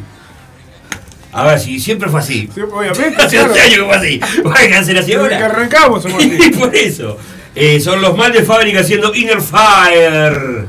A 1.33 1.43
ver, 1.47 1.59
si 1.59 1.79
siempre 1.79 2.09
fue 2.09 2.19
así. 2.21 2.49
obviamente, 2.73 3.15
Hace 3.21 3.35
claro. 3.37 3.51
11 3.51 3.61
años 3.61 3.75
que 3.79 3.83
fue 3.85 3.95
así. 3.95 4.19
Va 4.45 4.51
a 4.53 4.69
cancelar 4.69 5.03
Desde 5.05 5.19
ahora. 5.19 5.37
que 5.37 5.43
arrancamos 5.43 6.03
somos 6.03 6.23
así. 6.23 6.37
Y 6.45 6.49
por 6.51 6.73
eso. 6.75 7.17
Eh, 7.55 7.79
son 7.79 8.01
los 8.01 8.17
mal 8.17 8.31
de 8.33 8.43
fábrica 8.43 8.79
haciendo 8.81 9.13
Inner 9.13 9.41
Fire. 9.41 10.65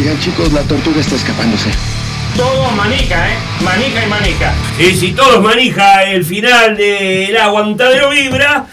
Oigan 0.00 0.18
chicos, 0.18 0.50
la 0.54 0.62
tortuga 0.62 0.98
está 0.98 1.14
escapándose. 1.14 1.68
Todo 2.34 2.70
manica, 2.70 3.28
¿eh? 3.28 3.36
Manica 3.62 4.06
y 4.06 4.08
manica. 4.08 4.54
Sí, 4.78 4.96
sí, 4.96 5.12
todos 5.12 5.42
manija 5.42 6.04
el 6.04 6.24
final 6.24 6.74
del 6.74 7.36
aguantadero 7.36 8.08
vibra. 8.08 8.66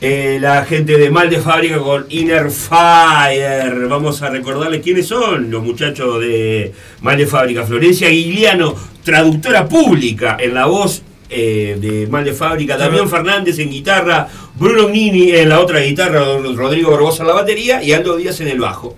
Eh, 0.00 0.38
la 0.40 0.64
gente 0.64 0.96
de 0.96 1.10
Mal 1.10 1.30
de 1.30 1.40
Fábrica 1.40 1.78
con 1.78 2.06
Inner 2.10 2.48
Fire. 2.52 3.88
Vamos 3.88 4.22
a 4.22 4.30
recordarles 4.30 4.80
quiénes 4.80 5.08
son 5.08 5.50
los 5.50 5.64
muchachos 5.64 6.20
de 6.20 6.72
Mal 7.00 7.18
de 7.18 7.26
Fábrica. 7.26 7.64
Florencia 7.64 8.08
Guiliano, 8.08 8.72
traductora 9.02 9.68
pública 9.68 10.36
en 10.38 10.54
la 10.54 10.66
voz 10.66 11.02
eh, 11.28 11.76
de 11.80 12.06
Mal 12.06 12.24
de 12.24 12.34
Fábrica. 12.34 12.76
Damián 12.76 13.10
Fernández 13.10 13.58
en 13.58 13.70
guitarra. 13.70 14.28
Bruno 14.54 14.88
Nini 14.88 15.32
en 15.32 15.48
la 15.48 15.58
otra 15.58 15.80
guitarra. 15.80 16.20
Rodrigo 16.54 16.92
Barbosa 16.92 17.24
en 17.24 17.26
la 17.30 17.34
batería. 17.34 17.82
Y 17.82 17.92
Aldo 17.92 18.16
Díaz 18.16 18.40
en 18.42 18.46
el 18.46 18.60
bajo. 18.60 18.96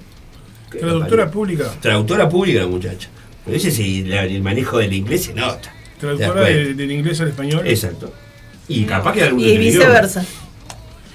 Traductora 0.78 1.30
pública. 1.30 1.64
Traductora 1.80 2.28
pública 2.28 2.60
la 2.60 2.66
muchacha. 2.68 3.08
Pero 3.44 3.56
ese 3.56 3.70
sí, 3.70 4.04
la- 4.04 4.24
el 4.24 4.42
manejo 4.42 4.78
del 4.78 4.92
inglés 4.92 5.24
se 5.24 5.34
nota. 5.34 5.72
Traductora 5.98 6.42
del 6.42 6.90
inglés 6.90 7.20
al 7.20 7.28
español. 7.28 7.66
Exacto. 7.66 8.12
Y 8.68 8.84
capaz 8.84 9.12
que 9.14 9.22
algún 9.24 9.40
Y 9.40 9.58
viceversa. 9.58 10.24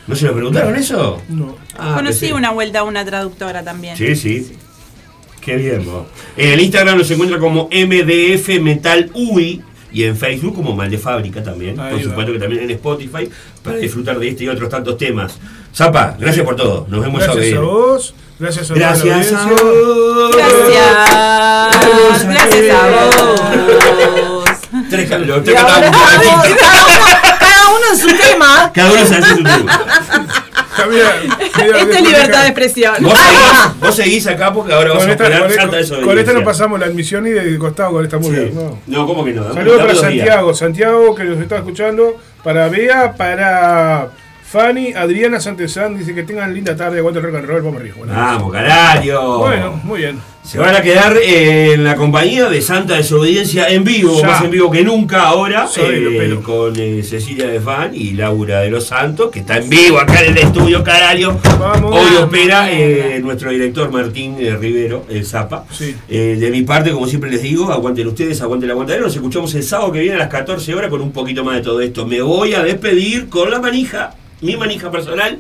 ¿No 0.08 0.16
se 0.16 0.26
lo 0.26 0.34
preguntaron 0.34 0.76
eso? 0.76 1.22
No. 1.30 1.56
Ah, 1.78 1.94
Conocí 1.96 2.28
pensé- 2.28 2.34
una 2.36 2.52
vuelta 2.52 2.80
a 2.80 2.84
una 2.84 3.04
traductora 3.06 3.64
también. 3.64 3.96
Sí, 3.98 4.16
sí. 4.16 4.52
Qué 5.42 5.56
bien, 5.58 5.86
vos. 5.86 6.06
En 6.38 6.54
el 6.54 6.60
Instagram 6.60 6.98
nos 6.98 7.10
encuentra 7.12 7.40
como 7.40 7.70
MDF 7.72 8.60
Metal 8.60 9.10
UI 9.14 9.62
y 9.92 10.04
en 10.04 10.18
Facebook 10.18 10.56
como 10.56 10.76
Mal 10.76 10.90
de 10.92 10.98
Fábrica 10.98 11.42
también. 11.44 11.80
Ahí 11.80 11.92
por 11.92 12.00
va. 12.00 12.04
supuesto 12.04 12.34
que 12.34 12.40
también 12.40 12.64
en 12.64 12.72
Spotify 12.72 13.30
para 13.64 13.78
disfrutar 13.78 14.20
de 14.20 14.28
este 14.28 14.44
y 14.44 14.48
otros 14.48 14.70
tantos 14.70 14.98
temas. 14.98 15.38
Zapa, 15.74 16.16
gracias 16.20 16.46
por 16.46 16.56
todo. 16.56 16.86
Nos 16.90 17.02
vemos 17.02 17.22
Gracias 17.24 17.54
a 17.56 17.60
hoy. 17.60 17.66
vos. 17.66 18.14
Gracias 18.38 18.70
a 18.70 18.74
Gracias 18.74 19.34
a 19.34 19.46
vos. 19.46 20.36
Gracias. 20.36 20.76
Gracias 22.28 22.76
a 22.76 22.88
vos. 22.90 24.52
Tres 24.90 25.10
cada, 25.10 25.26
uno 27.70 27.86
en 27.92 27.98
su 27.98 28.08
tema. 28.08 28.72
Cada 28.74 28.92
uno 28.92 29.06
se 29.06 29.16
hace 29.16 29.30
su 29.36 29.44
tema. 29.44 29.88
Esta 31.58 31.98
es 31.98 32.04
libertad 32.04 32.42
de 32.42 32.48
expresión. 32.48 32.96
Vos 33.02 33.18
seguís, 33.18 33.80
vos 33.80 33.96
seguís 33.96 34.28
acá 34.28 34.54
porque 34.54 34.74
ahora 34.74 34.92
vas 34.92 35.00
Con 35.00 35.10
a 35.10 35.14
esta, 35.14 35.24
operar 35.24 35.42
con, 35.42 35.52
Santa 35.52 35.78
con 36.06 36.20
esta 36.20 36.34
nos 36.34 36.44
pasamos 36.44 36.80
la 36.80 36.88
admisión 36.88 37.26
y 37.28 37.32
de 37.32 37.58
costado 37.58 37.92
con 37.94 38.04
esta 38.04 38.18
muy 38.18 38.30
Sí. 38.32 38.36
bien. 38.36 38.56
No. 38.56 38.80
No, 38.86 39.08
¿cómo 39.08 39.24
que 39.24 39.32
no? 39.32 39.54
Saludos 39.54 39.82
para. 39.82 39.96
Santiago, 39.96 40.54
Santiago 40.54 41.16
que 41.16 41.24
nos 41.24 41.40
está 41.40 41.56
escuchando, 41.58 42.18
para 42.44 42.68
Bea, 42.68 43.14
para 43.16 44.10
Fanny, 44.48 44.94
Adriana 44.94 45.40
Santesán, 45.40 45.98
dice 45.98 46.14
que 46.14 46.24
tengan 46.24 46.54
linda 46.54 46.76
tarde, 46.76 47.00
aguanta 47.00 47.20
el 47.20 47.26
rock 47.26 47.36
and 47.38 47.46
roll, 47.48 47.62
vamos 47.64 47.80
arriba. 47.82 47.96
Bueno, 47.98 48.14
Vamos, 48.14 48.54
carajo. 48.54 49.40
Bueno, 49.40 49.82
muy 49.84 50.00
bien. 50.02 50.20
Se 50.44 50.60
van 50.60 50.76
a 50.76 50.82
quedar 50.84 51.18
en 51.18 51.84
la 51.84 51.96
compañía 51.96 52.48
de 52.48 52.62
Santa 52.62 52.94
Desobediencia 52.94 53.68
en 53.70 53.84
vivo, 53.84 54.22
Ya. 54.22 54.28
más 54.28 54.44
en 54.44 54.52
vivo 54.52 54.70
que 54.70 54.84
nunca 54.84 55.24
ahora, 55.24 55.68
eh, 55.76 56.40
con 56.44 56.74
eh, 56.78 57.02
Cecilia 57.02 57.48
de 57.48 57.60
Fan 57.60 57.92
y 57.96 58.12
Laura 58.14 58.60
de 58.60 58.70
los 58.70 58.86
Santos, 58.86 59.32
que 59.32 59.40
está 59.40 59.58
en 59.58 59.68
vivo 59.68 59.98
acá 59.98 60.24
en 60.24 60.34
el 60.34 60.44
estudio, 60.44 60.84
carajo. 60.84 61.40
Hoy 61.88 62.16
opera 62.22 62.72
eh, 62.72 63.20
nuestro 63.24 63.50
director 63.50 63.92
Martín 63.92 64.36
eh, 64.40 64.56
Rivero, 64.56 65.06
el 65.10 65.26
Zapa. 65.26 65.66
Sí. 65.72 65.96
Eh, 66.08 66.38
de 66.40 66.52
mi 66.52 66.62
parte, 66.62 66.92
como 66.92 67.08
siempre 67.08 67.32
les 67.32 67.42
digo, 67.42 67.72
aguanten 67.72 68.06
ustedes, 68.08 68.40
aguanten 68.42 68.68
el 68.68 68.72
aguantadero. 68.74 69.06
Nos 69.06 69.16
escuchamos 69.16 69.54
el 69.56 69.64
sábado 69.64 69.92
que 69.92 70.00
viene 70.02 70.16
a 70.16 70.20
las 70.20 70.30
14 70.30 70.76
horas 70.76 70.92
con 70.92 71.02
un 71.02 71.12
poquito 71.12 71.44
más 71.44 71.56
de 71.56 71.62
todo 71.64 71.82
esto. 71.82 72.06
Me 72.06 72.22
voy 72.22 72.54
a 72.54 72.62
despedir 72.64 73.30
con 73.30 73.50
la 73.50 73.60
manija, 73.60 74.14
mi 74.42 74.56
manija 74.56 74.92
personal. 74.92 75.40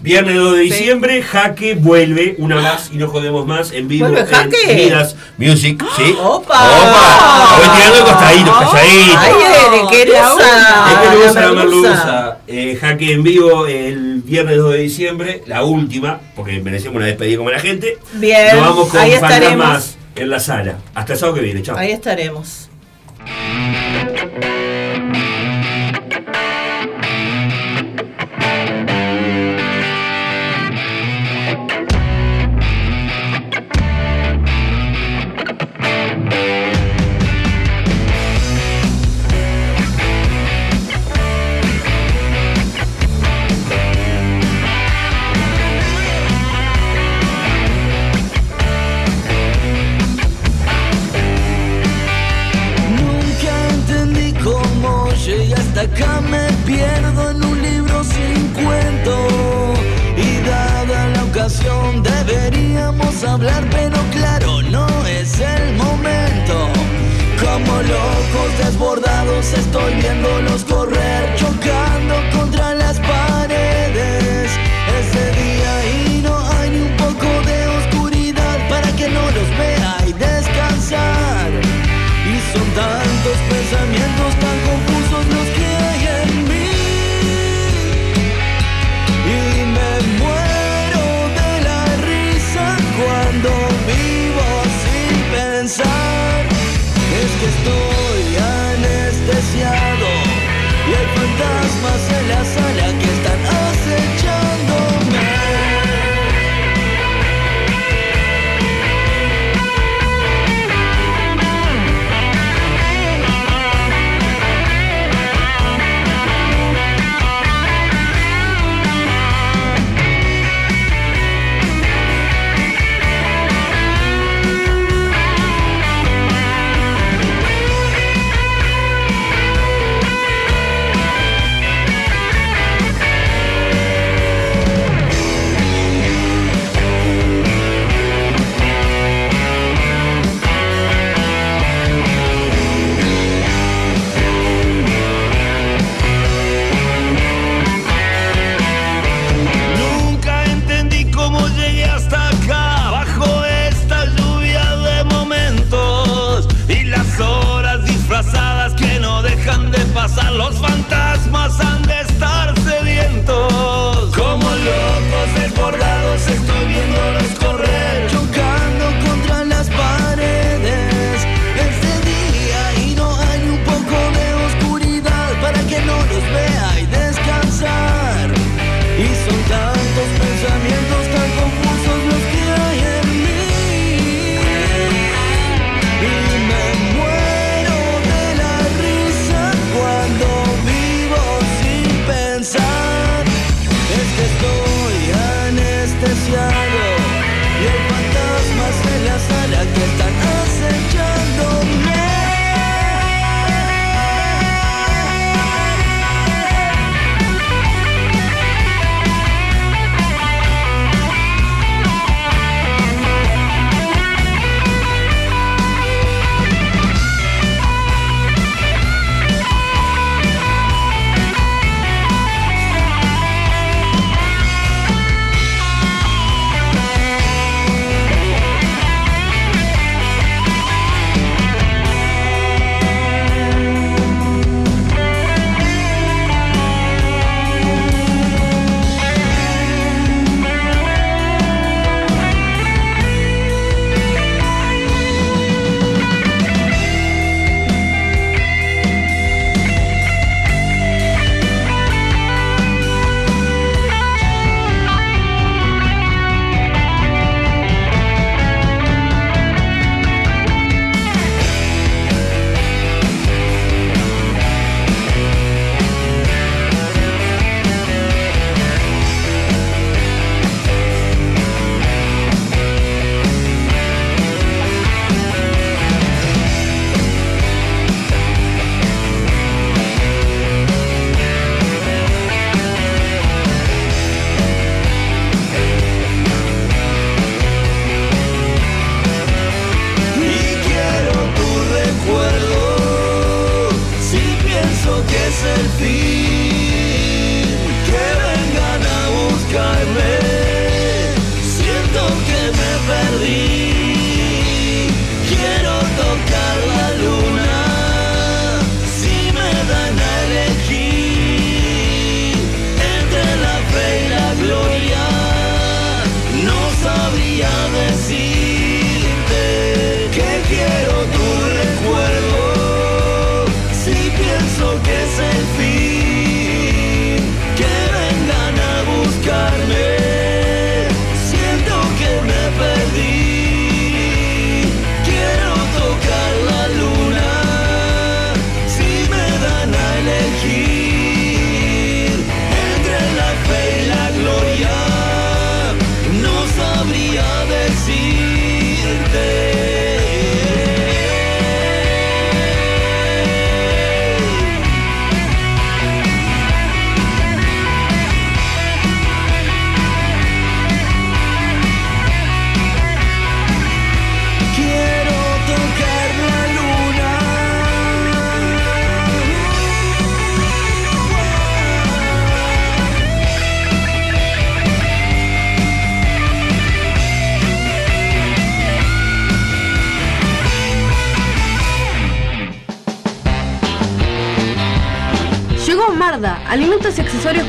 Viernes 0.00 0.34
2 0.36 0.56
de 0.56 0.60
diciembre, 0.62 1.22
Jaque 1.22 1.74
vuelve 1.74 2.34
una 2.38 2.56
más 2.56 2.90
y 2.92 2.96
no 2.96 3.08
jodemos 3.08 3.46
más 3.46 3.72
en 3.72 3.88
vivo 3.88 4.06
en 4.06 4.76
Midas 4.76 5.16
Music. 5.36 5.84
¿sí? 5.96 6.16
¡Opa! 6.20 6.54
¡Opa! 6.54 7.56
Voy 7.58 7.76
tirando 7.76 7.98
de 7.98 8.02
costadito, 8.02 8.52
calladito. 8.52 9.18
¡Ay, 9.18 9.80
de 9.80 9.96
querusa! 9.96 11.02
Merluza. 11.10 11.52
merluza. 11.52 12.38
Eh, 12.48 12.78
jaque 12.80 13.12
en 13.12 13.22
vivo 13.22 13.66
el 13.66 14.22
viernes 14.22 14.56
2 14.56 14.72
de 14.72 14.78
diciembre, 14.78 15.42
la 15.46 15.62
última, 15.64 16.20
porque 16.34 16.60
merecemos 16.60 16.96
una 16.96 17.06
despedida 17.06 17.36
como 17.36 17.50
la 17.50 17.60
gente. 17.60 17.98
Bien, 18.14 18.56
Nos 18.56 18.66
vamos 18.66 18.88
con 18.88 19.00
ahí 19.00 19.12
estaremos. 19.12 19.50
Fantasmas 19.50 19.96
en 20.16 20.30
la 20.30 20.40
sala. 20.40 20.78
Hasta 20.94 21.12
el 21.12 21.18
sábado 21.18 21.36
que 21.36 21.42
viene, 21.42 21.62
chao. 21.62 21.76
Ahí 21.76 21.92
estaremos. 21.92 22.70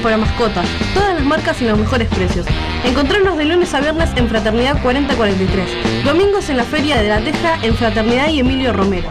para 0.04 0.18
mascotas, 0.18 0.68
todas 0.94 1.16
las 1.16 1.24
marcas 1.24 1.62
y 1.62 1.66
los 1.66 1.80
mejores 1.80 2.10
precios. 2.10 2.46
Encontrarnos 2.84 3.38
de 3.38 3.46
lunes 3.46 3.74
a 3.74 3.80
viernes 3.80 4.10
en 4.18 4.28
Fraternidad 4.28 4.82
4043, 4.84 6.04
domingos 6.04 6.50
en 6.50 6.58
la 6.58 6.66
Feria 6.66 7.02
de 7.02 7.08
la 7.08 7.20
Teja 7.20 7.58
en 7.64 7.74
Fraternidad 7.74 8.28
y 8.28 8.42
Emilio 8.42 8.74
Romero. 8.74 9.08